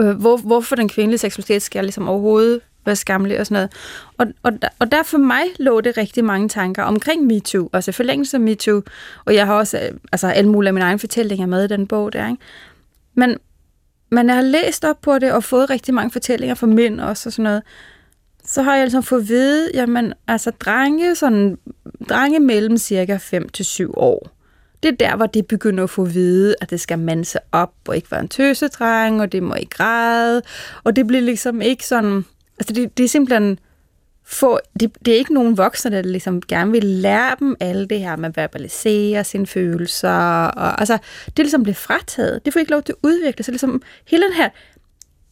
øh, 0.00 0.10
hvor, 0.10 0.36
hvorfor 0.36 0.76
den 0.76 0.88
kvindelige 0.88 1.18
seksualitet 1.18 1.62
skal 1.62 1.84
ligesom 1.84 2.08
overhovedet 2.08 2.60
være 2.86 2.96
skamlig 2.96 3.40
og 3.40 3.46
sådan 3.46 3.54
noget. 3.54 3.72
Og, 4.18 4.26
og, 4.42 4.62
der, 4.62 4.68
og 4.78 4.92
der 4.92 5.02
for 5.02 5.18
mig 5.18 5.42
lå 5.58 5.80
det 5.80 5.96
rigtig 5.96 6.24
mange 6.24 6.48
tanker 6.48 6.82
omkring 6.82 7.26
MeToo, 7.26 7.70
altså 7.72 7.92
forlængelse 7.92 8.36
af 8.36 8.40
MeToo, 8.40 8.82
og 9.24 9.34
jeg 9.34 9.46
har 9.46 9.54
også 9.54 9.78
øh, 9.78 9.98
altså, 10.12 10.26
alle 10.26 10.50
mulige 10.50 10.68
af 10.68 10.74
mine 10.74 10.84
egne 10.84 10.98
fortællinger 10.98 11.46
med 11.46 11.64
i 11.64 11.68
den 11.68 11.86
bog 11.86 12.12
der. 12.12 12.28
Ikke? 12.28 12.42
Men, 13.14 13.38
men 14.10 14.26
jeg 14.26 14.34
har 14.36 14.42
læst 14.42 14.84
op 14.84 15.00
på 15.00 15.18
det 15.18 15.32
og 15.32 15.44
fået 15.44 15.70
rigtig 15.70 15.94
mange 15.94 16.10
fortællinger 16.10 16.54
fra 16.54 16.66
mænd 16.66 17.00
også 17.00 17.28
og 17.28 17.32
sådan 17.32 17.42
noget, 17.42 17.62
så 18.44 18.62
har 18.62 18.74
jeg 18.74 18.82
altså 18.82 19.00
fået 19.00 19.20
at 19.20 19.28
vide, 19.28 19.70
jamen 19.74 20.12
altså 20.28 20.50
drenge, 20.50 21.14
sådan, 21.14 21.58
drenge 22.08 22.40
mellem 22.40 22.76
cirka 22.76 23.16
5 23.16 23.48
til 23.48 23.64
7 23.64 23.94
år, 23.96 24.30
det 24.82 24.88
er 24.88 24.96
der, 24.96 25.16
hvor 25.16 25.26
det 25.26 25.46
begynder 25.46 25.84
at 25.84 25.90
få 25.90 26.04
at 26.04 26.14
vide, 26.14 26.54
at 26.60 26.70
det 26.70 26.80
skal 26.80 26.98
mande 26.98 27.24
sig 27.24 27.40
op 27.52 27.72
og 27.88 27.96
ikke 27.96 28.10
være 28.10 28.20
en 28.20 28.28
tøsedreng, 28.28 29.20
og 29.20 29.32
det 29.32 29.42
må 29.42 29.54
ikke 29.54 29.70
græde. 29.70 30.42
Og 30.84 30.96
det 30.96 31.06
bliver 31.06 31.22
ligesom 31.22 31.60
ikke 31.60 31.86
sådan... 31.86 32.24
Altså, 32.58 32.72
det, 32.72 32.98
det 32.98 33.04
er 33.04 33.08
simpelthen... 33.08 33.58
For, 34.24 34.60
det, 34.80 34.92
det 35.04 35.14
er 35.14 35.18
ikke 35.18 35.34
nogen 35.34 35.56
voksne, 35.56 35.90
der 35.90 36.02
ligesom 36.02 36.42
gerne 36.42 36.72
vil 36.72 36.84
lære 36.84 37.36
dem 37.38 37.56
alle 37.60 37.88
det 37.88 38.00
her 38.00 38.16
med 38.16 38.28
at 38.28 38.36
verbalisere 38.36 39.24
sine 39.24 39.46
følelser. 39.46 40.44
Og, 40.44 40.80
altså, 40.80 40.98
det 41.26 41.38
er 41.38 41.42
ligesom 41.42 41.62
blevet 41.62 41.76
frataget. 41.76 42.44
Det 42.44 42.52
får 42.52 42.60
ikke 42.60 42.72
lov 42.72 42.82
til 42.82 42.92
at 42.92 43.08
udvikle 43.08 43.44
sig. 43.44 43.52
Ligesom 43.52 43.82
hele 44.06 44.24
den 44.24 44.32
her 44.32 44.48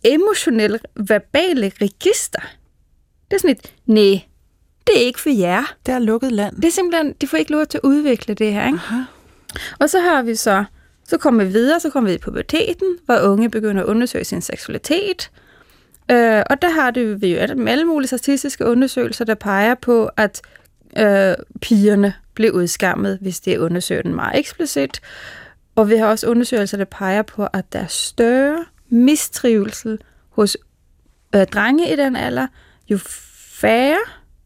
emotionelle, 0.05 0.79
verbale 0.97 1.73
register. 1.81 2.41
Det 3.31 3.37
er 3.37 3.41
sådan 3.41 3.57
et, 3.57 3.75
nej, 3.87 4.23
det 4.87 4.97
er 4.97 5.01
ikke 5.01 5.21
for 5.21 5.31
jer. 5.31 5.75
Det 5.87 5.95
er 5.95 5.99
lukket 5.99 6.33
land. 6.33 6.57
Det 6.57 6.65
er 6.65 6.73
simpelthen, 6.73 7.15
de 7.21 7.27
får 7.27 7.37
ikke 7.37 7.53
lov 7.53 7.67
til 7.67 7.79
at 7.79 7.89
udvikle 7.89 8.35
det 8.35 8.53
her. 8.53 8.67
Ikke? 8.67 8.79
Aha. 8.79 9.03
Og 9.81 9.91
så 9.91 10.01
har 10.01 10.23
vi 10.23 10.35
så, 10.35 10.65
så 11.05 11.19
kommer 11.19 11.45
vi 11.45 11.51
videre, 11.51 11.81
så 11.81 11.91
kommer 11.91 12.11
vi 12.11 12.15
i 12.15 12.19
puberteten, 12.19 12.99
hvor 13.07 13.21
unge 13.21 13.51
begynder 13.51 13.83
at 13.83 13.87
undersøge 13.87 14.25
sin 14.25 14.43
seksualitet. 14.43 15.31
Øh, 16.11 16.43
og 16.51 16.63
der 16.63 16.71
har 16.71 16.91
det, 16.91 17.23
vi 17.23 17.35
jo 17.35 17.39
alle 17.39 17.85
mulige 17.85 18.07
statistiske 18.07 18.65
undersøgelser, 18.65 19.25
der 19.25 19.35
peger 19.35 19.75
på, 19.75 20.11
at 20.17 20.43
øh, 20.99 21.35
pigerne 21.61 22.15
bliver 22.35 22.53
udskammet, 22.53 23.19
hvis 23.21 23.41
det 23.41 23.55
er 23.55 23.59
undersøgt 23.59 24.05
den 24.05 24.15
meget 24.15 24.39
eksplicit. 24.39 25.01
Og 25.75 25.91
vi 25.91 25.97
har 25.97 26.07
også 26.07 26.27
undersøgelser, 26.27 26.77
der 26.77 26.85
peger 26.85 27.23
på, 27.23 27.47
at 27.53 27.73
der 27.73 27.79
er 27.79 27.87
større 27.87 28.65
mistrivsel 28.89 29.99
hos 30.29 30.57
øh, 31.35 31.47
drenge 31.47 31.93
i 31.93 31.97
den 31.97 32.17
alder, 32.17 32.47
jo 32.89 32.99
færre 33.61 33.99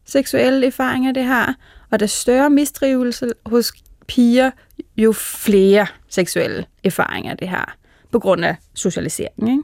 seksuelle 0.05 0.67
erfaringer 0.67 1.11
det 1.11 1.23
har, 1.23 1.55
og 1.91 1.99
der 1.99 2.05
er 2.05 2.07
større 2.07 2.49
mistrivsel 2.49 3.33
hos 3.45 3.71
piger, 4.07 4.51
jo 4.97 5.11
flere 5.11 5.87
seksuelle 6.09 6.65
erfaringer 6.83 7.33
det 7.33 7.47
har, 7.47 7.77
på 8.11 8.19
grund 8.19 8.45
af 8.45 8.55
socialisering. 8.73 9.49
Ikke? 9.49 9.63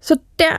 Så 0.00 0.16
der, 0.38 0.56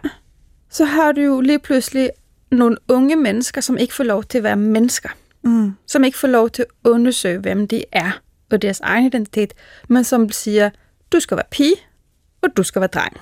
så 0.70 0.86
har 0.86 1.12
du 1.12 1.22
jo 1.22 1.42
lige 1.42 1.60
pludselig 1.60 2.10
nogle 2.52 2.78
unge 2.88 3.16
mennesker, 3.16 3.62
som 3.62 3.78
ikke 3.78 3.94
får 3.94 4.04
lov 4.04 4.24
til 4.24 4.38
at 4.38 4.44
være 4.44 4.56
mennesker. 4.56 5.10
Mm. 5.44 5.74
Som 5.88 6.04
ikke 6.04 6.18
får 6.18 6.28
lov 6.28 6.50
til 6.50 6.62
at 6.62 6.90
undersøge, 6.90 7.40
hvem 7.40 7.68
de 7.68 7.84
er, 7.92 8.12
og 8.52 8.62
deres 8.62 8.80
egen 8.80 9.06
identitet, 9.06 9.54
men 9.90 10.04
som 10.04 10.30
siger, 10.30 10.70
du 11.12 11.20
skal 11.20 11.38
være 11.38 11.46
pige, 11.52 11.76
og 12.42 12.50
du 12.58 12.64
skal 12.64 12.80
være 12.80 12.90
dreng. 12.94 13.18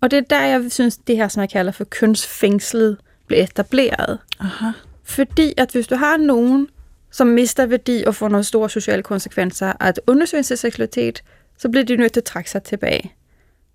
Og 0.00 0.10
det 0.10 0.16
er 0.16 0.22
der, 0.30 0.40
jeg 0.40 0.72
synes, 0.72 0.96
det 0.96 1.16
her, 1.16 1.28
som 1.28 1.40
jeg 1.40 1.50
kalder 1.50 1.72
for 1.72 1.84
kønsfængslet, 1.84 2.96
bliver 3.26 3.44
etableret. 3.44 4.18
Aha. 4.40 4.70
Fordi 5.04 5.54
at 5.56 5.70
hvis 5.70 5.86
du 5.86 5.96
har 5.96 6.16
nogen, 6.16 6.68
som 7.12 7.26
mister 7.26 7.66
værdi 7.66 8.04
og 8.06 8.14
får 8.14 8.28
nogle 8.28 8.44
store 8.44 8.70
sociale 8.70 9.02
konsekvenser 9.02 9.72
at 9.80 10.00
undersøge 10.06 10.42
sin 10.42 10.56
seksualitet, 10.56 11.22
så 11.58 11.68
bliver 11.68 11.84
de 11.84 11.96
nødt 11.96 12.12
til 12.12 12.20
at 12.20 12.24
trække 12.24 12.50
sig 12.50 12.62
tilbage 12.62 13.12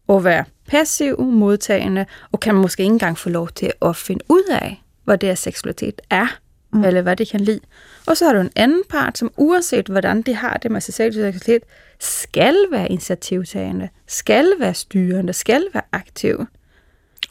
og 0.07 0.23
være 0.23 0.45
passiv, 0.67 1.21
modtagende, 1.21 2.05
og 2.31 2.39
kan 2.39 2.55
måske 2.55 2.83
ikke 2.83 2.93
engang 2.93 3.17
få 3.17 3.29
lov 3.29 3.49
til 3.49 3.71
at 3.81 3.95
finde 3.95 4.25
ud 4.29 4.43
af, 4.51 4.83
hvad 5.03 5.17
deres 5.17 5.39
seksualitet 5.39 6.01
er, 6.09 6.27
mm. 6.73 6.83
eller 6.83 7.01
hvad 7.01 7.15
de 7.15 7.25
kan 7.25 7.39
lide. 7.39 7.59
Og 8.05 8.17
så 8.17 8.25
har 8.25 8.33
du 8.33 8.39
en 8.39 8.51
anden 8.55 8.83
part, 8.89 9.17
som 9.17 9.31
uanset 9.37 9.87
hvordan 9.87 10.21
de 10.21 10.35
har 10.35 10.57
det 10.57 10.71
med 10.71 10.81
sig 10.81 10.93
seksualitet, 10.93 11.63
skal 11.99 12.65
være 12.71 12.91
initiativtagende, 12.91 13.89
skal 14.07 14.53
være 14.59 14.73
styrende, 14.73 15.33
skal 15.33 15.65
være 15.73 15.83
aktiv. 15.91 16.45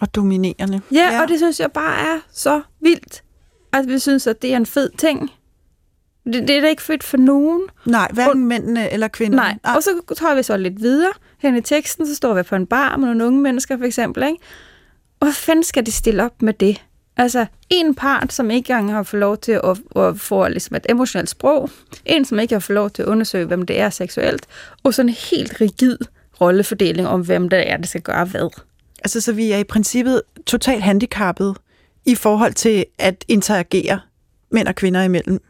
Og 0.01 0.15
dominerende. 0.15 0.81
Ja, 0.93 1.13
ja, 1.13 1.23
og 1.23 1.29
det 1.29 1.39
synes 1.39 1.61
jeg 1.61 1.73
bare 1.73 2.15
er 2.15 2.21
så 2.31 2.63
vildt, 2.81 3.23
at 3.73 3.89
vi 3.89 3.99
synes, 3.99 4.27
at 4.27 4.43
det 4.43 4.53
er 4.53 4.57
en 4.57 4.67
fed 4.67 4.91
ting. 4.99 5.31
Det, 6.33 6.49
det 6.49 6.51
er 6.51 6.61
da 6.61 6.69
ikke 6.69 6.83
fedt 6.83 7.05
for 7.05 7.17
nogen. 7.17 7.63
Nej, 7.85 8.09
hverken 8.13 8.43
og, 8.43 8.47
mændene 8.47 8.93
eller 8.93 9.09
kvinderne. 9.09 9.43
Nej, 9.43 9.59
ah. 9.65 9.77
og 9.77 9.83
så 9.83 9.91
tager 10.17 10.35
vi 10.35 10.43
så 10.43 10.57
lidt 10.57 10.83
videre 10.83 11.13
hen 11.39 11.57
i 11.57 11.61
teksten, 11.61 12.07
så 12.07 12.15
står 12.15 12.35
vi 12.35 12.43
på 12.43 12.57
en 12.57 12.67
bar 12.67 12.97
med 12.97 13.07
nogle 13.07 13.27
unge 13.27 13.41
mennesker 13.41 13.79
for 13.79 13.85
eksempel, 13.85 14.23
ikke? 14.23 14.39
Og 15.21 15.27
hvad 15.27 15.35
fanden 15.35 15.65
skal 15.65 15.87
de 15.87 15.93
stille 15.93 16.25
op 16.25 16.43
med 16.43 16.53
det? 16.53 16.83
Altså, 17.17 17.47
en 17.71 17.95
part, 17.95 18.33
som 18.33 18.51
ikke 18.51 18.73
engang 18.73 18.93
har 18.93 19.03
fået 19.03 19.21
lov 19.21 19.37
til 19.37 19.53
at, 19.53 20.03
at 20.03 20.21
få 20.21 20.49
ligesom 20.49 20.77
et 20.77 20.87
emotionelt 20.89 21.31
sprog, 21.31 21.71
en, 22.05 22.25
som 22.25 22.39
ikke 22.39 22.55
har 22.55 22.61
fået 22.61 22.75
lov 22.75 22.91
til 22.91 23.03
at 23.03 23.09
undersøge, 23.09 23.47
hvem 23.47 23.63
det 23.63 23.81
er 23.81 23.91
seksuelt, 23.91 24.47
og 24.83 24.95
sådan 24.95 25.09
en 25.09 25.15
helt 25.31 25.61
rigid 25.61 25.99
rollefordeling 26.41 27.09
om, 27.09 27.21
hvem 27.21 27.49
det 27.49 27.71
er, 27.71 27.77
der 27.77 27.87
skal 27.87 28.03
gøre 28.03 28.25
hvad. 28.25 28.63
Altså, 29.05 29.21
så 29.21 29.33
vi 29.33 29.53
er 29.53 29.59
i 29.59 29.65
princippet 29.65 30.23
totalt 30.47 30.83
handicappet 30.83 31.57
i 32.07 32.15
forhold 32.15 32.53
til 32.53 32.85
at 32.99 33.25
interagere 33.29 34.01
mænd 34.51 34.69
og 34.69 34.75
kvinder 34.75 35.03
imellem 35.03 35.41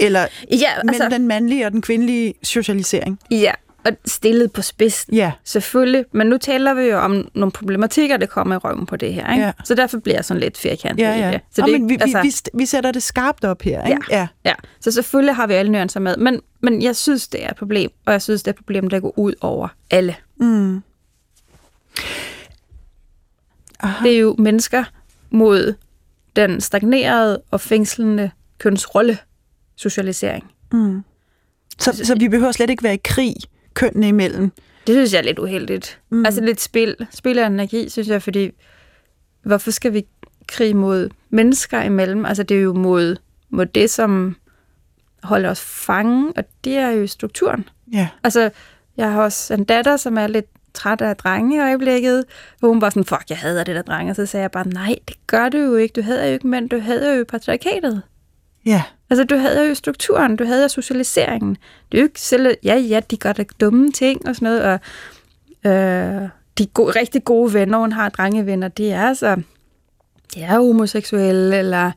eller 0.00 0.20
ja, 0.50 0.70
altså, 0.78 0.82
mellem 0.84 1.10
den 1.10 1.28
mandlige 1.28 1.66
og 1.66 1.72
den 1.72 1.82
kvindelige 1.82 2.34
socialisering. 2.42 3.20
Ja, 3.30 3.52
og 3.86 3.92
stillet 4.04 4.52
på 4.52 4.62
spidsen. 4.62 5.14
Ja. 5.14 5.32
Selvfølgelig, 5.44 6.04
men 6.12 6.26
nu 6.26 6.38
taler 6.38 6.74
vi 6.74 6.82
jo 6.82 6.98
om 6.98 7.28
nogle 7.34 7.52
problematikker, 7.52 8.16
der 8.16 8.26
kommer 8.26 8.54
i 8.54 8.58
røven 8.58 8.86
på 8.86 8.96
det 8.96 9.14
her. 9.14 9.32
Ikke? 9.32 9.44
Ja. 9.44 9.52
Så 9.64 9.74
derfor 9.74 9.98
bliver 9.98 10.16
jeg 10.16 10.24
sådan 10.24 10.40
lidt 10.40 10.58
firkantet 10.58 11.04
Ja, 11.04 11.14
i 11.14 11.18
ja. 11.18 11.30
det. 11.30 11.40
Så 11.52 11.60
Nå, 11.60 11.66
det, 11.66 11.80
men 11.80 11.88
vi, 11.88 11.98
altså, 12.00 12.22
vi, 12.22 12.28
vi, 12.28 12.58
vi 12.58 12.66
sætter 12.66 12.92
det 12.92 13.02
skarpt 13.02 13.44
op 13.44 13.62
her, 13.62 13.84
ikke? 13.84 14.02
Ja. 14.10 14.26
ja. 14.44 14.54
Så 14.80 14.90
selvfølgelig 14.90 15.34
har 15.34 15.46
vi 15.46 15.54
alle 15.54 15.72
nuancer 15.72 16.00
med, 16.00 16.16
men, 16.16 16.40
men 16.60 16.82
jeg 16.82 16.96
synes, 16.96 17.28
det 17.28 17.44
er 17.44 17.50
et 17.50 17.56
problem, 17.56 17.90
og 18.06 18.12
jeg 18.12 18.22
synes, 18.22 18.42
det 18.42 18.48
er 18.48 18.52
et 18.52 18.56
problem, 18.56 18.90
der 18.90 19.00
går 19.00 19.18
ud 19.18 19.34
over 19.40 19.68
alle. 19.90 20.16
Mm. 20.36 20.82
Aha. 23.80 24.04
Det 24.04 24.14
er 24.16 24.18
jo 24.18 24.36
mennesker 24.38 24.84
mod 25.30 25.74
den 26.36 26.60
stagnerede 26.60 27.42
og 27.50 27.60
fængslende 27.60 28.30
kønsrolle 28.58 29.18
socialisering. 29.76 30.44
Mm. 30.72 31.02
Så, 31.78 31.92
så 32.04 32.14
vi 32.14 32.28
behøver 32.28 32.52
slet 32.52 32.70
ikke 32.70 32.82
være 32.82 32.94
i 32.94 33.00
krig 33.04 33.34
kønnene 33.74 34.08
imellem. 34.08 34.52
Det 34.86 34.94
synes 34.94 35.12
jeg 35.12 35.18
er 35.18 35.22
lidt 35.22 35.38
uheldigt. 35.38 36.00
Mm. 36.10 36.26
Altså 36.26 36.40
lidt 36.40 36.60
spil, 36.60 36.96
spil 37.10 37.38
af 37.38 37.46
energi, 37.46 37.88
synes 37.88 38.08
jeg, 38.08 38.22
fordi 38.22 38.50
hvorfor 39.42 39.70
skal 39.70 39.92
vi 39.92 40.06
krige 40.48 40.74
mod 40.74 41.10
mennesker 41.30 41.82
imellem? 41.82 42.24
Altså 42.24 42.42
det 42.42 42.56
er 42.56 42.60
jo 42.62 42.74
mod, 42.74 43.16
mod 43.50 43.66
det, 43.66 43.90
som 43.90 44.36
holder 45.22 45.50
os 45.50 45.60
fange, 45.60 46.32
og 46.36 46.44
det 46.64 46.76
er 46.76 46.88
jo 46.88 47.06
strukturen. 47.06 47.68
Ja. 47.92 48.08
Altså, 48.24 48.50
jeg 48.96 49.12
har 49.12 49.22
også 49.22 49.54
en 49.54 49.64
datter, 49.64 49.96
som 49.96 50.18
er 50.18 50.26
lidt 50.26 50.46
træt 50.74 51.00
af 51.00 51.16
drenge 51.16 51.56
i 51.56 51.60
øjeblikket, 51.60 52.24
hvor 52.58 52.68
hun 52.68 52.80
var 52.80 52.90
sådan, 52.90 53.04
fuck, 53.04 53.24
jeg 53.28 53.38
hader 53.38 53.64
det 53.64 53.76
der 53.76 53.82
drenge. 53.82 54.12
Og 54.12 54.16
så 54.16 54.26
sagde 54.26 54.42
jeg 54.42 54.50
bare, 54.50 54.68
nej, 54.68 54.98
det 55.08 55.16
gør 55.26 55.48
du 55.48 55.58
jo 55.58 55.74
ikke. 55.76 55.92
Du 55.92 56.02
hader 56.02 56.24
jo 56.26 56.32
ikke 56.32 56.46
mænd, 56.46 56.70
du 56.70 56.78
hader 56.78 57.14
jo 57.14 57.24
patriarkatet. 57.28 58.02
Ja. 58.66 58.82
Altså, 59.10 59.24
du 59.24 59.36
havde 59.36 59.68
jo 59.68 59.74
strukturen, 59.74 60.36
du 60.36 60.44
havde 60.44 60.62
jo 60.62 60.68
socialiseringen. 60.68 61.56
Det 61.92 61.98
er 61.98 62.02
jo 62.02 62.06
ikke 62.06 62.20
selv, 62.20 62.56
ja, 62.62 62.74
ja, 62.74 63.00
de 63.10 63.16
gør 63.16 63.32
da 63.32 63.44
dumme 63.60 63.92
ting 63.92 64.28
og 64.28 64.34
sådan 64.36 64.46
noget, 64.46 64.62
og 64.62 64.80
øh, 65.70 66.28
de 66.58 66.66
go- 66.66 66.90
rigtig 66.96 67.24
gode 67.24 67.54
venner, 67.54 67.78
hun 67.78 67.92
har 67.92 68.08
drengevenner, 68.08 68.68
det 68.68 68.92
er 68.92 69.08
altså, 69.08 69.36
de 70.34 70.42
er 70.42 70.58
homoseksuelle, 70.58 71.58
eller 71.58 71.92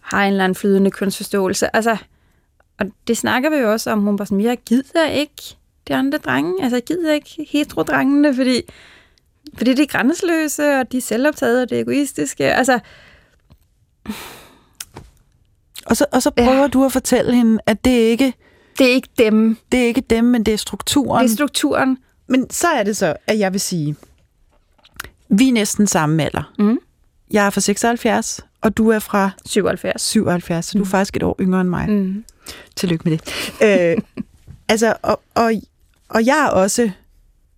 har 0.00 0.24
en 0.24 0.32
eller 0.32 0.44
anden 0.44 0.54
flydende 0.54 0.90
kønsforståelse. 0.90 1.76
Altså, 1.76 1.96
og 2.78 2.86
det 3.08 3.16
snakker 3.16 3.50
vi 3.50 3.56
jo 3.56 3.72
også 3.72 3.90
om, 3.90 4.00
hun 4.00 4.18
var 4.18 4.24
sådan, 4.24 4.40
jeg 4.40 4.58
gider 4.66 5.06
ikke 5.06 5.56
de 5.88 5.94
andre 5.94 6.18
drenge, 6.18 6.62
altså 6.62 6.76
jeg 6.76 6.84
gider 6.84 7.12
ikke 7.12 7.46
hetero-drengene, 7.50 8.34
fordi, 8.34 8.62
fordi 9.56 9.74
de 9.74 9.82
er 9.82 9.86
grænseløse, 9.86 10.80
og 10.80 10.92
de 10.92 10.96
er 10.96 11.00
selvoptaget, 11.00 11.62
og 11.62 11.70
det 11.70 11.76
er 11.78 11.82
egoistiske. 11.82 12.44
Altså, 12.44 12.78
og 15.86 15.96
så, 15.96 16.06
og 16.12 16.22
så 16.22 16.30
prøver 16.30 16.60
Ja. 16.62 16.66
du 16.68 16.84
at 16.84 16.92
fortælle 16.92 17.34
hende, 17.34 17.58
at 17.66 17.84
det 17.84 17.90
ikke 17.90 18.34
det 18.78 18.86
er 18.90 18.94
ikke 18.94 19.08
dem, 19.18 19.56
det 19.72 19.80
er 19.82 19.86
ikke 19.86 20.00
dem, 20.00 20.24
men 20.24 20.42
det 20.42 20.54
er 20.54 20.58
strukturen. 20.58 21.24
det 21.24 21.30
er 21.30 21.34
strukturen. 21.34 21.98
Men 22.26 22.50
så 22.50 22.68
er 22.68 22.82
det 22.82 22.96
så, 22.96 23.16
at 23.26 23.38
jeg 23.38 23.52
vil 23.52 23.60
sige, 23.60 23.96
vi 25.28 25.48
er 25.48 25.52
næsten 25.52 25.86
samme 25.86 26.22
alder. 26.24 26.52
Mm. 26.58 26.78
Jeg 27.30 27.46
er 27.46 27.50
fra 27.50 27.60
76, 27.60 28.40
og 28.60 28.76
du 28.76 28.88
er 28.88 28.98
fra 28.98 29.30
77. 29.46 30.02
77, 30.02 30.66
så 30.66 30.78
du 30.78 30.84
er 30.84 30.88
faktisk 30.88 31.16
et 31.16 31.22
år 31.22 31.36
yngre 31.40 31.60
end 31.60 31.68
mig. 31.68 31.90
Mm. 31.90 32.24
Tillykke 32.76 33.08
med 33.10 33.18
det. 33.18 33.96
øh, 33.96 34.24
altså, 34.68 34.96
og, 35.02 35.20
og, 35.34 35.52
og 36.08 36.26
jeg 36.26 36.44
er 36.44 36.48
også 36.48 36.90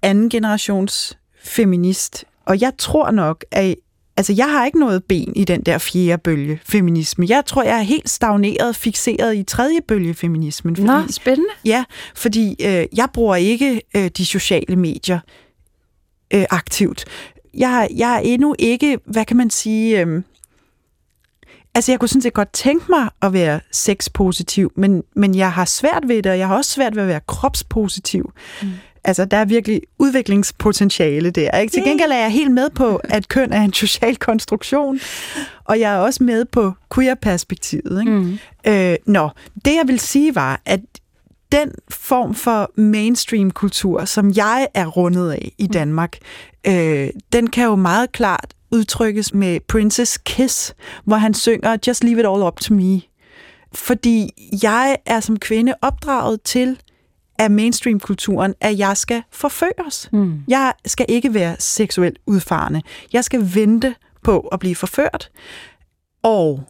anden 0.03 0.31
generations 0.31 1.19
feminist, 1.45 2.25
og 2.45 2.61
jeg 2.61 2.73
tror 2.79 3.11
nok, 3.11 3.45
at 3.51 3.75
altså, 4.17 4.33
jeg 4.33 4.51
har 4.51 4.67
ikke 4.67 4.79
noget 4.79 5.05
ben 5.05 5.33
i 5.37 5.45
den 5.45 5.63
der 5.63 5.79
fjerde 5.79 6.23
bølge 6.23 6.61
feminisme. 6.65 7.27
Jeg 7.29 7.47
tror, 7.47 7.63
jeg 7.63 7.79
er 7.79 7.83
helt 7.83 8.11
stagneret, 8.11 8.77
fixeret 8.77 9.37
i 9.37 9.43
tredje 9.43 9.81
bølge 9.89 10.15
feminismen. 10.15 10.77
Fordi, 10.77 10.87
Nå, 10.87 11.03
spændende. 11.11 11.51
Ja, 11.65 11.85
fordi 12.15 12.57
øh, 12.65 12.87
jeg 12.97 13.09
bruger 13.13 13.37
ikke 13.37 13.83
øh, 13.97 14.11
de 14.17 14.27
sociale 14.27 14.77
medier 14.77 15.19
øh, 16.35 16.45
aktivt. 16.51 17.05
Jeg, 17.55 17.89
jeg 17.97 18.15
er 18.15 18.19
endnu 18.19 18.55
ikke, 18.59 18.99
hvad 19.07 19.25
kan 19.25 19.37
man 19.37 19.51
sige... 19.51 20.01
Øh, 20.01 20.23
altså, 21.75 21.93
jeg 21.93 22.01
kunne 22.01 22.09
sådan 22.09 22.23
set 22.23 22.33
godt 22.33 22.53
tænke 22.53 22.85
mig 22.89 23.09
at 23.23 23.33
være 23.33 23.61
sexpositiv, 23.73 24.73
men, 24.77 25.03
men 25.17 25.35
jeg 25.35 25.53
har 25.53 25.65
svært 25.65 26.05
ved 26.07 26.23
det, 26.23 26.33
og 26.33 26.39
jeg 26.39 26.49
har 26.49 26.57
også 26.57 26.71
svært 26.71 26.97
ved 26.97 27.03
at 27.03 27.09
være 27.09 27.21
kropspositiv. 27.27 28.33
Mm. 28.63 28.69
Altså, 29.07 29.25
der 29.25 29.37
er 29.37 29.45
virkelig 29.45 29.81
udviklingspotentiale 29.99 31.31
der. 31.31 31.59
Ikke? 31.59 31.73
Til 31.73 31.83
gengæld 31.83 32.11
er 32.11 32.19
jeg 32.19 32.31
helt 32.31 32.51
med 32.51 32.71
på, 32.71 32.97
at 33.05 33.29
køn 33.29 33.53
er 33.53 33.63
en 33.63 33.73
social 33.73 34.17
konstruktion, 34.17 35.01
og 35.65 35.81
jeg 35.81 35.95
er 35.95 35.99
også 35.99 36.25
med 36.25 36.45
på 36.45 36.73
queer-perspektivet. 36.95 38.01
Ikke? 38.01 38.13
Mm. 38.13 38.39
Øh, 38.67 38.97
nå, 39.07 39.29
det 39.65 39.75
jeg 39.75 39.85
vil 39.87 40.01
sige 40.01 40.35
var, 40.35 40.61
at 40.65 40.81
den 41.53 41.73
form 41.91 42.35
for 42.35 42.71
mainstream-kultur, 42.77 44.05
som 44.05 44.33
jeg 44.37 44.69
er 44.75 44.87
rundet 44.87 45.31
af 45.31 45.53
i 45.59 45.67
Danmark, 45.67 46.19
øh, 46.67 47.09
den 47.33 47.47
kan 47.47 47.65
jo 47.65 47.77
meget 47.77 48.13
klart 48.13 48.55
udtrykkes 48.71 49.35
med 49.35 49.61
Princess 49.69 50.19
Kiss, 50.19 50.75
hvor 51.05 51.17
han 51.17 51.35
synger 51.35 51.77
Just 51.87 52.05
leave 52.05 52.21
it 52.21 52.27
all 52.27 52.43
up 52.43 52.61
to 52.61 52.75
me. 52.75 53.01
Fordi 53.75 54.29
jeg 54.63 54.97
er 55.07 55.21
som 55.21 55.39
kvinde 55.39 55.75
opdraget 55.83 56.43
til 56.43 56.79
af 57.39 57.51
mainstream-kulturen, 57.51 58.55
at 58.61 58.79
jeg 58.79 58.97
skal 58.97 59.23
forføres. 59.31 60.09
Mm. 60.13 60.41
Jeg 60.49 60.73
skal 60.87 61.07
ikke 61.09 61.35
være 61.35 61.57
seksuelt 61.59 62.19
udfarende. 62.27 62.83
Jeg 63.13 63.25
skal 63.25 63.55
vente 63.55 63.95
på 64.23 64.41
at 64.41 64.59
blive 64.61 64.77
forført. 64.77 65.31
Og 66.23 66.63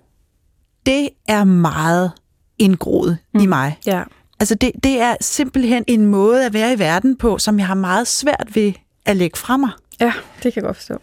det 0.86 1.08
er 1.28 1.44
meget 1.44 2.12
indgroet 2.58 3.18
mm. 3.34 3.40
i 3.40 3.46
mig. 3.46 3.78
Ja. 3.86 4.02
Altså 4.40 4.54
det, 4.54 4.72
det 4.82 5.00
er 5.00 5.16
simpelthen 5.20 5.84
en 5.86 6.06
måde 6.06 6.46
at 6.46 6.52
være 6.52 6.72
i 6.72 6.78
verden 6.78 7.16
på, 7.16 7.38
som 7.38 7.58
jeg 7.58 7.66
har 7.66 7.74
meget 7.74 8.06
svært 8.06 8.48
ved 8.54 8.72
at 9.04 9.16
lægge 9.16 9.38
fra 9.38 9.56
mig. 9.56 9.70
ja, 10.00 10.12
det 10.34 10.52
kan 10.52 10.52
jeg 10.56 10.62
godt 10.62 10.76
forstå. 10.76 10.98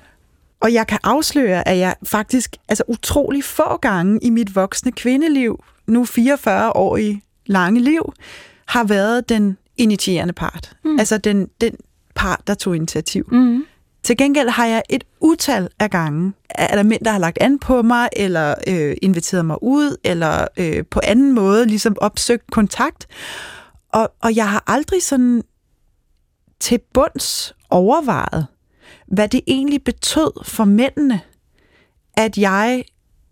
Og 0.60 0.74
jeg 0.74 0.88
kan 0.88 1.00
afsløre, 1.04 1.68
at 1.68 1.78
jeg 1.78 1.96
faktisk 2.04 2.56
altså 2.70 2.84
utrolig 2.88 3.44
få 3.44 3.78
gange 3.78 4.20
i 4.22 4.30
mit 4.30 4.56
voksne 4.56 4.92
kvindeliv, 4.92 5.64
nu 5.88 6.06
44 6.06 6.76
år 6.76 6.98
i 6.98 7.22
lange 7.46 7.82
liv, 7.82 8.14
har 8.66 8.84
været 8.84 9.30
den 9.30 9.58
initierende 9.78 10.34
part. 10.34 10.76
Mm. 10.86 11.00
Altså 11.00 11.18
den, 11.18 11.50
den 11.62 11.76
part, 12.16 12.42
der 12.48 12.54
tog 12.54 12.76
initiativ. 12.76 13.30
Mm. 13.32 13.66
Til 14.04 14.18
gengæld 14.18 14.50
har 14.50 14.66
jeg 14.66 14.84
et 14.90 15.04
utal 15.20 15.70
af 15.80 15.90
gange, 15.90 16.34
er 16.50 16.76
der 16.76 16.84
mænd, 16.84 17.06
der 17.06 17.12
har 17.12 17.20
lagt 17.20 17.38
an 17.42 17.60
på 17.60 17.82
mig, 17.82 18.10
eller 18.16 18.56
øh, 18.68 18.96
inviteret 19.02 19.46
mig 19.46 19.64
ud, 19.64 19.98
eller 20.04 20.48
øh, 20.58 20.84
på 20.92 21.00
anden 21.04 21.32
måde 21.32 21.66
ligesom 21.66 21.96
opsøgt 22.02 22.52
kontakt. 22.52 23.08
Og, 23.90 24.14
og 24.22 24.36
jeg 24.36 24.50
har 24.50 24.64
aldrig 24.68 25.04
sådan 25.04 25.44
til 26.60 26.80
bunds 26.94 27.56
overvejet, 27.70 28.48
hvad 29.08 29.28
det 29.28 29.42
egentlig 29.48 29.84
betød 29.84 30.44
for 30.46 30.66
mændene, 30.66 31.22
at 32.14 32.38
jeg 32.38 32.84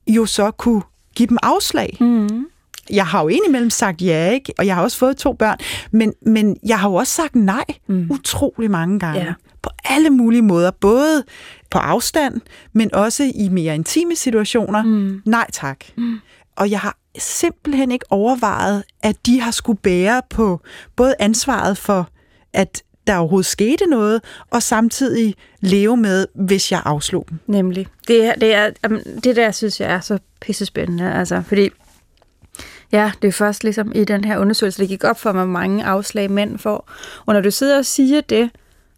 jo 0.08 0.26
så 0.26 0.52
kunne 0.52 0.82
give 1.16 1.28
dem 1.28 1.38
afslag. 1.44 1.98
Mm. 2.00 2.48
Jeg 2.92 3.06
har 3.06 3.22
jo 3.22 3.28
indimellem 3.28 3.70
sagt 3.70 4.02
ja, 4.02 4.32
ikke? 4.32 4.54
og 4.58 4.66
jeg 4.66 4.76
har 4.76 4.84
også 4.84 4.98
fået 4.98 5.18
to 5.18 5.34
børn, 5.34 5.58
men, 5.92 6.14
men 6.26 6.58
jeg 6.68 6.80
har 6.80 6.90
jo 6.90 6.96
også 6.96 7.14
sagt 7.14 7.36
nej 7.36 7.66
mm. 7.88 8.08
utrolig 8.12 8.72
mange 8.72 9.00
gange. 9.00 9.22
Ja. 9.22 9.34
På 9.62 9.70
alle 9.86 10.10
mulige 10.10 10.42
måder, 10.42 10.72
både 10.72 11.24
på 11.72 11.78
afstand, 11.78 12.42
men 12.74 12.94
også 12.96 13.32
i 13.36 13.50
mere 13.50 13.76
intime 13.76 14.16
situationer. 14.16 14.84
Mm. 14.84 15.22
Nej 15.26 15.46
tak. 15.54 15.80
Mm. 15.98 16.20
Og 16.56 16.72
jeg 16.72 16.80
har 16.80 16.98
simpelthen 17.20 17.92
ikke 17.92 18.06
overvejet, 18.10 18.84
at 19.04 19.26
de 19.26 19.42
har 19.42 19.52
skulle 19.52 19.80
bære 19.80 20.22
på 20.30 20.62
både 20.96 21.16
ansvaret 21.20 21.78
for, 21.78 22.10
at 22.54 22.84
der 23.08 23.18
overhovedet 23.18 23.46
skete 23.46 23.86
noget, 23.86 24.22
og 24.52 24.64
samtidig 24.64 25.36
leve 25.62 25.98
med, 25.98 26.28
hvis 26.36 26.72
jeg 26.72 26.82
afslog 26.86 27.26
dem. 27.30 27.40
Nemlig. 27.48 27.88
Det, 28.08 28.34
det, 28.42 28.54
er, 28.54 28.70
det 29.24 29.36
der, 29.36 29.52
synes 29.52 29.82
jeg 29.82 29.92
er 29.92 30.00
så 30.00 30.20
pissespændende. 30.42 31.14
Altså, 31.14 31.44
fordi, 31.48 31.70
ja, 32.92 33.12
det 33.22 33.28
er 33.28 33.32
først 33.32 33.64
ligesom 33.64 33.92
i 33.96 34.04
den 34.04 34.24
her 34.24 34.38
undersøgelse, 34.38 34.82
det 34.82 34.90
gik 34.90 35.04
op 35.04 35.20
for 35.20 35.32
mig, 35.32 35.44
hvor 35.44 35.54
mange 35.54 35.86
afslag 35.86 36.32
mænd 36.32 36.58
får. 36.58 36.90
Og 37.26 37.34
når 37.34 37.42
du 37.42 37.52
sidder 37.52 37.78
og 37.78 37.86
siger 37.86 38.22
det, 38.22 38.50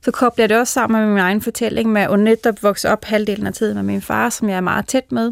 så 0.02 0.12
kobler 0.12 0.44
jeg 0.44 0.50
det 0.50 0.58
også 0.58 0.74
sammen 0.74 1.02
med 1.02 1.10
min 1.10 1.18
egen 1.18 1.42
fortælling 1.42 1.92
med 1.92 2.02
at 2.02 2.20
netop 2.20 2.64
vokse 2.64 2.90
op 2.90 3.06
halvdelen 3.06 3.48
af 3.48 3.54
tiden 3.54 3.76
med 3.76 3.84
min 3.84 4.02
far, 4.02 4.30
som 4.30 4.50
jeg 4.50 4.58
er 4.58 4.62
meget 4.62 4.88
tæt 4.88 5.12
med. 5.12 5.32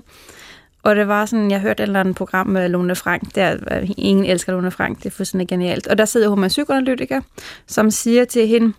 Og 0.84 0.96
det 0.96 1.08
var 1.08 1.26
sådan, 1.26 1.52
jeg 1.52 1.60
hørte 1.60 1.84
et 1.84 1.88
eller 1.88 2.00
andet 2.00 2.16
program 2.16 2.48
med 2.48 2.70
Lone 2.70 2.96
Frank, 2.96 3.36
der 3.36 3.58
øh, 3.72 3.90
ingen 3.98 4.26
elsker 4.26 4.54
Lone 4.54 4.72
Frank, 4.72 4.98
det 4.98 5.06
er 5.06 5.10
fuldstændig 5.10 5.48
genialt. 5.48 5.88
Og 5.88 5.98
der 5.98 6.06
sidder 6.06 6.30
hun 6.30 6.40
med 6.40 6.46
en 6.46 6.50
psykoanalytiker, 6.50 7.22
som 7.68 7.92
siger 7.92 8.26
til 8.26 8.48
hende, 8.48 8.74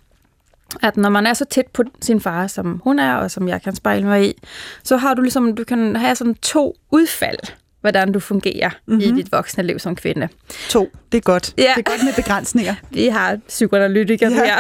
at 0.83 0.97
når 0.97 1.09
man 1.09 1.27
er 1.27 1.35
så 1.35 1.45
tæt 1.45 1.67
på 1.67 1.83
sin 2.01 2.21
far, 2.21 2.47
som 2.47 2.81
hun 2.85 2.99
er, 2.99 3.15
og 3.15 3.31
som 3.31 3.49
jeg 3.49 3.63
kan 3.63 3.75
spejle 3.75 4.07
mig 4.07 4.29
i, 4.29 4.35
så 4.85 4.97
har 4.97 5.15
du 5.15 5.23
ligesom, 5.23 5.57
du 5.57 5.65
kan 5.65 5.97
have 5.97 6.15
sådan 6.15 6.35
to 6.35 6.77
udfald, 6.91 7.39
hvordan 7.83 8.13
du 8.13 8.21
fungerer 8.21 8.71
mm-hmm. 8.87 9.01
i 9.03 9.13
dit 9.23 9.33
voksne 9.33 9.63
liv 9.63 9.79
som 9.79 9.97
kvinde. 9.97 10.29
To, 10.69 10.91
det 11.13 11.19
er 11.19 11.23
godt. 11.23 11.55
Ja. 11.59 11.73
Det 11.77 11.87
er 11.87 11.91
godt 11.91 12.05
med 12.05 12.13
begrænsninger. 12.17 12.75
Vi 12.91 13.07
har 13.07 13.39
psykoanalytikere 13.49 14.33
Ja. 14.33 14.57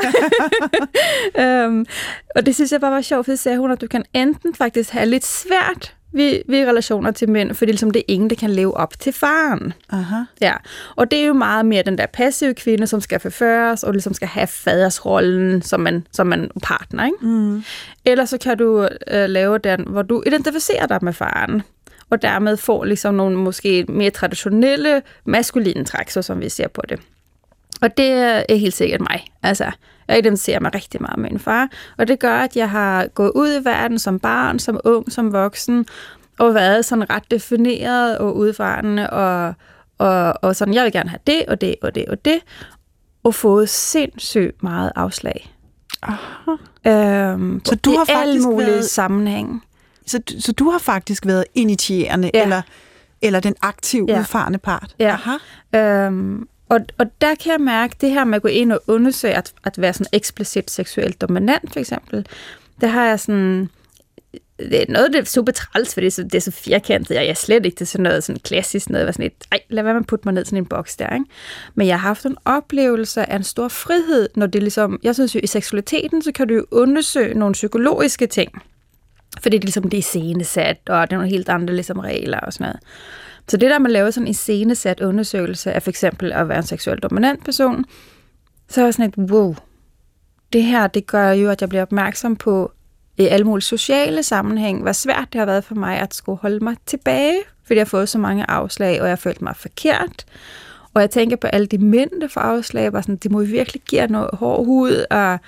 her. 1.37 1.67
um, 1.67 1.87
og 2.37 2.47
det 2.47 2.55
synes 2.55 2.73
jeg 2.73 2.81
bare 2.81 2.93
var 2.93 3.01
sjovt, 3.01 3.27
for 3.27 3.35
sagde 3.37 3.59
hun, 3.59 3.71
at 3.71 3.81
du 3.81 3.87
kan 3.87 4.05
enten 4.15 4.55
faktisk 4.55 4.91
have 4.91 5.07
lidt 5.07 5.27
svært 5.27 5.95
er 6.19 6.53
i 6.53 6.67
relationer 6.67 7.11
til 7.11 7.31
mænd, 7.31 7.55
fordi 7.55 7.73
ligesom 7.73 7.91
det 7.91 8.01
er 8.01 8.05
ingen, 8.09 8.31
der 8.31 8.37
kan 8.37 8.51
leve 8.51 8.77
op 8.77 8.99
til 8.99 9.13
faren. 9.13 9.73
Aha. 9.91 10.17
Ja, 10.41 10.53
og 10.97 11.11
det 11.11 11.19
er 11.19 11.27
jo 11.27 11.33
meget 11.33 11.67
mere 11.67 11.83
den 11.83 11.99
der 11.99 12.07
passive 12.07 12.55
kvinde, 12.55 12.87
som 12.87 13.01
skal 13.01 13.21
forføres, 13.21 13.83
og 13.83 13.93
ligesom 13.93 14.15
skal 14.15 14.29
have 14.29 14.47
fadersrollen 14.47 15.63
som 15.63 15.81
man, 15.81 16.07
som 16.13 16.27
man 16.27 16.51
partner, 16.63 17.05
ikke? 17.05 17.17
Mm. 17.27 17.65
Eller 18.05 18.25
så 18.25 18.39
kan 18.39 18.59
du 18.59 18.89
øh, 19.11 19.29
lave 19.29 19.59
den, 19.59 19.85
hvor 19.89 20.03
du 20.03 20.23
identificerer 20.27 20.87
dig 20.87 20.99
med 21.03 21.13
faren, 21.13 21.63
og 22.13 22.23
dermed 22.23 22.57
får 22.57 22.85
ligesom 22.85 23.15
nogle 23.15 23.37
måske 23.37 23.85
mere 23.89 24.11
traditionelle 24.11 25.03
maskuline 25.25 25.85
træk, 25.85 26.11
så 26.11 26.23
som 26.23 26.41
vi 26.41 26.49
ser 26.49 26.69
på 26.69 26.83
det. 26.89 27.01
Og 27.83 27.97
det 27.97 28.11
er 28.49 28.55
helt 28.55 28.75
sikkert 28.75 29.01
mig. 29.01 29.25
Altså, 29.43 29.71
jeg 30.09 30.19
identificerer 30.19 30.61
mig 30.61 30.75
rigtig 30.75 31.03
meget 31.03 31.19
med 31.19 31.31
min 31.31 31.39
far, 31.39 31.69
og 31.99 32.09
det 32.09 32.19
gør, 32.19 32.35
at 32.39 32.57
jeg 32.57 32.71
har 32.71 33.07
gået 33.07 33.33
ud 33.35 33.61
i 33.61 33.65
verden 33.65 33.99
som 33.99 34.19
barn, 34.19 34.59
som 34.59 34.81
ung, 34.85 35.13
som 35.13 35.33
voksen, 35.33 35.87
og 36.39 36.55
været 36.55 36.85
sådan 36.85 37.11
ret 37.11 37.31
defineret 37.31 38.19
og 38.19 38.37
udfarende, 38.37 39.11
og, 39.11 39.55
og, 39.99 40.35
og 40.43 40.57
sådan, 40.57 40.75
jeg 40.75 40.85
vil 40.85 40.93
gerne 40.93 41.11
have 41.11 41.21
det, 41.27 41.45
og 41.49 41.61
det, 41.61 41.75
og 41.83 41.95
det, 41.95 42.05
og 42.07 42.25
det, 42.25 42.39
og 43.25 43.35
fået 43.35 43.69
sindssygt 43.69 44.63
meget 44.63 44.93
afslag. 44.97 45.55
Aha. 46.03 46.17
Øhm, 46.87 47.61
Så 47.65 47.75
du 47.75 47.91
har 47.91 47.99
alle 48.21 48.33
faktisk 48.33 48.45
mulige 48.47 48.67
været- 48.71 48.85
sammenhæng. 48.85 49.63
Så, 50.07 50.21
så 50.39 50.53
du 50.53 50.71
har 50.71 50.79
faktisk 50.79 51.27
været 51.27 51.45
initierende, 51.55 52.31
Ja. 52.35 52.43
eller, 52.43 52.63
eller 53.23 53.41
den 53.41 53.55
aktive, 53.63 54.07
Ja. 54.09 54.21
udfarende 54.21 54.59
part? 54.59 54.95
Ja. 54.99 55.17
Aha. 55.73 56.07
Øhm, 56.07 56.49
og, 56.69 56.81
og 56.99 57.07
der 57.21 57.35
kan 57.35 57.53
jeg 57.53 57.61
mærke, 57.61 57.95
det 58.01 58.11
her 58.11 58.25
med 58.25 58.37
at 58.37 58.43
gå 58.43 58.49
ind 58.49 58.73
og 58.73 58.81
undersøge, 58.87 59.35
at, 59.35 59.53
at 59.65 59.81
være 59.81 59.93
sådan 59.93 60.07
eksplicit 60.13 60.71
seksuelt 60.71 61.21
dominant, 61.21 61.73
for 61.73 61.81
eksempel, 61.81 62.27
det 62.81 62.89
har 62.89 63.05
jeg 63.07 63.21
sådan... 63.21 63.69
Det 64.59 64.81
er 64.81 64.85
noget, 64.89 65.13
det 65.13 65.19
er 65.21 65.25
super 65.25 65.53
træls, 65.53 65.95
for 65.95 66.01
det 66.01 66.07
er 66.07 66.11
så, 66.11 66.23
det 66.23 66.35
er 66.35 66.41
så 66.41 66.51
firkantet, 66.51 67.17
og 67.17 67.23
jeg 67.25 67.31
er 67.31 67.35
slet 67.35 67.67
ikke 67.67 67.77
til 67.77 67.87
sådan 67.87 68.03
noget 68.03 68.25
sådan 68.25 68.41
klassisk 68.45 68.91
noget, 68.91 69.15
sådan 69.15 69.27
et, 69.27 69.33
ej, 69.53 69.61
lad 69.69 69.83
være 69.83 69.95
med 69.95 70.01
at 70.01 70.07
putte 70.07 70.23
mig 70.29 70.35
ned 70.35 70.45
sådan 70.45 70.59
en 70.59 70.67
boks 70.67 70.97
der, 70.97 71.15
ikke? 71.15 71.27
Men 71.75 71.87
jeg 71.87 72.01
har 72.01 72.09
haft 72.09 72.27
en 72.27 72.37
oplevelse 72.45 73.31
af 73.31 73.37
en 73.37 73.43
stor 73.43 73.69
frihed, 73.69 74.29
når 74.37 74.47
det 74.47 74.63
ligesom, 74.63 74.99
jeg 75.03 75.15
synes 75.15 75.35
jo, 75.35 75.41
i 75.43 75.47
seksualiteten, 75.47 76.23
så 76.23 76.33
kan 76.33 76.49
du 76.49 76.55
jo 76.55 76.65
undersøge 76.71 77.35
nogle 77.39 77.53
psykologiske 77.53 78.27
ting, 78.27 78.63
fordi 79.41 79.57
det 79.57 79.65
er 79.65 79.67
ligesom 79.67 79.83
det 79.83 79.95
er 79.95 79.99
iscenesat, 79.99 80.79
og 80.89 81.11
det 81.11 81.13
er 81.13 81.17
nogle 81.17 81.31
helt 81.31 81.49
andre 81.49 81.75
ligesom 81.75 81.99
regler 81.99 82.39
og 82.39 82.53
sådan 82.53 82.65
noget. 82.65 82.81
Så 83.49 83.57
det 83.57 83.71
der 83.71 83.79
med 83.79 83.87
at 83.87 83.93
lave 83.93 84.13
sådan 84.13 84.27
en 84.27 84.31
iscenesat 84.31 85.01
undersøgelse 85.01 85.73
af 85.73 85.83
for 85.83 85.91
eksempel 85.91 86.33
at 86.33 86.49
være 86.49 86.59
en 86.59 86.67
seksuelt 86.67 87.03
dominant 87.03 87.45
person, 87.45 87.85
så 88.69 88.81
er 88.81 88.85
jeg 88.85 88.95
sådan 88.95 89.09
et, 89.09 89.31
wow, 89.31 89.55
det 90.53 90.63
her, 90.63 90.87
det 90.87 91.07
gør 91.07 91.31
jo, 91.31 91.51
at 91.51 91.61
jeg 91.61 91.69
bliver 91.69 91.83
opmærksom 91.83 92.37
på 92.37 92.73
i 93.19 93.27
alle 93.27 93.45
mulige 93.45 93.65
sociale 93.65 94.23
sammenhæng, 94.23 94.83
hvor 94.83 94.93
svært 94.93 95.29
det 95.33 95.39
har 95.39 95.47
været 95.47 95.65
for 95.65 95.75
mig 95.75 95.99
at 95.99 96.15
skulle 96.15 96.39
holde 96.39 96.65
mig 96.65 96.77
tilbage, 96.87 97.37
fordi 97.65 97.79
jeg 97.79 97.81
har 97.81 97.89
fået 97.89 98.09
så 98.09 98.19
mange 98.19 98.51
afslag, 98.51 99.01
og 99.01 99.07
jeg 99.07 99.11
har 99.11 99.17
følt 99.17 99.43
mig 99.43 99.57
forkert. 99.57 100.25
Og 100.95 101.01
jeg 101.01 101.11
tænker 101.11 101.37
på 101.37 101.47
alle 101.47 101.67
de 101.67 101.79
mænd, 101.79 102.21
der 102.21 102.29
får 102.29 102.41
afslag, 102.41 102.93
bare 102.93 103.03
sådan, 103.03 103.17
det 103.17 103.31
må 103.31 103.43
virkelig 103.43 103.83
give 103.83 104.07
noget 104.07 104.31
hård 104.33 104.65
hud, 104.65 105.05
og, 105.11 105.39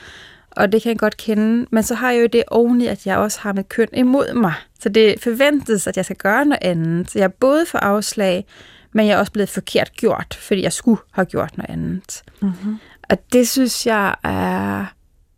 og 0.57 0.73
det 0.73 0.83
kan 0.83 0.91
jeg 0.91 0.99
godt 0.99 1.17
kende. 1.17 1.67
Men 1.71 1.83
så 1.83 1.95
har 1.95 2.11
jeg 2.11 2.23
jo 2.23 2.27
det 2.27 2.45
oveni, 2.47 2.87
at 2.87 3.07
jeg 3.07 3.19
også 3.19 3.41
har 3.41 3.53
mit 3.53 3.69
køn 3.69 3.89
imod 3.93 4.35
mig. 4.35 4.55
Så 4.81 4.89
det 4.89 5.21
forventes, 5.23 5.87
at 5.87 5.97
jeg 5.97 6.05
skal 6.05 6.17
gøre 6.17 6.45
noget 6.45 6.65
andet. 6.65 7.11
Så 7.11 7.19
jeg 7.19 7.25
er 7.25 7.29
både 7.29 7.67
for 7.67 7.79
afslag, 7.79 8.47
men 8.93 9.07
jeg 9.07 9.15
er 9.15 9.19
også 9.19 9.33
blevet 9.33 9.49
forkert 9.49 9.93
gjort, 9.93 10.39
fordi 10.41 10.63
jeg 10.63 10.73
skulle 10.73 11.01
have 11.13 11.25
gjort 11.25 11.57
noget 11.57 11.71
andet. 11.71 12.23
Mm-hmm. 12.43 12.77
Og 13.11 13.33
det 13.33 13.49
synes 13.49 13.87
jeg 13.87 14.15
er 14.25 14.87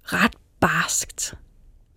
ret 0.03 0.37
barskt. 0.61 1.35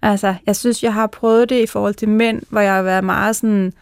Altså, 0.01 0.35
jeg 0.45 0.55
synes, 0.55 0.83
jeg 0.83 0.93
har 0.93 1.07
prøvet 1.07 1.49
det 1.49 1.63
i 1.63 1.67
forhold 1.67 1.93
til 1.93 2.09
mænd, 2.09 2.41
hvor 2.49 2.59
jeg 2.59 2.73
har 2.73 2.81
været 2.81 3.03
meget 3.03 3.35
sådan, 3.35 3.73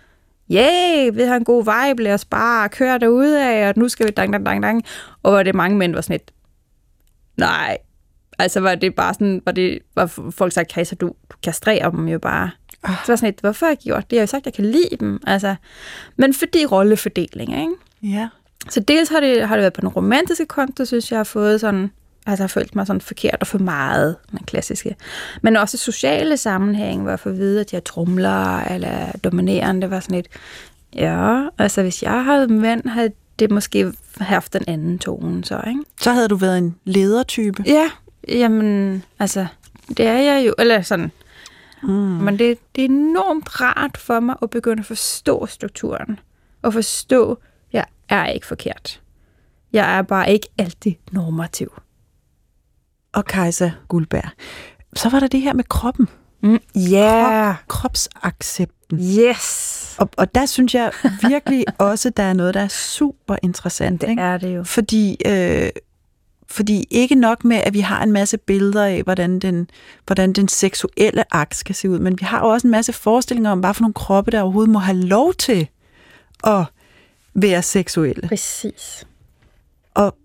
yeah, 0.52 1.16
vi 1.16 1.22
har 1.22 1.36
en 1.36 1.44
god 1.44 1.64
vibe, 1.64 2.04
lad 2.04 2.14
os 2.14 2.26
bare 2.26 2.70
køre 2.70 3.00
derude 3.00 3.44
af, 3.44 3.70
og 3.70 3.74
nu 3.78 3.90
skal 3.90 4.06
vi 4.06 4.12
dang, 4.12 4.34
dang, 4.34 4.46
dang, 4.46 4.64
dang. 4.64 4.84
Og 5.24 5.32
hvor 5.32 5.44
det 5.44 5.56
mange 5.56 5.78
mænd 5.78 5.94
var 5.94 6.02
sådan 6.02 6.16
et, 6.16 6.32
nej, 7.38 7.78
altså 8.40 8.60
var 8.60 8.76
det 8.76 8.96
bare 8.96 9.14
sådan, 9.14 9.42
var 9.46 9.52
det, 9.52 9.80
var 9.96 10.06
folk 10.32 10.54
sagde, 10.54 10.74
Kajsa, 10.74 10.96
du, 10.96 11.08
du 11.08 11.36
kastrerer 11.44 11.90
dem 11.90 12.08
jo 12.08 12.20
bare. 12.20 12.50
Ah. 12.84 12.96
Så 13.06 13.12
var 13.12 13.16
sådan 13.16 13.34
et, 13.34 13.40
hvorfor 13.42 13.66
har 13.66 13.72
jeg 13.72 13.78
gjort 13.78 14.12
det? 14.12 14.16
Jeg 14.16 14.20
har 14.20 14.24
jo 14.24 14.28
sagt, 14.28 14.42
at 14.42 14.46
jeg 14.46 14.54
kan 14.54 14.66
lide 14.66 14.98
dem. 15.00 15.20
Altså, 15.28 15.56
men 16.18 16.34
fordi 16.34 16.66
rollefordeling, 16.66 17.52
ikke? 17.62 17.74
Ja. 18.04 18.30
Så 18.70 18.80
dels 18.80 19.10
har 19.10 19.20
det, 19.20 19.48
har 19.48 19.56
det 19.56 19.62
været 19.62 19.74
på 19.74 19.82
den 19.82 19.90
romantiske 19.90 20.46
konto, 20.46 20.86
synes 20.86 21.12
jeg 21.12 21.20
har 21.20 21.24
fået 21.24 21.62
sådan, 21.62 21.92
altså 22.26 22.44
har 22.44 22.48
følt 22.48 22.76
mig 22.76 22.88
sådan 22.88 23.02
forkert 23.02 23.38
og 23.42 23.48
for 23.48 23.58
meget, 23.58 24.16
den 24.32 24.40
klassiske. 24.40 24.96
Men 25.42 25.56
også 25.58 25.76
i 25.76 25.78
sociale 25.78 26.38
sammenhæng, 26.38 27.02
hvor 27.02 27.10
jeg 27.10 27.20
får 27.20 27.30
at 27.30 27.38
vide, 27.38 27.60
at 27.60 27.74
jeg 27.74 27.84
trumler 27.84 28.64
eller 28.64 29.12
dominerende, 29.24 29.92
var 29.92 30.00
sådan 30.00 30.18
et, 30.18 30.28
ja, 30.96 31.44
altså 31.58 31.82
hvis 31.82 32.04
jeg 32.04 32.24
havde 32.24 32.48
mænd, 32.48 32.88
havde 32.88 33.10
det 33.40 33.52
måske 33.52 33.94
haft 34.20 34.54
den 34.54 34.64
anden 34.68 35.00
tone, 35.00 35.46
så, 35.46 35.62
ikke? 35.68 35.82
Så 36.02 36.12
havde 36.12 36.28
du 36.28 36.36
været 36.36 36.58
en 36.58 36.76
ledertype. 36.86 37.64
Ja, 37.66 37.90
jamen, 38.28 39.04
altså, 39.20 39.48
det 39.88 40.08
er 40.08 40.18
jeg 40.20 40.48
jo, 40.48 40.54
eller 40.60 40.82
sådan, 40.82 41.12
Mm. 41.84 41.90
men 41.90 42.40
det, 42.40 42.58
det 42.76 42.82
er 42.82 42.90
enormt 42.90 43.62
rart 43.62 43.98
for 43.98 44.20
mig 44.20 44.36
at 44.42 44.50
begynde 44.50 44.80
at 44.80 44.86
forstå 44.86 45.46
strukturen. 45.46 46.20
Og 46.62 46.74
forstå, 46.74 47.32
at 47.32 47.38
jeg 47.74 47.86
er 48.10 48.26
ikke 48.28 48.46
forkert. 48.48 49.02
Jeg 49.74 49.98
er 49.98 50.02
bare 50.02 50.34
ikke 50.34 50.48
altid 50.58 50.92
normativ. 51.12 51.82
Og 53.14 53.26
Kajsa 53.26 53.72
Guldberg. 53.88 54.30
Så 54.96 55.10
var 55.10 55.20
der 55.20 55.28
det 55.28 55.42
her 55.42 55.54
med 55.54 55.64
kroppen. 55.64 56.10
Mm. 56.44 56.60
Yeah. 56.94 57.56
Kropsaccepten. 57.68 59.00
Yes. 59.00 59.96
Og, 60.00 60.10
og 60.18 60.36
der 60.36 60.46
synes 60.46 60.76
jeg 60.76 60.92
virkelig 61.30 61.66
også, 61.78 62.10
der 62.10 62.24
er 62.24 62.34
noget, 62.34 62.54
der 62.54 62.62
er 62.62 62.68
super 62.68 63.36
interessant. 63.44 64.02
Det 64.02 64.10
ikke? 64.10 64.22
er 64.22 64.38
det 64.38 64.56
jo. 64.56 64.64
Fordi, 64.64 65.18
øh, 65.26 65.70
fordi 66.50 66.88
ikke 66.90 67.16
nok 67.16 67.46
med, 67.46 67.58
at 67.58 67.74
vi 67.74 67.80
har 67.80 68.04
en 68.04 68.12
masse 68.12 68.38
billeder 68.38 68.86
af, 68.86 69.04
hvordan 69.04 69.40
den, 69.40 69.70
hvordan 70.06 70.34
den 70.34 70.48
seksuelle 70.48 71.36
akt 71.36 71.56
skal 71.56 71.76
se 71.76 71.90
ud, 71.90 72.00
men 72.00 72.20
vi 72.20 72.26
har 72.26 72.40
jo 72.40 72.50
også 72.50 72.68
en 72.68 72.72
masse 72.72 72.94
forestillinger 72.94 73.52
om, 73.52 73.60
hvad 73.60 73.74
for 73.74 73.82
nogle 73.82 73.94
kroppe, 73.94 74.32
der 74.32 74.42
overhovedet 74.42 74.72
må 74.72 74.80
have 74.80 74.98
lov 74.98 75.34
til 75.34 75.68
at 76.44 76.66
være 77.34 77.62
seksuelle. 77.62 78.28
Præcis. 78.28 79.08
Og 79.94 80.16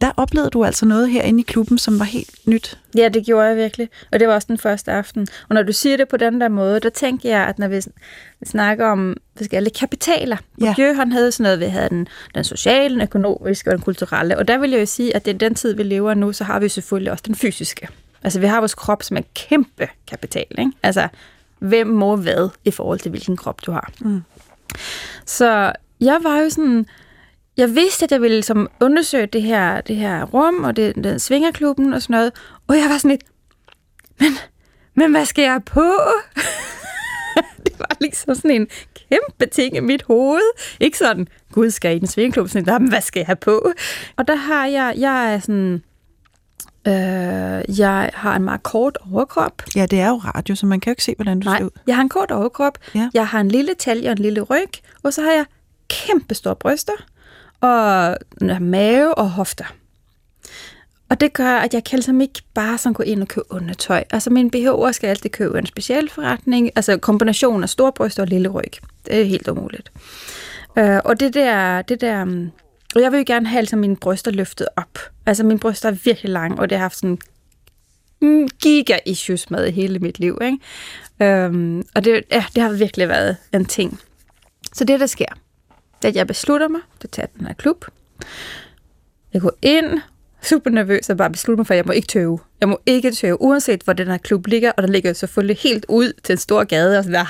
der 0.00 0.10
oplevede 0.16 0.50
du 0.50 0.64
altså 0.64 0.86
noget 0.86 1.10
herinde 1.10 1.40
i 1.40 1.42
klubben, 1.42 1.78
som 1.78 1.98
var 1.98 2.04
helt 2.04 2.46
nyt. 2.46 2.78
Ja, 2.96 3.08
det 3.08 3.26
gjorde 3.26 3.46
jeg 3.46 3.56
virkelig. 3.56 3.88
Og 4.12 4.20
det 4.20 4.28
var 4.28 4.34
også 4.34 4.46
den 4.48 4.58
første 4.58 4.92
aften. 4.92 5.28
Og 5.48 5.54
når 5.54 5.62
du 5.62 5.72
siger 5.72 5.96
det 5.96 6.08
på 6.08 6.16
den 6.16 6.40
der 6.40 6.48
måde, 6.48 6.80
der 6.80 6.90
tænker 6.90 7.28
jeg, 7.28 7.46
at 7.46 7.58
når 7.58 7.68
vi 7.68 7.82
snakker 8.44 8.86
om 8.86 9.16
forskellige 9.36 9.74
kapitaler. 9.74 10.36
Ja. 10.60 10.64
Bourdieu, 10.64 10.94
han 10.94 11.12
havde 11.12 11.32
sådan 11.32 11.44
noget, 11.44 11.60
vi 11.60 11.64
havde 11.64 11.88
den, 11.88 12.08
den 12.34 12.44
sociale, 12.44 12.94
den 12.94 13.02
økonomiske 13.02 13.70
og 13.70 13.76
den 13.76 13.84
kulturelle. 13.84 14.38
Og 14.38 14.48
der 14.48 14.58
vil 14.58 14.70
jeg 14.70 14.80
jo 14.80 14.86
sige, 14.86 15.16
at 15.16 15.28
er 15.28 15.32
den 15.32 15.54
tid, 15.54 15.74
vi 15.74 15.82
lever 15.82 16.14
nu, 16.14 16.32
så 16.32 16.44
har 16.44 16.58
vi 16.58 16.68
selvfølgelig 16.68 17.12
også 17.12 17.24
den 17.26 17.34
fysiske. 17.34 17.88
Altså, 18.22 18.40
vi 18.40 18.46
har 18.46 18.58
vores 18.58 18.74
krop 18.74 19.02
som 19.02 19.16
en 19.16 19.24
kæmpe 19.34 19.88
kapital, 20.06 20.46
ikke? 20.58 20.72
Altså, 20.82 21.08
hvem 21.58 21.86
må 21.86 22.16
hvad 22.16 22.48
i 22.64 22.70
forhold 22.70 22.98
til, 22.98 23.10
hvilken 23.10 23.36
krop 23.36 23.66
du 23.66 23.72
har. 23.72 23.92
Mm. 24.00 24.22
Så 25.26 25.72
jeg 26.00 26.18
var 26.22 26.38
jo 26.38 26.50
sådan, 26.50 26.86
jeg 27.60 27.74
vidste, 27.74 28.04
at 28.04 28.12
jeg 28.12 28.22
ville 28.22 28.42
som 28.42 28.68
undersøge 28.80 29.26
det 29.26 29.42
her, 29.42 29.80
det 29.80 29.96
her 29.96 30.24
rum, 30.24 30.64
og 30.64 30.76
det, 30.76 30.94
den 30.94 31.18
svingerklubben 31.18 31.92
og 31.94 32.02
sådan 32.02 32.14
noget, 32.14 32.32
og 32.66 32.76
jeg 32.76 32.86
var 32.90 32.98
sådan 32.98 33.10
lidt, 33.10 33.22
men, 34.20 34.32
men 34.94 35.10
hvad 35.10 35.24
skal 35.24 35.42
jeg 35.42 35.60
på? 35.66 35.80
det 37.66 37.78
var 37.78 37.96
ligesom 38.00 38.34
sådan 38.34 38.50
en 38.50 38.68
kæmpe 39.10 39.46
ting 39.52 39.76
i 39.76 39.80
mit 39.80 40.02
hoved. 40.02 40.42
Ikke 40.80 40.98
sådan, 40.98 41.28
gud, 41.52 41.70
skal 41.70 41.88
jeg 41.88 41.96
i 41.96 41.98
den 41.98 42.08
svingerklub? 42.08 42.48
Sådan, 42.48 42.72
"Nå, 42.72 42.78
men 42.78 42.88
hvad 42.88 43.00
skal 43.00 43.20
jeg 43.20 43.26
have 43.26 43.36
på? 43.36 43.72
Og 44.16 44.28
der 44.28 44.34
har 44.34 44.66
jeg, 44.66 44.94
jeg 44.96 45.34
er 45.34 45.38
sådan, 45.40 45.82
øh, 46.88 47.78
jeg 47.78 48.10
har 48.14 48.36
en 48.36 48.42
meget 48.42 48.62
kort 48.62 48.98
overkrop. 49.12 49.62
Ja, 49.76 49.86
det 49.86 50.00
er 50.00 50.08
jo 50.08 50.16
radio, 50.16 50.54
så 50.54 50.66
man 50.66 50.80
kan 50.80 50.90
jo 50.90 50.92
ikke 50.92 51.04
se, 51.04 51.14
hvordan 51.16 51.40
du 51.40 51.44
Nej, 51.48 51.58
ser 51.58 51.64
ud. 51.64 51.70
jeg 51.86 51.94
har 51.96 52.02
en 52.02 52.08
kort 52.08 52.30
overkrop, 52.30 52.78
Ja. 52.94 53.08
jeg 53.14 53.26
har 53.28 53.40
en 53.40 53.48
lille 53.48 53.74
talje 53.74 54.08
og 54.08 54.12
en 54.12 54.18
lille 54.18 54.40
ryg, 54.40 54.70
og 55.02 55.12
så 55.14 55.22
har 55.22 55.32
jeg 55.32 55.44
kæmpe 55.88 56.34
store 56.34 56.56
bryster, 56.56 56.92
og 57.60 58.18
mave 58.60 59.14
og 59.14 59.30
hofter. 59.30 59.64
Og 61.10 61.20
det 61.20 61.32
gør, 61.32 61.56
at 61.56 61.74
jeg 61.74 61.84
kan 61.84 61.98
ligesom 61.98 62.20
ikke 62.20 62.42
bare 62.54 62.78
sådan 62.78 62.94
gå 62.94 63.02
ind 63.02 63.22
og 63.22 63.28
købe 63.28 63.46
undertøj. 63.50 64.04
Altså 64.10 64.30
min 64.30 64.50
BH'er 64.56 64.92
skal 64.92 65.08
altid 65.08 65.30
købe 65.30 65.58
en 65.58 65.66
speciel 65.66 66.10
forretning, 66.10 66.70
altså 66.76 66.96
kombination 66.98 67.62
af 67.62 67.68
storbryst 67.68 68.18
og 68.18 68.26
lille 68.26 68.48
ryg. 68.48 68.72
Det 69.06 69.20
er 69.20 69.24
helt 69.24 69.48
umuligt. 69.48 69.92
Øh, 70.78 71.00
og 71.04 71.20
det 71.20 71.34
der, 71.34 71.82
det 71.82 72.00
der, 72.00 72.24
mm, 72.24 72.50
og 72.94 73.00
jeg 73.00 73.12
vil 73.12 73.18
jo 73.18 73.24
gerne 73.26 73.46
have 73.46 73.58
altså 73.58 73.76
mine 73.76 73.96
bryster 73.96 74.30
løftet 74.30 74.68
op. 74.76 74.98
Altså 75.26 75.44
mine 75.44 75.58
bryster 75.60 75.88
er 75.88 75.96
virkelig 76.04 76.32
lange, 76.32 76.58
og 76.58 76.70
det 76.70 76.78
har 76.78 76.84
haft 76.84 76.96
sådan 76.96 77.18
mm, 78.20 78.48
giga-issues 78.62 79.50
med 79.50 79.72
hele 79.72 79.98
mit 79.98 80.18
liv. 80.18 80.38
Ikke? 80.42 80.58
Øhm, 81.22 81.84
og 81.94 82.04
det, 82.04 82.22
ja, 82.30 82.44
det 82.54 82.62
har 82.62 82.72
virkelig 82.72 83.08
været 83.08 83.36
en 83.54 83.64
ting. 83.64 84.00
Så 84.72 84.84
det, 84.84 85.00
der 85.00 85.06
sker, 85.06 85.38
at 86.08 86.16
jeg 86.16 86.26
beslutter 86.26 86.68
mig 86.68 86.80
til 87.00 87.06
at 87.06 87.10
tage 87.10 87.28
den 87.38 87.46
her 87.46 87.54
klub. 87.54 87.84
Jeg 89.32 89.42
går 89.42 89.52
ind, 89.62 90.00
super 90.42 90.70
nervøs, 90.70 91.10
og 91.10 91.16
bare 91.16 91.30
beslutter 91.30 91.56
mig 91.56 91.66
for, 91.66 91.74
at 91.74 91.76
jeg 91.76 91.84
må 91.86 91.92
ikke 91.92 92.08
tøve. 92.08 92.40
Jeg 92.60 92.68
må 92.68 92.80
ikke 92.86 93.10
tøve, 93.10 93.42
uanset 93.42 93.82
hvor 93.82 93.92
den 93.92 94.06
her 94.06 94.18
klub 94.18 94.46
ligger, 94.46 94.72
og 94.76 94.82
den 94.82 94.92
ligger 94.92 95.12
selvfølgelig 95.12 95.56
helt 95.56 95.86
ud 95.88 96.12
til 96.22 96.32
en 96.32 96.38
stor 96.38 96.64
gade, 96.64 96.98
og 96.98 97.04
sådan 97.04 97.14
der, 97.14 97.26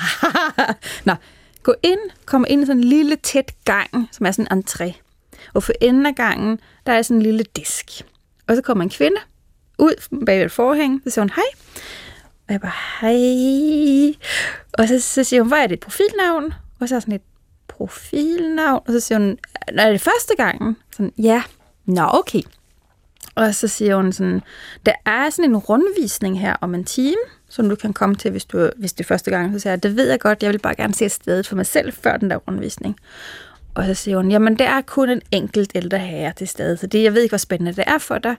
Nå, 1.09 1.15
gå 1.63 1.73
ind, 1.83 1.99
kommer 2.25 2.47
ind 2.47 2.63
i 2.63 2.65
sådan 2.65 2.77
en 2.77 2.83
lille 2.83 3.15
tæt 3.15 3.51
gang, 3.65 4.09
som 4.11 4.25
er 4.25 4.31
sådan 4.31 4.57
en 4.57 4.63
entré. 4.63 4.93
Og 5.53 5.63
for 5.63 5.73
enden 5.81 6.05
af 6.05 6.15
gangen, 6.15 6.59
der 6.85 6.93
er 6.93 7.01
sådan 7.01 7.17
en 7.17 7.23
lille 7.23 7.43
disk. 7.55 7.85
Og 8.47 8.55
så 8.55 8.61
kommer 8.61 8.83
en 8.83 8.89
kvinde 8.89 9.17
ud 9.79 10.19
bag 10.25 10.43
et 10.43 10.51
forhæng, 10.51 11.01
så 11.03 11.09
siger 11.09 11.21
hun 11.21 11.29
hej. 11.35 11.43
Og 12.47 12.53
jeg 12.53 12.61
bare, 12.61 12.71
hej. 13.01 14.15
Og 14.73 14.87
så, 14.87 14.99
så 14.99 15.23
siger 15.23 15.41
hun, 15.41 15.47
hvad 15.47 15.59
er 15.59 15.67
dit 15.67 15.79
profilnavn? 15.79 16.53
Og 16.79 16.89
så 16.89 16.95
er 16.95 16.99
sådan 16.99 17.13
et 17.13 17.21
profilnavn. 17.81 18.81
Og 18.87 18.93
så 18.93 18.99
siger 18.99 19.19
hun, 19.19 19.37
er 19.67 19.91
det 19.91 20.01
første 20.01 20.35
gangen? 20.37 20.77
Sådan, 20.91 21.13
ja. 21.17 21.43
Nå, 21.85 22.09
okay. 22.13 22.41
Og 23.35 23.55
så 23.55 23.67
siger 23.67 23.95
hun 23.95 24.13
sådan, 24.13 24.41
der 24.85 24.93
er 25.05 25.29
sådan 25.29 25.49
en 25.49 25.57
rundvisning 25.57 26.39
her 26.39 26.55
om 26.61 26.75
en 26.75 26.83
time, 26.83 27.21
som 27.49 27.69
du 27.69 27.75
kan 27.75 27.93
komme 27.93 28.15
til, 28.15 28.31
hvis, 28.31 28.45
du, 28.45 28.69
hvis 28.77 28.93
det 28.93 29.03
er 29.03 29.07
første 29.07 29.31
gang. 29.31 29.53
Så 29.53 29.59
siger 29.59 29.71
jeg, 29.71 29.83
det 29.83 29.97
ved 29.97 30.09
jeg 30.09 30.19
godt, 30.19 30.43
jeg 30.43 30.51
vil 30.51 30.59
bare 30.59 30.75
gerne 30.75 30.93
se 30.93 31.09
stedet 31.09 31.47
for 31.47 31.55
mig 31.55 31.65
selv 31.65 31.93
før 31.93 32.17
den 32.17 32.29
der 32.29 32.35
rundvisning. 32.35 32.95
Og 33.73 33.85
så 33.85 33.93
siger 33.93 34.17
hun, 34.17 34.31
jamen 34.31 34.59
det 34.59 34.67
er 34.67 34.81
kun 34.81 35.09
en 35.09 35.21
enkelt 35.31 35.71
ældre 35.75 35.99
herre 35.99 36.33
til 36.33 36.47
stede, 36.47 36.77
så 36.77 36.87
det, 36.87 37.03
jeg 37.03 37.13
ved 37.13 37.21
ikke, 37.21 37.31
hvor 37.31 37.37
spændende 37.37 37.73
det 37.73 37.83
er 37.87 37.97
for 37.97 38.17
dig. 38.17 38.35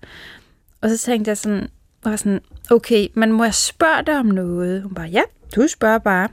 Og 0.80 0.90
så 0.90 0.98
tænkte 0.98 1.28
jeg 1.28 1.38
sådan, 1.38 1.68
var 2.04 2.16
sådan, 2.16 2.40
okay, 2.70 3.08
men 3.14 3.32
må 3.32 3.44
jeg 3.44 3.54
spørge 3.54 4.02
dig 4.06 4.18
om 4.18 4.26
noget? 4.26 4.82
Hun 4.82 4.94
bare, 4.94 5.06
ja, 5.06 5.22
du 5.56 5.68
spørger 5.68 5.98
bare. 5.98 6.28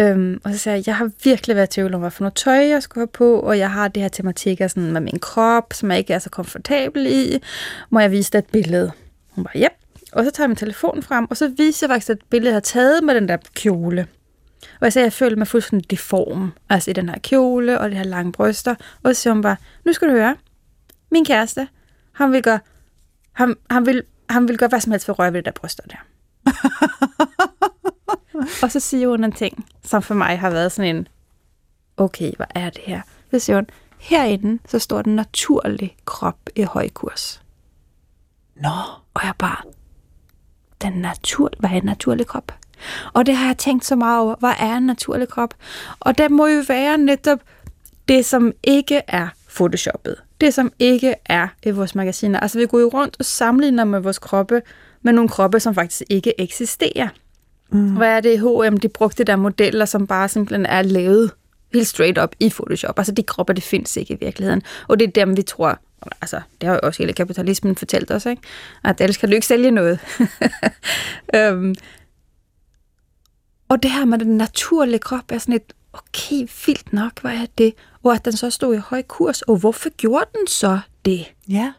Øhm, 0.00 0.40
og 0.44 0.52
så 0.52 0.58
sagde 0.58 0.76
jeg, 0.78 0.86
jeg 0.86 0.96
har 0.96 1.10
virkelig 1.24 1.56
været 1.56 1.66
i 1.66 1.74
tvivl 1.74 1.94
om, 1.94 2.00
hvad 2.00 2.10
for 2.10 2.24
noget 2.24 2.34
tøj 2.34 2.68
jeg 2.68 2.82
skulle 2.82 3.02
have 3.02 3.06
på, 3.06 3.40
og 3.40 3.58
jeg 3.58 3.70
har 3.70 3.88
det 3.88 4.02
her 4.02 4.08
tematikker 4.08 4.68
sådan 4.68 4.92
med 4.92 5.00
min 5.00 5.18
krop, 5.18 5.72
som 5.72 5.90
jeg 5.90 5.98
ikke 5.98 6.12
er 6.12 6.18
så 6.18 6.30
komfortabel 6.30 7.06
i. 7.06 7.38
Må 7.90 8.00
jeg 8.00 8.10
vise 8.10 8.32
dig 8.32 8.38
et 8.38 8.46
billede? 8.46 8.92
Hun 9.30 9.44
var, 9.44 9.50
ja. 9.54 9.68
Og 10.12 10.24
så 10.24 10.30
tager 10.30 10.44
jeg 10.44 10.48
min 10.48 10.56
telefon 10.56 11.02
frem, 11.02 11.26
og 11.30 11.36
så 11.36 11.48
viser 11.48 11.86
jeg 11.86 11.94
faktisk 11.94 12.10
et 12.10 12.24
billede, 12.30 12.50
jeg 12.50 12.54
har 12.54 12.60
taget 12.60 13.04
med 13.04 13.14
den 13.14 13.28
der 13.28 13.36
kjole. 13.54 14.06
Og 14.62 14.84
jeg 14.84 14.92
sagde, 14.92 15.04
jeg 15.04 15.12
følte 15.12 15.36
mig 15.36 15.48
fuldstændig 15.48 15.90
deform, 15.90 16.52
altså 16.70 16.90
i 16.90 16.94
den 16.94 17.08
her 17.08 17.18
kjole 17.18 17.80
og 17.80 17.88
det 17.88 17.96
her 17.96 18.04
lange 18.04 18.32
bryster. 18.32 18.74
Og 19.02 19.16
så 19.16 19.22
siger 19.22 19.32
hun 19.34 19.42
bare, 19.42 19.56
nu 19.84 19.92
skal 19.92 20.08
du 20.08 20.12
høre, 20.12 20.36
min 21.10 21.24
kæreste, 21.24 21.68
han 22.12 22.32
vil 22.32 22.42
gøre, 22.42 22.58
han, 23.32 23.54
han 23.70 23.86
vil, 23.86 24.02
han 24.30 24.48
vil 24.48 24.58
gøre 24.58 24.68
hvad 24.68 24.80
som 24.80 24.92
helst 24.92 25.06
for 25.06 25.12
at 25.12 25.18
røre 25.18 25.32
ved 25.32 25.42
det 25.42 25.44
der 25.44 25.60
bryster 25.60 25.82
der. 25.82 25.96
og 28.62 28.72
så 28.72 28.80
siger 28.80 29.08
hun 29.08 29.24
en 29.24 29.32
ting, 29.32 29.66
som 29.84 30.02
for 30.02 30.14
mig 30.14 30.38
har 30.38 30.50
været 30.50 30.72
sådan 30.72 30.96
en, 30.96 31.08
okay, 31.96 32.32
hvad 32.36 32.46
er 32.54 32.70
det 32.70 32.82
her? 32.86 33.00
Så 33.30 33.38
siger 33.38 33.56
hun, 33.56 33.66
herinde, 33.98 34.58
så 34.68 34.78
står 34.78 35.02
den 35.02 35.16
naturlige 35.16 35.96
krop 36.04 36.38
i 36.56 36.62
høj 36.62 36.88
kurs. 36.88 37.42
Nå. 38.56 38.68
Og 39.14 39.20
jeg 39.24 39.32
bare, 39.38 39.62
den 40.82 40.92
natur, 40.92 41.50
hvad 41.58 41.70
er 41.70 41.74
en 41.74 41.84
naturlig 41.84 42.26
krop? 42.26 42.52
Og 43.12 43.26
det 43.26 43.36
har 43.36 43.46
jeg 43.46 43.58
tænkt 43.58 43.84
så 43.84 43.96
meget 43.96 44.20
over, 44.20 44.34
hvad 44.38 44.52
er 44.58 44.76
en 44.76 44.86
naturlig 44.86 45.28
krop? 45.28 45.54
Og 46.00 46.18
det 46.18 46.30
må 46.30 46.46
jo 46.46 46.62
være 46.68 46.98
netop 46.98 47.38
det, 48.08 48.24
som 48.24 48.52
ikke 48.62 49.02
er 49.08 49.28
photoshoppet. 49.54 50.16
Det, 50.40 50.54
som 50.54 50.72
ikke 50.78 51.14
er 51.24 51.48
i 51.62 51.70
vores 51.70 51.94
magasiner. 51.94 52.40
Altså, 52.40 52.58
vi 52.58 52.66
går 52.66 52.78
jo 52.78 52.88
rundt 52.88 53.16
og 53.18 53.24
sammenligner 53.24 53.84
med 53.84 54.00
vores 54.00 54.18
kroppe, 54.18 54.62
med 55.02 55.12
nogle 55.12 55.28
kroppe, 55.28 55.60
som 55.60 55.74
faktisk 55.74 56.02
ikke 56.10 56.40
eksisterer. 56.40 57.08
Mm. 57.72 57.96
Hvad 57.96 58.08
er 58.08 58.20
det 58.20 58.40
H&M, 58.40 58.76
de 58.76 58.88
brugte 58.88 59.24
der 59.24 59.36
modeller, 59.36 59.84
som 59.84 60.06
bare 60.06 60.28
simpelthen 60.28 60.66
er 60.66 60.82
lavet 60.82 61.30
helt 61.72 61.86
straight 61.86 62.18
up 62.18 62.34
i 62.40 62.50
Photoshop. 62.50 62.98
Altså, 62.98 63.12
de 63.12 63.22
kropper, 63.22 63.54
det 63.54 63.62
findes 63.62 63.96
ikke 63.96 64.14
i 64.14 64.16
virkeligheden. 64.20 64.62
Og 64.88 64.98
det 64.98 65.06
er 65.08 65.12
dem, 65.12 65.36
vi 65.36 65.42
tror, 65.42 65.78
altså, 66.20 66.40
det 66.60 66.68
har 66.68 66.74
jo 66.74 66.80
også 66.82 67.02
hele 67.02 67.12
kapitalismen 67.12 67.76
fortalt 67.76 68.10
os, 68.10 68.26
ikke? 68.26 68.42
At 68.84 69.00
ellers 69.00 69.16
kan 69.16 69.28
du 69.28 69.34
ikke 69.34 69.46
sælge 69.46 69.70
noget. 69.70 69.98
um, 71.52 71.74
og 73.70 73.82
det 73.82 73.90
her 73.90 74.04
med 74.04 74.18
den 74.18 74.36
naturlige 74.36 74.98
krop 74.98 75.32
er 75.32 75.38
sådan 75.38 75.54
et, 75.54 75.72
okay, 75.92 76.48
vildt 76.66 76.92
nok, 76.92 77.20
hvad 77.20 77.32
er 77.32 77.46
det? 77.58 77.74
Og 78.02 78.14
at 78.14 78.24
den 78.24 78.36
så 78.36 78.50
stod 78.50 78.74
i 78.74 78.78
høj 78.78 79.02
kurs, 79.02 79.42
og 79.42 79.56
hvorfor 79.56 79.88
gjorde 79.96 80.30
den 80.38 80.46
så 80.46 80.80
det? 81.04 81.26
Ja. 81.48 81.72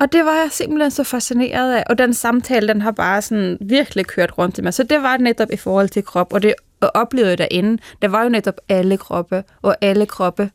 Og 0.00 0.12
det 0.12 0.24
var 0.24 0.32
jeg 0.32 0.48
simpelthen 0.50 0.90
så 0.90 1.04
fascineret 1.04 1.74
af, 1.74 1.84
og 1.86 1.98
den 1.98 2.14
samtale, 2.14 2.68
den 2.68 2.82
har 2.82 2.90
bare 2.90 3.22
sådan 3.22 3.58
virkelig 3.60 4.06
kørt 4.06 4.38
rundt 4.38 4.58
i 4.58 4.62
mig. 4.62 4.74
Så 4.74 4.82
det 4.82 5.02
var 5.02 5.16
netop 5.16 5.50
i 5.52 5.56
forhold 5.56 5.88
til 5.88 6.04
krop, 6.04 6.32
og 6.32 6.42
det 6.42 6.54
oplevede 6.80 7.30
jeg 7.30 7.38
derinde. 7.38 7.82
Der 8.02 8.08
var 8.08 8.22
jo 8.22 8.28
netop 8.28 8.60
alle 8.68 8.96
kroppe, 8.96 9.44
og 9.62 9.76
alle 9.80 10.06
kroppe 10.06 10.50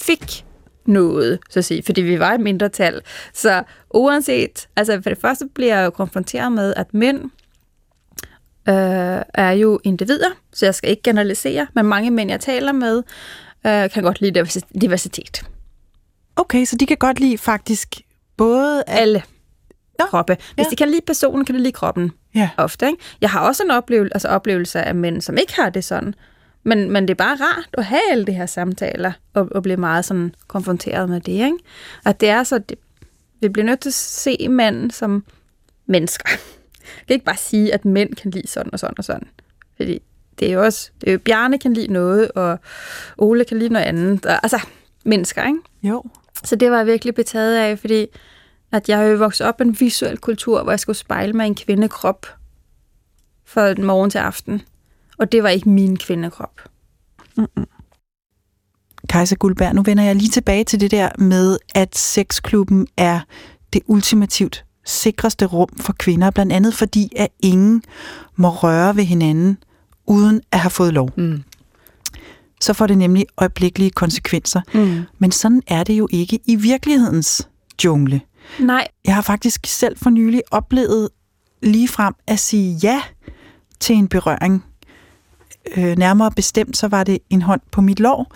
fik 0.00 0.44
noget, 0.86 1.38
så 1.50 1.58
at 1.58 1.64
sige, 1.64 1.82
fordi 1.82 2.00
vi 2.00 2.18
var 2.18 2.32
et 2.32 2.40
mindretal. 2.40 3.00
Så 3.34 3.62
uanset, 3.90 4.68
altså 4.76 5.00
for 5.02 5.10
det 5.10 5.18
første 5.18 5.48
bliver 5.54 5.78
jeg 5.78 5.84
jo 5.84 5.90
konfronteret 5.90 6.52
med, 6.52 6.74
at 6.76 6.94
mænd 6.94 7.30
øh, 8.68 9.22
er 9.34 9.50
jo 9.50 9.80
individer, 9.84 10.30
så 10.52 10.66
jeg 10.66 10.74
skal 10.74 10.90
ikke 10.90 11.02
generalisere, 11.02 11.66
men 11.74 11.86
mange 11.86 12.10
mænd, 12.10 12.30
jeg 12.30 12.40
taler 12.40 12.72
med, 12.72 13.02
øh, 13.66 13.90
kan 13.90 14.02
godt 14.02 14.20
lide 14.20 14.46
diversitet. 14.80 15.44
Okay, 16.36 16.64
så 16.64 16.76
de 16.76 16.86
kan 16.86 16.96
godt 16.96 17.20
lide 17.20 17.38
faktisk 17.38 18.00
både... 18.36 18.84
At... 18.86 18.98
Alle 18.98 19.22
Nå, 19.98 20.04
kroppe. 20.06 20.36
Hvis 20.54 20.64
ja. 20.66 20.70
de 20.70 20.76
kan 20.76 20.88
lide 20.88 21.00
personen, 21.06 21.44
kan 21.44 21.54
de 21.54 21.60
lide 21.60 21.72
kroppen. 21.72 22.12
Ja. 22.34 22.50
Ofte, 22.56 22.86
ikke? 22.86 22.98
Jeg 23.20 23.30
har 23.30 23.40
også 23.40 23.62
en 23.62 23.70
oplevelse, 23.70 24.14
altså 24.14 24.28
oplevelse 24.28 24.82
af 24.82 24.94
mænd, 24.94 25.20
som 25.20 25.36
ikke 25.36 25.54
har 25.56 25.70
det 25.70 25.84
sådan. 25.84 26.14
Men, 26.62 26.90
men 26.90 27.02
det 27.02 27.10
er 27.10 27.24
bare 27.24 27.36
rart 27.36 27.68
at 27.72 27.84
have 27.84 28.02
alle 28.10 28.24
de 28.24 28.32
her 28.32 28.46
samtaler, 28.46 29.12
og, 29.34 29.48
og 29.50 29.62
blive 29.62 29.76
meget 29.76 30.04
sådan 30.04 30.34
konfronteret 30.48 31.08
med 31.08 31.20
det. 31.20 31.32
Ikke? 31.32 31.56
At 32.04 32.20
det 32.20 32.28
er 32.28 32.42
så, 32.42 32.58
det, 32.58 32.78
vi 33.40 33.48
bliver 33.48 33.66
nødt 33.66 33.80
til 33.80 33.90
at 33.90 33.94
se 33.94 34.48
mænd 34.48 34.90
som 34.90 35.24
mennesker. 35.86 36.28
Jeg 36.30 37.06
kan 37.06 37.14
ikke 37.14 37.24
bare 37.24 37.36
sige, 37.36 37.74
at 37.74 37.84
mænd 37.84 38.14
kan 38.14 38.30
lide 38.30 38.48
sådan 38.48 38.72
og 38.72 38.78
sådan 38.78 38.94
og 38.98 39.04
sådan. 39.04 39.28
Fordi 39.76 40.02
det 40.38 40.48
er 40.48 40.52
jo 40.52 40.64
også, 40.64 40.90
det 41.00 41.08
er 41.08 41.12
jo, 41.12 41.18
Bjarne 41.18 41.58
kan 41.58 41.72
lide 41.72 41.92
noget, 41.92 42.30
og 42.32 42.58
Ole 43.18 43.44
kan 43.44 43.58
lide 43.58 43.72
noget 43.72 43.86
andet. 43.86 44.26
Og, 44.26 44.40
altså, 44.42 44.60
mennesker, 45.04 45.46
ikke? 45.46 45.58
Jo. 45.82 46.04
Så 46.44 46.56
det 46.56 46.70
var 46.70 46.76
jeg 46.76 46.86
virkelig 46.86 47.14
betaget 47.14 47.56
af, 47.56 47.78
fordi 47.78 48.06
at 48.72 48.88
jeg 48.88 48.98
har 48.98 49.04
jo 49.04 49.16
vokset 49.16 49.46
op 49.46 49.60
i 49.60 49.64
en 49.64 49.80
visuel 49.80 50.18
kultur, 50.18 50.62
hvor 50.62 50.72
jeg 50.72 50.80
skulle 50.80 50.96
spejle 50.96 51.32
mig 51.32 51.44
i 51.44 51.46
en 51.46 51.54
kvindekrop 51.54 52.26
fra 53.46 53.74
morgen 53.78 54.10
til 54.10 54.18
aften. 54.18 54.62
Og 55.18 55.32
det 55.32 55.42
var 55.42 55.48
ikke 55.48 55.68
min 55.68 55.96
kvindekrop. 55.96 56.60
Mm-mm. 57.36 57.66
Kajsa 59.08 59.34
Guldberg, 59.34 59.74
nu 59.74 59.82
vender 59.82 60.04
jeg 60.04 60.16
lige 60.16 60.30
tilbage 60.30 60.64
til 60.64 60.80
det 60.80 60.90
der 60.90 61.08
med, 61.18 61.58
at 61.74 61.98
sexklubben 61.98 62.86
er 62.96 63.20
det 63.72 63.82
ultimativt 63.86 64.64
sikreste 64.84 65.46
rum 65.46 65.68
for 65.80 65.92
kvinder, 65.92 66.30
blandt 66.30 66.52
andet 66.52 66.74
fordi, 66.74 67.12
at 67.16 67.28
ingen 67.40 67.82
må 68.36 68.48
røre 68.48 68.96
ved 68.96 69.04
hinanden, 69.04 69.58
uden 70.06 70.40
at 70.52 70.58
have 70.58 70.70
fået 70.70 70.92
lov. 70.92 71.10
Mm. 71.16 71.42
Så 72.62 72.72
får 72.72 72.86
det 72.86 72.98
nemlig 72.98 73.26
øjeblikkelige 73.38 73.90
konsekvenser. 73.90 74.60
Mm. 74.74 75.02
Men 75.18 75.32
sådan 75.32 75.62
er 75.66 75.84
det 75.84 75.98
jo 75.98 76.08
ikke 76.10 76.38
i 76.46 76.56
virkelighedens 76.56 77.48
jungle. 77.84 78.20
Nej. 78.60 78.88
Jeg 79.04 79.14
har 79.14 79.22
faktisk 79.22 79.66
selv 79.66 79.96
for 79.98 80.10
nylig 80.10 80.42
oplevet 80.50 81.08
lige 81.62 81.88
frem 81.88 82.14
at 82.26 82.38
sige 82.38 82.78
ja 82.82 83.02
til 83.80 83.96
en 83.96 84.08
berøring. 84.08 84.64
Øh, 85.76 85.98
nærmere 85.98 86.30
bestemt, 86.30 86.76
så 86.76 86.88
var 86.88 87.04
det 87.04 87.18
en 87.30 87.42
hånd 87.42 87.60
på 87.70 87.80
mit 87.80 88.00
lår, 88.00 88.32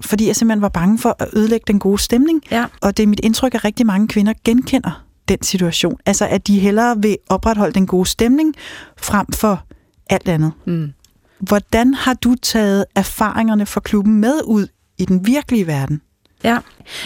fordi 0.00 0.26
jeg 0.26 0.36
simpelthen 0.36 0.62
var 0.62 0.68
bange 0.68 0.98
for 0.98 1.16
at 1.18 1.28
ødelægge 1.32 1.64
den 1.66 1.78
gode 1.78 1.98
stemning. 1.98 2.42
Ja. 2.50 2.64
Og 2.80 2.96
det 2.96 3.02
er 3.02 3.06
mit 3.06 3.20
indtryk, 3.20 3.54
at 3.54 3.64
rigtig 3.64 3.86
mange 3.86 4.08
kvinder 4.08 4.32
genkender 4.44 5.04
den 5.28 5.42
situation. 5.42 5.98
Altså, 6.06 6.26
at 6.26 6.46
de 6.46 6.58
hellere 6.58 7.02
vil 7.02 7.16
opretholde 7.28 7.72
den 7.72 7.86
gode 7.86 8.06
stemning, 8.06 8.54
frem 8.96 9.26
for 9.34 9.64
alt 10.10 10.28
andet. 10.28 10.52
Mm. 10.64 10.92
Hvordan 11.40 11.94
har 11.94 12.14
du 12.14 12.34
taget 12.42 12.84
erfaringerne 12.94 13.66
fra 13.66 13.80
klubben 13.80 14.20
med 14.20 14.40
ud 14.44 14.66
i 14.98 15.04
den 15.04 15.26
virkelige 15.26 15.66
verden? 15.66 16.02
Ja, 16.44 16.58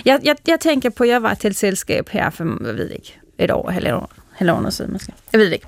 jeg, 0.05 0.21
jeg, 0.25 0.37
jeg 0.49 0.61
tænker 0.61 0.91
på, 0.91 1.05
at 1.05 1.11
jeg 1.11 1.23
var 1.23 1.35
til 1.35 1.51
et 1.51 1.57
selskab 1.57 2.09
her 2.09 2.31
for, 2.31 2.67
jeg 2.67 2.75
ved 2.77 2.91
ikke, 2.91 3.21
et 3.39 3.51
år, 3.51 3.71
halvandet 3.71 4.03
år, 4.03 4.11
halvandet 4.33 4.67
år 4.67 4.71
siden 4.71 4.93
måske. 4.93 5.13
Jeg 5.33 5.39
ved 5.39 5.47
det 5.47 5.53
ikke. 5.53 5.67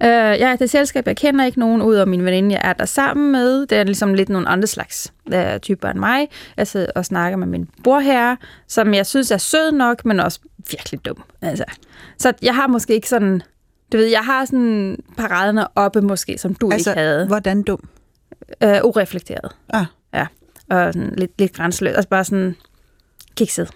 Uh, 0.00 0.06
jeg 0.40 0.40
er 0.40 0.56
til 0.56 0.68
selskab, 0.68 1.06
jeg 1.06 1.16
kender 1.16 1.44
ikke 1.44 1.58
nogen 1.58 1.82
ud 1.82 1.94
af 1.94 2.06
min 2.06 2.24
veninde, 2.24 2.54
jeg 2.54 2.60
er 2.64 2.72
der 2.72 2.84
sammen 2.84 3.32
med. 3.32 3.66
Det 3.66 3.78
er 3.78 3.84
ligesom 3.84 4.14
lidt 4.14 4.28
nogle 4.28 4.48
andre 4.48 4.66
slags 4.66 5.12
uh, 5.26 5.58
typer 5.62 5.88
end 5.88 5.98
mig. 5.98 6.28
Jeg 6.56 6.66
sidder 6.66 6.86
og 6.94 7.04
snakker 7.04 7.36
med 7.38 7.46
min 7.46 7.68
bror 7.84 8.00
her, 8.00 8.36
som 8.68 8.94
jeg 8.94 9.06
synes 9.06 9.30
er 9.30 9.38
sød 9.38 9.72
nok, 9.72 10.04
men 10.04 10.20
også 10.20 10.40
virkelig 10.70 11.04
dum. 11.04 11.22
Altså. 11.42 11.64
Så 12.18 12.32
jeg 12.42 12.54
har 12.54 12.66
måske 12.66 12.94
ikke 12.94 13.08
sådan... 13.08 13.42
Du 13.92 13.96
ved, 13.96 14.06
jeg 14.06 14.24
har 14.24 14.44
sådan 14.44 14.98
paraderne 15.16 15.76
oppe 15.76 16.00
måske, 16.00 16.38
som 16.38 16.54
du 16.54 16.70
altså, 16.72 16.90
ikke 16.90 17.00
havde. 17.00 17.26
hvordan 17.26 17.62
dum? 17.62 17.88
Uh, 18.64 18.70
ureflekteret. 18.70 19.56
Ah. 19.68 19.86
Ja, 20.14 20.26
og 20.70 20.92
sådan 20.92 21.14
lidt, 21.16 21.30
lidt 21.38 21.52
grænseløst. 21.52 21.96
Altså 21.96 22.08
bare 22.08 22.24
sådan 22.24 22.56
kikset. 23.36 23.70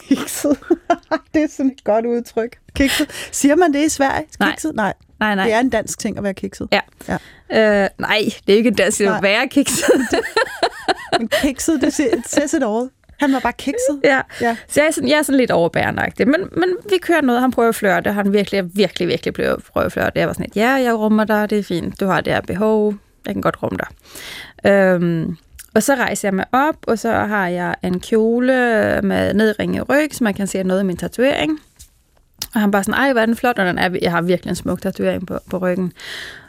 Kikset? 0.00 0.58
det 1.34 1.42
er 1.42 1.48
sådan 1.48 1.70
et 1.70 1.84
godt 1.84 2.06
udtryk. 2.06 2.58
Kikset. 2.74 3.10
Siger 3.32 3.56
man 3.56 3.72
det 3.72 3.84
i 3.86 3.88
Sverige? 3.88 4.26
Kikset? 4.40 4.74
Nej. 4.74 4.94
Nej, 5.20 5.34
nej. 5.34 5.44
Det 5.44 5.54
er 5.54 5.60
en 5.60 5.70
dansk 5.70 5.98
ting 5.98 6.16
at 6.16 6.24
være 6.24 6.34
kikset. 6.34 6.68
Ja. 6.72 6.80
ja. 7.08 7.82
Øh, 7.82 7.88
nej, 7.98 8.18
det 8.46 8.52
er 8.52 8.56
ikke 8.56 8.68
en 8.68 8.74
dansk 8.74 8.96
ting 8.96 9.10
at 9.10 9.22
være 9.22 9.48
kikset. 9.48 9.84
Men 11.18 11.28
kikset, 11.28 11.80
det 11.80 11.94
says 12.26 12.52
it 12.54 12.62
all. 12.62 12.90
Han 13.24 13.32
var 13.32 13.40
bare 13.40 13.52
kikset. 13.52 14.00
Ja. 14.04 14.20
ja. 14.40 14.56
Så 14.68 14.80
jeg 14.80 14.86
er 14.86 14.90
sådan, 14.90 15.08
jeg 15.08 15.18
er 15.18 15.22
sådan 15.22 15.38
lidt 15.38 15.50
overbærende 15.50 16.02
men, 16.18 16.40
men 16.52 16.68
vi 16.90 16.98
kører 17.02 17.20
noget. 17.20 17.40
Han 17.40 17.50
prøver 17.50 17.68
at 17.68 17.74
flørte. 17.74 18.12
Han 18.12 18.32
virkelig, 18.32 18.76
virkelig, 18.76 19.08
virkelig 19.08 19.34
prøver 19.34 19.86
at 19.86 19.92
flørte. 19.92 20.18
Jeg 20.18 20.26
var 20.26 20.32
sådan 20.32 20.46
lidt, 20.46 20.56
ja, 20.56 20.70
jeg 20.70 20.94
rummer 20.94 21.24
dig, 21.24 21.50
det 21.50 21.58
er 21.58 21.62
fint. 21.62 22.00
Du 22.00 22.06
har 22.06 22.20
det 22.20 22.32
her 22.32 22.40
behov. 22.40 22.94
jeg 23.26 23.34
kan 23.34 23.42
godt 23.42 23.62
rumme 23.62 23.78
dig. 23.78 23.88
Øhm, 24.72 25.36
og 25.74 25.82
så 25.82 25.94
rejser 25.94 26.28
jeg 26.28 26.34
mig 26.34 26.44
op, 26.52 26.76
og 26.86 26.98
så 26.98 27.12
har 27.12 27.48
jeg 27.48 27.74
en 27.82 28.00
kjole 28.00 28.52
med 29.02 29.34
nedringet 29.34 29.88
ryg, 29.88 30.08
så 30.12 30.24
man 30.24 30.34
kan 30.34 30.46
se 30.46 30.62
noget 30.62 30.78
af 30.78 30.84
min 30.84 30.96
tatovering. 30.96 31.60
Og 32.54 32.60
han 32.60 32.70
bare 32.70 32.84
sådan, 32.84 33.00
ej, 33.00 33.12
hvor 33.12 33.20
er 33.20 33.26
den 33.26 33.36
flot, 33.36 33.58
og 33.58 33.66
den 33.66 33.78
er, 33.78 33.90
jeg 34.02 34.10
har 34.10 34.22
virkelig 34.22 34.50
en 34.50 34.56
smuk 34.56 34.82
tatovering 34.82 35.26
på, 35.26 35.38
på 35.50 35.58
ryggen. 35.58 35.92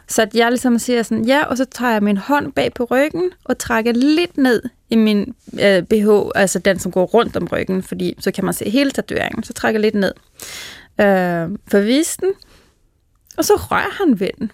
Så 0.08 0.22
at 0.22 0.36
jeg 0.36 0.50
ligesom 0.52 0.80
siger 0.80 1.04
sådan, 1.04 1.26
ja, 1.26 1.44
og 1.44 1.58
så 1.58 1.66
tager 1.66 1.92
jeg 1.92 2.04
min 2.04 2.18
hånd 2.18 2.54
bag 2.54 2.74
på 2.74 2.84
ryggen, 2.84 3.32
og 3.44 3.58
trækker 3.58 3.92
lidt 3.92 4.38
ned 4.38 4.62
i 4.90 4.96
min 4.96 5.36
øh, 5.62 5.84
BH, 5.84 6.32
altså 6.36 6.60
den, 6.60 6.80
som 6.80 6.92
går 6.92 7.06
rundt 7.06 7.38
om 7.38 7.48
ryggen, 7.52 7.84
fordi 7.84 8.16
så 8.20 8.32
kan 8.32 8.46
man 8.46 8.54
se 8.54 8.70
hele 8.70 8.92
tatoveringen. 8.92 9.44
Så 9.44 9.54
trækker 9.54 9.80
jeg 9.80 9.92
lidt 9.92 9.96
ned 9.96 10.14
øh, 11.02 11.58
for 11.68 11.78
at 11.78 11.86
vise 11.86 12.18
den, 12.22 12.34
og 13.38 13.46
så 13.46 13.54
rører 13.56 14.06
han 14.06 14.20
ved 14.20 14.30
den. 14.40 14.52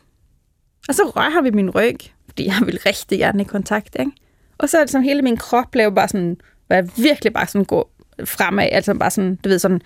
Og 0.88 0.96
så 0.96 1.04
rører 1.16 1.30
han 1.30 1.44
ved 1.44 1.52
min 1.52 1.70
ryg, 1.70 1.98
fordi 2.26 2.48
jeg 2.48 2.62
vil 2.66 2.80
rigtig 2.86 3.20
gerne 3.20 3.42
i 3.42 3.46
kontakt, 3.46 3.96
ikke? 4.00 4.12
Og 4.58 4.70
så 4.70 4.78
er 4.78 4.82
det 4.82 4.92
som 4.92 5.04
hele 5.04 5.22
min 5.22 5.38
krop 5.38 5.72
blev 5.72 5.96
bare 5.96 6.08
sådan, 6.08 6.38
hvor 6.68 6.76
jeg 6.76 6.90
virkelig 6.98 7.34
bare 7.34 7.48
sådan 7.48 7.66
går 7.66 7.92
fremad, 8.26 8.70
altså 8.72 8.94
bare 8.94 9.12
sådan, 9.12 9.36
du 9.36 9.50
ved, 9.50 9.60
sådan, 9.60 9.82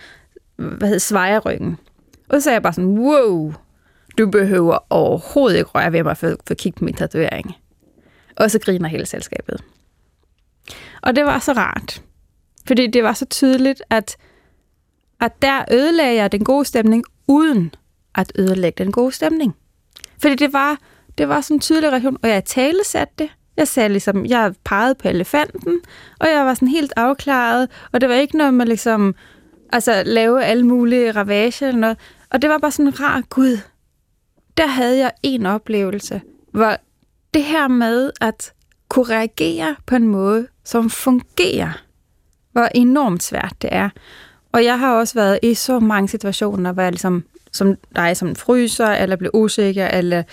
hvad 0.55 0.87
hedder, 0.87 0.99
svejer 0.99 1.39
ryggen. 1.39 1.77
Og 2.29 2.41
så 2.41 2.49
er 2.49 2.53
jeg 2.53 2.63
bare 2.63 2.73
sådan, 2.73 2.99
wow, 2.99 3.53
du 4.17 4.31
behøver 4.31 4.77
overhovedet 4.89 5.57
ikke 5.57 5.69
røre 5.69 5.91
ved 5.91 6.03
mig 6.03 6.17
for, 6.17 6.27
for 6.27 6.51
at 6.51 6.57
kigge 6.57 6.79
på 6.79 6.85
min 6.85 6.93
tatovering. 6.93 7.55
Og 8.35 8.51
så 8.51 8.59
griner 8.59 8.89
hele 8.89 9.05
selskabet. 9.05 9.63
Og 11.01 11.15
det 11.15 11.25
var 11.25 11.39
så 11.39 11.51
rart. 11.51 12.01
Fordi 12.67 12.87
det 12.87 13.03
var 13.03 13.13
så 13.13 13.25
tydeligt, 13.25 13.81
at, 13.89 14.17
at 15.21 15.41
der 15.41 15.65
ødelagde 15.71 16.15
jeg 16.15 16.31
den 16.31 16.43
gode 16.43 16.65
stemning, 16.65 17.03
uden 17.27 17.73
at 18.15 18.31
ødelægge 18.39 18.83
den 18.83 18.91
gode 18.91 19.11
stemning. 19.11 19.55
Fordi 20.21 20.35
det 20.35 20.53
var, 20.53 20.77
det 21.17 21.29
var 21.29 21.41
sådan 21.41 21.57
en 21.57 21.61
tydelig 21.61 21.91
reaktion, 21.91 22.17
og 22.23 22.29
jeg 22.29 22.45
talesatte 22.45 23.13
det. 23.19 23.29
Jeg 23.57 23.67
sagde 23.67 23.89
ligesom, 23.89 24.25
jeg 24.25 24.53
pegede 24.63 24.95
på 24.95 25.07
elefanten, 25.07 25.79
og 26.19 26.27
jeg 26.27 26.45
var 26.45 26.53
sådan 26.53 26.67
helt 26.67 26.93
afklaret, 26.95 27.69
og 27.91 28.01
det 28.01 28.09
var 28.09 28.15
ikke 28.15 28.37
noget 28.37 28.53
med 28.53 28.65
ligesom, 28.65 29.15
altså 29.73 30.03
lave 30.05 30.43
alle 30.43 30.65
mulige 30.65 31.11
ravage 31.11 31.67
eller 31.67 31.79
noget. 31.79 31.97
Og 32.29 32.41
det 32.41 32.49
var 32.49 32.57
bare 32.57 32.71
sådan 32.71 32.99
rar, 32.99 33.21
gud, 33.29 33.57
der 34.57 34.67
havde 34.67 34.97
jeg 34.97 35.11
en 35.23 35.45
oplevelse, 35.45 36.21
hvor 36.51 36.77
det 37.33 37.43
her 37.43 37.67
med 37.67 38.11
at 38.21 38.53
kunne 38.89 39.05
reagere 39.05 39.75
på 39.85 39.95
en 39.95 40.07
måde, 40.07 40.47
som 40.63 40.89
fungerer, 40.89 41.81
hvor 42.51 42.69
enormt 42.75 43.23
svært 43.23 43.55
det 43.61 43.69
er. 43.73 43.89
Og 44.51 44.63
jeg 44.63 44.79
har 44.79 44.95
også 44.95 45.13
været 45.13 45.39
i 45.43 45.53
så 45.53 45.79
mange 45.79 46.09
situationer, 46.09 46.71
hvor 46.71 46.83
jeg 46.83 46.91
ligesom, 46.91 47.23
som 47.51 47.75
dig 47.95 48.17
som 48.17 48.35
fryser, 48.35 48.87
eller 48.87 49.15
bliver 49.15 49.35
usikker, 49.35 49.87
eller 49.87 50.23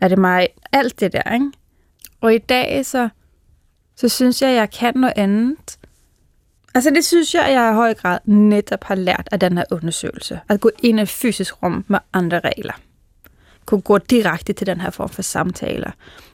er 0.00 0.08
det 0.08 0.18
mig, 0.18 0.48
alt 0.72 1.00
det 1.00 1.12
der, 1.12 1.34
ikke? 1.34 1.50
Og 2.20 2.34
i 2.34 2.38
dag, 2.38 2.86
så, 2.86 3.08
så 3.96 4.08
synes 4.08 4.42
jeg, 4.42 4.50
at 4.50 4.56
jeg 4.56 4.70
kan 4.70 4.92
noget 4.96 5.14
andet. 5.16 5.78
Altså 6.74 6.90
det 6.90 7.04
synes 7.04 7.34
jeg, 7.34 7.44
at 7.44 7.52
jeg 7.52 7.70
i 7.70 7.74
høj 7.74 7.94
grad 7.94 8.18
netop 8.24 8.84
har 8.84 8.94
lært 8.94 9.28
af 9.32 9.40
den 9.40 9.58
her 9.58 9.64
undersøgelse. 9.70 10.40
At 10.48 10.60
gå 10.60 10.70
ind 10.82 10.98
i 10.98 11.02
et 11.02 11.08
fysisk 11.08 11.62
rum 11.62 11.84
med 11.88 11.98
andre 12.12 12.40
regler. 12.40 12.74
Kunne 13.66 13.80
gå 13.80 13.98
direkte 13.98 14.52
til 14.52 14.66
den 14.66 14.80
her 14.80 14.90
form 14.90 15.08
for 15.08 15.22
samtaler. 15.22 15.90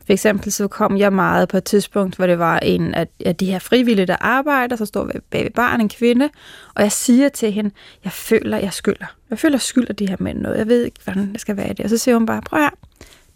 For 0.06 0.12
eksempel 0.12 0.52
så 0.52 0.68
kom 0.68 0.96
jeg 0.96 1.12
meget 1.12 1.48
på 1.48 1.56
et 1.56 1.64
tidspunkt, 1.64 2.16
hvor 2.16 2.26
det 2.26 2.38
var 2.38 2.58
en 2.58 2.94
af 2.94 3.36
de 3.36 3.46
her 3.46 3.58
frivillige, 3.58 4.06
der 4.06 4.16
arbejder, 4.20 4.76
så 4.76 4.86
står 4.86 5.10
bag 5.30 5.44
ved 5.44 5.50
barn 5.50 5.80
en 5.80 5.88
kvinde, 5.88 6.28
og 6.74 6.82
jeg 6.82 6.92
siger 6.92 7.28
til 7.28 7.52
hende, 7.52 7.70
jeg 8.04 8.12
føler, 8.12 8.58
jeg 8.58 8.72
skylder. 8.72 9.06
Jeg 9.30 9.38
føler, 9.38 9.54
jeg 9.54 9.60
skylder 9.60 9.92
de 9.92 10.08
her 10.08 10.16
mænd 10.20 10.38
noget. 10.38 10.58
Jeg 10.58 10.66
ved 10.66 10.84
ikke, 10.84 11.00
hvordan 11.04 11.32
det 11.32 11.40
skal 11.40 11.56
være 11.56 11.68
det. 11.68 11.80
Og 11.80 11.90
så 11.90 11.98
siger 11.98 12.14
hun 12.14 12.26
bare, 12.26 12.42
prøv 12.42 12.60
her, 12.60 12.70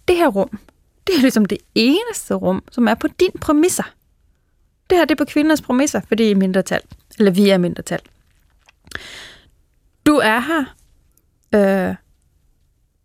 det 0.08 0.16
her 0.16 0.28
rum, 0.28 0.58
det 1.06 1.14
er 1.16 1.20
ligesom 1.20 1.44
det 1.44 1.58
eneste 1.74 2.34
rum, 2.34 2.62
som 2.70 2.88
er 2.88 2.94
på 2.94 3.08
din 3.20 3.32
præmisser. 3.40 3.94
Det 4.90 4.98
her 4.98 5.04
det 5.04 5.20
er 5.20 5.24
på 5.24 5.30
kvindernes 5.30 5.62
præmisser, 5.62 6.00
fordi 6.08 6.28
I 6.28 6.30
er 6.30 6.36
mindretal. 6.36 6.80
Eller 7.18 7.30
vi 7.30 7.50
er 7.50 7.58
mindretal. 7.58 8.00
Du 10.06 10.16
er 10.16 10.40
her 10.40 10.64
øh, 11.54 11.94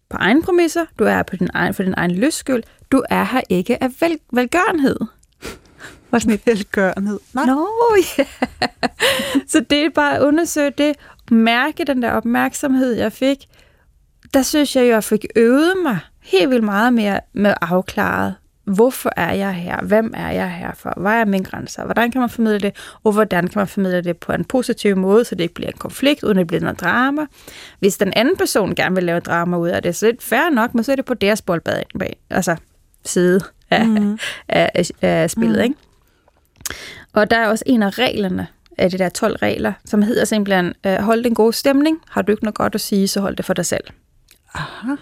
på 0.09 0.17
egen 0.19 0.43
præmisser. 0.43 0.85
Du 0.99 1.03
er 1.03 1.09
her 1.09 1.23
på 1.23 1.35
din 1.35 1.49
egen, 1.53 1.73
for 1.73 1.83
din 1.83 1.93
egen 1.97 2.11
lysskyld. 2.11 2.63
Du 2.91 3.03
er 3.09 3.23
her 3.23 3.41
ikke 3.49 3.83
af 3.83 3.89
vel, 4.01 4.19
velgørenhed. 4.33 4.99
Var 6.11 6.19
sådan 6.19 6.33
et 6.33 6.45
velgørenhed. 6.45 7.19
Nej. 7.33 7.45
Nå, 7.45 7.67
ja. 8.17 8.25
Så 9.51 9.59
det 9.69 9.85
er 9.85 9.89
bare 9.89 10.15
at 10.15 10.21
undersøge 10.21 10.71
det. 10.77 10.95
Mærke 11.31 11.83
den 11.83 12.01
der 12.01 12.11
opmærksomhed, 12.11 12.93
jeg 12.93 13.11
fik. 13.11 13.37
Der 14.33 14.41
synes 14.41 14.75
jeg, 14.75 14.87
jeg 14.87 15.03
fik 15.03 15.25
øvet 15.35 15.73
mig 15.83 15.99
helt 16.23 16.49
vildt 16.49 16.63
meget 16.63 16.93
mere 16.93 17.19
med 17.33 17.53
afklaret, 17.61 18.35
hvorfor 18.67 19.11
er 19.15 19.33
jeg 19.33 19.53
her? 19.53 19.81
Hvem 19.81 20.13
er 20.15 20.31
jeg 20.31 20.51
her 20.51 20.71
for? 20.75 20.93
Hvad 20.97 21.11
er 21.11 21.25
mine 21.25 21.43
grænser? 21.43 21.85
Hvordan 21.85 22.11
kan 22.11 22.21
man 22.21 22.29
formidle 22.29 22.59
det? 22.59 22.75
Og 23.03 23.11
hvordan 23.11 23.47
kan 23.47 23.59
man 23.59 23.67
formidle 23.67 24.01
det 24.01 24.17
på 24.17 24.31
en 24.31 24.45
positiv 24.45 24.95
måde, 24.95 25.25
så 25.25 25.35
det 25.35 25.43
ikke 25.43 25.53
bliver 25.53 25.69
en 25.71 25.77
konflikt, 25.77 26.23
uden 26.23 26.37
at 26.37 26.41
det 26.41 26.47
bliver 26.47 26.61
noget 26.61 26.79
drama? 26.79 27.25
Hvis 27.79 27.97
den 27.97 28.13
anden 28.15 28.37
person 28.37 28.75
gerne 28.75 28.95
vil 28.95 29.03
lave 29.03 29.19
drama 29.19 29.57
ud 29.57 29.69
af 29.69 29.81
det, 29.81 29.95
så 29.95 30.07
er 30.07 30.11
det 30.11 30.21
fair 30.21 30.49
nok, 30.49 30.73
men 30.73 30.83
så 30.83 30.91
er 30.91 30.95
det 30.95 31.05
på 31.05 31.13
deres 31.13 31.41
boldbad 31.41 31.81
altså 32.29 32.55
side 33.05 33.41
af, 33.71 33.87
mm. 33.87 34.19
af, 34.49 34.71
af, 34.73 34.91
af 35.01 35.29
spillet, 35.29 35.57
mm. 35.57 35.63
ikke? 35.63 35.75
Og 37.13 37.31
der 37.31 37.37
er 37.37 37.47
også 37.47 37.63
en 37.67 37.83
af 37.83 37.99
reglerne, 37.99 38.47
af 38.77 38.91
de 38.91 38.97
der 38.97 39.09
12 39.09 39.35
regler, 39.35 39.73
som 39.85 40.01
hedder 40.01 40.25
simpelthen, 40.25 40.73
øh, 40.85 40.95
hold 40.95 41.23
den 41.23 41.35
gode 41.35 41.53
stemning. 41.53 42.01
Har 42.09 42.21
du 42.21 42.31
ikke 42.31 42.43
noget 42.43 42.55
godt 42.55 42.75
at 42.75 42.81
sige, 42.81 43.07
så 43.07 43.21
hold 43.21 43.35
det 43.35 43.45
for 43.45 43.53
dig 43.53 43.65
selv. 43.65 43.83
Aha. 44.53 44.95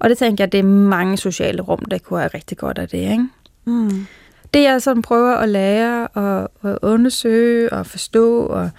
Og 0.00 0.08
det 0.08 0.18
tænker 0.18 0.44
jeg, 0.44 0.52
det 0.52 0.58
er 0.58 0.64
mange 0.64 1.16
sociale 1.16 1.62
rum, 1.62 1.84
der 1.84 1.98
kunne 1.98 2.20
have 2.20 2.30
rigtig 2.34 2.58
godt 2.58 2.78
af 2.78 2.88
det. 2.88 2.98
Ikke? 2.98 3.28
Mm. 3.64 4.06
Det 4.54 4.62
jeg 4.62 4.82
sådan 4.82 5.02
prøver 5.02 5.34
at 5.34 5.48
lære 5.48 6.08
og, 6.08 6.50
og 6.60 6.78
undersøge 6.82 7.72
og 7.72 7.86
forstå, 7.86 8.46
og 8.46 8.70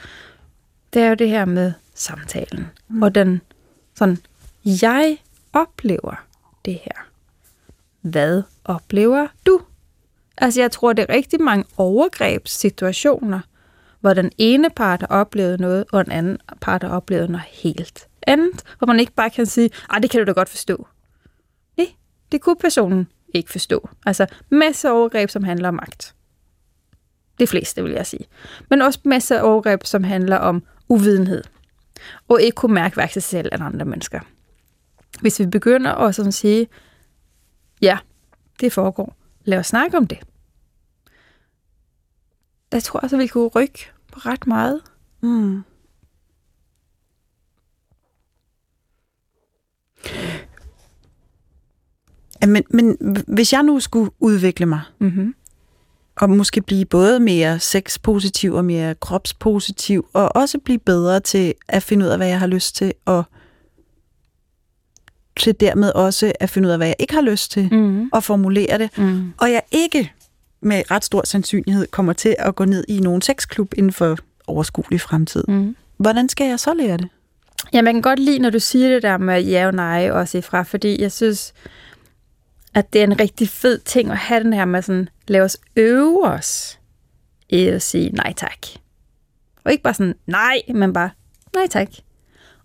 det 0.93 1.01
er 1.01 1.09
jo 1.09 1.15
det 1.15 1.29
her 1.29 1.45
med 1.45 1.73
samtalen. 1.93 2.67
Mm. 2.87 3.01
Og 3.01 3.15
den 3.15 3.41
sådan, 3.95 4.17
jeg 4.65 5.17
oplever 5.53 6.25
det 6.65 6.73
her. 6.73 7.05
Hvad 8.01 8.43
oplever 8.65 9.27
du? 9.45 9.61
Altså 10.37 10.61
jeg 10.61 10.71
tror, 10.71 10.93
det 10.93 11.05
er 11.09 11.13
rigtig 11.13 11.41
mange 11.41 11.65
overgrebssituationer, 11.77 13.39
hvor 13.99 14.13
den 14.13 14.31
ene 14.37 14.69
part 14.69 14.99
har 14.99 15.07
oplevet 15.07 15.59
noget, 15.59 15.85
og 15.91 16.05
den 16.05 16.11
anden 16.11 16.37
part 16.61 16.83
har 16.83 16.89
oplevet 16.89 17.29
noget 17.29 17.45
helt 17.49 18.08
andet, 18.27 18.63
hvor 18.77 18.87
man 18.87 18.99
ikke 18.99 19.13
bare 19.13 19.29
kan 19.29 19.45
sige, 19.45 19.69
ah, 19.89 20.01
det 20.01 20.09
kan 20.09 20.19
du 20.19 20.25
da 20.25 20.31
godt 20.31 20.49
forstå. 20.49 20.87
Nej, 21.77 21.87
det 22.31 22.41
kunne 22.41 22.55
personen 22.55 23.07
ikke 23.33 23.51
forstå. 23.51 23.89
Altså 24.05 24.27
masser 24.49 24.89
af 24.89 24.93
overgreb, 24.93 25.29
som 25.29 25.43
handler 25.43 25.67
om 25.67 25.73
magt. 25.73 26.15
Det 27.39 27.49
fleste, 27.49 27.83
vil 27.83 27.91
jeg 27.91 28.07
sige. 28.07 28.25
Men 28.69 28.81
også 28.81 28.99
masser 29.05 29.37
af 29.37 29.43
overgreb, 29.43 29.85
som 29.85 30.03
handler 30.03 30.37
om 30.37 30.63
uvidenhed. 30.89 31.43
Og 32.27 32.41
ikke 32.41 32.55
kunne 32.55 32.73
mærke 32.73 32.93
hverken 32.93 33.13
sig 33.13 33.23
selv 33.23 33.49
eller 33.51 33.65
andre 33.65 33.85
mennesker. 33.85 34.19
Hvis 35.21 35.39
vi 35.39 35.45
begynder 35.45 35.91
at 35.91 36.15
sådan 36.15 36.31
sige, 36.31 36.67
ja, 37.81 37.97
det 38.59 38.73
foregår. 38.73 39.15
Lad 39.43 39.57
os 39.57 39.67
snakke 39.67 39.97
om 39.97 40.07
det. 40.07 40.19
Der 42.71 42.79
tror 42.79 42.99
jeg, 43.03 43.13
at 43.13 43.19
vi 43.19 43.27
kunne 43.27 43.47
rykke 43.47 43.91
på 44.11 44.19
ret 44.19 44.47
meget. 44.47 44.81
Mm. 45.21 45.63
Men, 52.47 52.63
men 52.69 52.97
hvis 53.27 53.53
jeg 53.53 53.63
nu 53.63 53.79
skulle 53.79 54.11
udvikle 54.19 54.65
mig, 54.65 54.81
mm-hmm. 54.99 55.35
og 56.15 56.29
måske 56.29 56.61
blive 56.61 56.85
både 56.85 57.19
mere 57.19 57.59
sexpositiv 57.59 58.53
og 58.53 58.65
mere 58.65 58.95
kropspositiv, 58.95 60.05
og 60.13 60.35
også 60.35 60.59
blive 60.59 60.79
bedre 60.79 61.19
til 61.19 61.53
at 61.67 61.83
finde 61.83 62.05
ud 62.05 62.11
af, 62.11 62.17
hvad 62.17 62.27
jeg 62.27 62.39
har 62.39 62.47
lyst 62.47 62.75
til, 62.75 62.93
og 63.05 63.23
til 65.39 65.59
dermed 65.59 65.91
også 65.91 66.31
at 66.39 66.49
finde 66.49 66.67
ud 66.67 66.71
af, 66.71 66.79
hvad 66.79 66.87
jeg 66.87 66.95
ikke 66.99 67.13
har 67.13 67.21
lyst 67.21 67.51
til, 67.51 67.69
mm-hmm. 67.71 68.09
og 68.13 68.23
formulere 68.23 68.77
det, 68.77 68.97
mm. 68.97 69.33
og 69.37 69.51
jeg 69.51 69.61
ikke 69.71 70.11
med 70.61 70.91
ret 70.91 71.05
stor 71.05 71.21
sandsynlighed 71.25 71.87
kommer 71.87 72.13
til 72.13 72.35
at 72.39 72.55
gå 72.55 72.65
ned 72.65 72.83
i 72.87 72.99
nogen 72.99 73.21
sexklub 73.21 73.73
inden 73.77 73.91
for 73.91 74.17
overskuelig 74.47 75.01
fremtid. 75.01 75.43
Mm. 75.47 75.75
Hvordan 75.97 76.29
skal 76.29 76.47
jeg 76.47 76.59
så 76.59 76.73
lære 76.73 76.97
det? 76.97 77.07
Ja, 77.73 77.81
man 77.81 77.93
kan 77.93 78.01
godt 78.01 78.19
lide, 78.19 78.39
når 78.39 78.49
du 78.49 78.59
siger 78.59 78.89
det 78.89 79.03
der 79.03 79.17
med 79.17 79.43
ja 79.43 79.67
og 79.67 79.73
nej 79.73 80.11
også 80.11 80.37
ifra, 80.37 80.63
fordi 80.63 81.01
jeg 81.01 81.11
synes, 81.11 81.53
at 82.73 82.93
det 82.93 82.99
er 82.99 83.03
en 83.03 83.19
rigtig 83.19 83.49
fed 83.49 83.79
ting 83.79 84.11
at 84.11 84.17
have 84.17 84.43
den 84.43 84.53
her 84.53 84.65
med 84.65 84.81
sådan, 84.81 85.09
lad 85.27 85.41
os 85.41 85.57
øve 85.75 86.25
os 86.25 86.79
i 87.49 87.67
at 87.67 87.81
sige 87.81 88.09
nej 88.09 88.33
tak. 88.33 88.67
Og 89.63 89.71
ikke 89.71 89.83
bare 89.83 89.93
sådan 89.93 90.15
nej, 90.27 90.61
men 90.75 90.93
bare 90.93 91.09
nej 91.53 91.67
tak. 91.67 91.87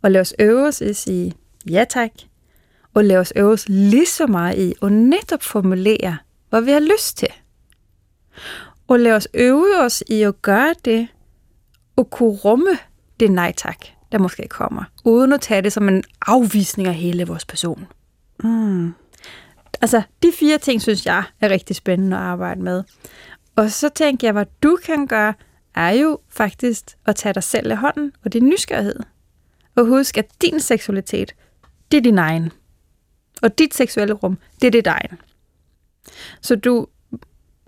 Og 0.03 0.11
lad 0.11 0.21
os 0.21 0.35
øve 0.39 0.67
os 0.67 0.81
i 0.81 0.85
at 0.85 0.97
sige 0.97 1.33
ja 1.71 1.85
tak. 1.89 2.11
Og 2.95 3.05
lad 3.05 3.17
os 3.17 3.33
øve 3.37 3.53
os 3.53 3.69
lige 3.69 4.07
så 4.07 4.27
meget 4.27 4.59
i 4.59 4.75
at 4.83 4.93
netop 4.93 5.43
formulere, 5.43 6.19
hvad 6.51 6.63
vi 6.63 6.71
har 6.71 6.81
lyst 6.81 7.17
til. 7.17 7.29
Og 8.89 9.01
lad 9.01 9.13
os 9.13 9.29
øve 9.35 9.81
os 9.81 10.05
i 10.09 10.23
at 10.23 10.43
gøre 10.43 10.75
det, 10.85 11.09
og 11.97 12.11
kunne 12.11 12.31
rumme 12.31 12.79
det 13.21 13.31
nej 13.31 13.53
tak, 13.57 13.79
der 14.15 14.21
måske 14.21 14.49
kommer, 14.49 14.85
uden 15.05 15.33
at 15.33 15.41
tage 15.41 15.63
det 15.63 15.73
som 15.73 15.89
en 15.89 16.05
afvisning 16.27 16.89
af 16.89 16.95
hele 16.95 17.27
vores 17.27 17.45
person. 17.45 17.87
Mm. 18.45 18.95
altså, 19.81 20.03
de 20.23 20.33
fire 20.39 20.59
ting, 20.59 20.83
synes 20.83 21.07
jeg 21.07 21.25
er 21.41 21.51
rigtig 21.51 21.77
spændende 21.77 22.17
at 22.17 22.23
arbejde 22.23 22.63
med. 22.63 22.83
Og 23.57 23.71
så 23.71 23.89
tænker 23.89 24.27
jeg, 24.27 24.33
hvad 24.33 24.47
du 24.63 24.79
kan 24.85 25.07
gøre, 25.07 25.35
er 25.75 25.91
jo 25.91 26.19
faktisk 26.29 26.85
at 27.07 27.17
tage 27.17 27.33
dig 27.33 27.43
selv 27.43 27.71
i 27.71 27.75
hånden, 27.75 28.13
og 28.25 28.33
din 28.33 28.49
nysgerrighed. 28.49 29.01
Og 29.77 29.87
husk, 29.87 30.19
at 30.19 30.27
din 30.43 30.61
seksualitet, 30.61 31.35
det 31.93 31.97
er 31.97 32.03
din 32.03 32.19
egen. 32.19 32.53
Og 33.43 33.59
dit 33.59 33.75
seksuelle 33.75 34.15
rum, 34.15 34.39
det 34.61 34.67
er 34.67 34.71
dit 34.71 34.87
egen. 34.87 35.19
Så 36.41 36.57
du 36.57 36.87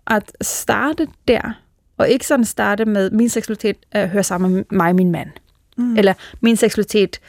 at 0.06 0.32
starte 0.40 1.06
der, 1.28 1.52
og 1.96 2.08
ikke 2.08 2.26
sådan 2.26 2.44
starte 2.44 2.84
med, 2.84 3.10
min 3.10 3.28
seksualitet 3.28 3.76
øh, 3.96 4.08
hører 4.08 4.22
sammen 4.22 4.52
med 4.52 4.64
mig 4.70 4.88
og 4.88 4.94
min 4.94 5.10
mand. 5.10 5.30
Mm. 5.76 5.96
Eller 5.96 6.14
min 6.40 6.56
seksualitet 6.56 7.20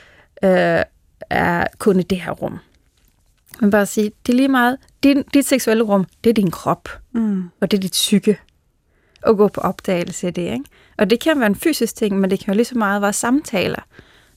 øh, 0.44 0.82
er 1.30 1.68
kun 1.78 2.00
i 2.00 2.04
det 2.04 2.22
her 2.22 2.32
rum. 2.32 2.58
Men 3.62 3.72
bare 3.72 3.86
sige, 3.86 4.12
det 4.26 4.34
er 4.34 4.36
lige 4.38 4.48
meget, 4.48 4.78
din, 5.04 5.24
dit 5.34 5.46
seksuelle 5.46 5.84
rum, 5.84 6.06
det 6.24 6.30
er 6.30 6.34
din 6.34 6.52
krop, 6.52 6.90
Mm. 7.12 7.44
og 7.62 7.72
det 7.72 7.78
er 7.78 7.82
dit 7.82 7.92
psyke. 7.92 8.40
Og 9.24 9.38
gå 9.38 9.48
på 9.48 9.62
opdagelse 9.62 10.28
af 10.28 10.34
det, 10.34 10.42
ikke? 10.42 10.64
Og 10.98 11.10
det 11.10 11.20
kan 11.20 11.40
være 11.40 11.48
en 11.48 11.56
fysisk 11.56 11.96
ting, 11.96 12.20
men 12.20 12.30
det 12.32 12.40
kan 12.40 12.54
jo 12.54 12.56
lige 12.56 12.66
så 12.66 12.78
meget 12.78 13.02
være 13.02 13.14
samtaler. 13.14 13.82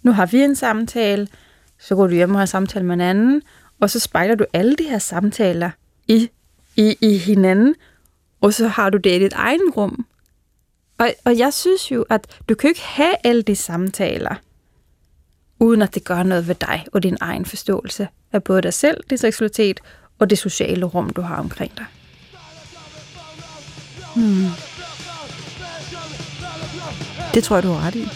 Nu 0.02 0.12
har 0.12 0.26
vi 0.26 0.42
en 0.42 0.56
samtale, 0.56 1.28
så 1.78 1.94
går 1.94 2.06
du 2.06 2.14
hjem 2.14 2.30
og 2.30 2.36
har 2.36 2.40
en 2.42 2.46
samtale 2.46 2.84
med 2.86 2.94
en 2.94 3.00
anden, 3.00 3.42
og 3.80 3.90
så 3.90 3.98
spejler 4.00 4.34
du 4.34 4.44
alle 4.52 4.76
de 4.76 4.82
her 4.84 4.98
samtaler 4.98 5.70
i, 6.08 6.30
i, 6.76 6.96
i 7.00 7.16
hinanden, 7.18 7.74
og 8.40 8.54
så 8.54 8.68
har 8.68 8.90
du 8.90 8.98
det 8.98 9.10
i 9.10 9.18
dit 9.18 9.32
egen 9.32 9.70
rum. 9.76 10.06
Og, 11.00 11.14
og 11.24 11.38
jeg 11.38 11.52
synes 11.52 11.90
jo, 11.90 12.04
at 12.10 12.26
du 12.48 12.54
kan 12.54 12.68
ikke 12.68 12.82
have 12.84 13.14
alle 13.24 13.42
de 13.42 13.56
samtaler, 13.56 14.34
uden 15.60 15.82
at 15.82 15.94
det 15.94 16.04
gør 16.04 16.22
noget 16.22 16.48
ved 16.48 16.54
dig 16.54 16.86
og 16.92 17.02
din 17.02 17.16
egen 17.20 17.44
forståelse 17.44 18.08
af 18.32 18.44
både 18.44 18.62
dig 18.62 18.74
selv, 18.74 18.96
din 19.10 19.18
seksualitet 19.18 19.80
og 20.18 20.30
det 20.30 20.38
sociale 20.38 20.86
rum, 20.86 21.10
du 21.10 21.20
har 21.20 21.36
omkring 21.36 21.72
dig. 21.76 21.86
Det 27.34 27.44
tror 27.44 27.56
jeg, 27.56 27.62
du 27.62 27.72
har 27.72 27.86
ret 27.86 27.94
i. 27.94 28.02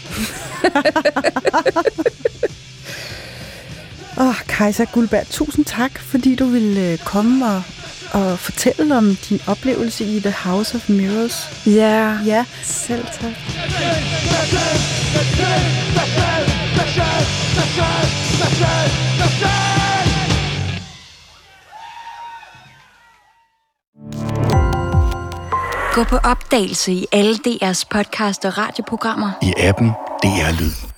Åh, 4.21 4.29
oh, 4.29 4.35
Kajsa 4.49 4.85
Guldberg, 4.85 5.27
tusind 5.27 5.65
tak, 5.65 5.99
fordi 5.99 6.35
du 6.35 6.47
ville 6.47 6.93
øh, 6.93 6.99
komme 6.99 7.47
og, 7.47 7.63
og 8.15 8.39
fortælle 8.39 8.97
om 8.97 9.17
din 9.29 9.41
oplevelse 9.47 10.05
i 10.05 10.21
The 10.21 10.35
House 10.45 10.77
of 10.77 10.89
Mirrors. 10.89 11.67
Ja, 11.67 12.19
Ja, 12.25 12.45
selv 12.63 13.07
tak. 13.21 13.33
Gå 25.95 26.05
på 26.05 26.17
opdagelse 26.17 26.93
i 26.93 27.07
alle 27.13 27.35
DR's 27.35 27.85
podcast 27.91 28.45
og 28.45 28.59
radioprogrammer. 28.59 29.31
i 29.43 29.53
appen 29.59 29.89
DR 30.23 30.61
Lyd. 30.61 30.94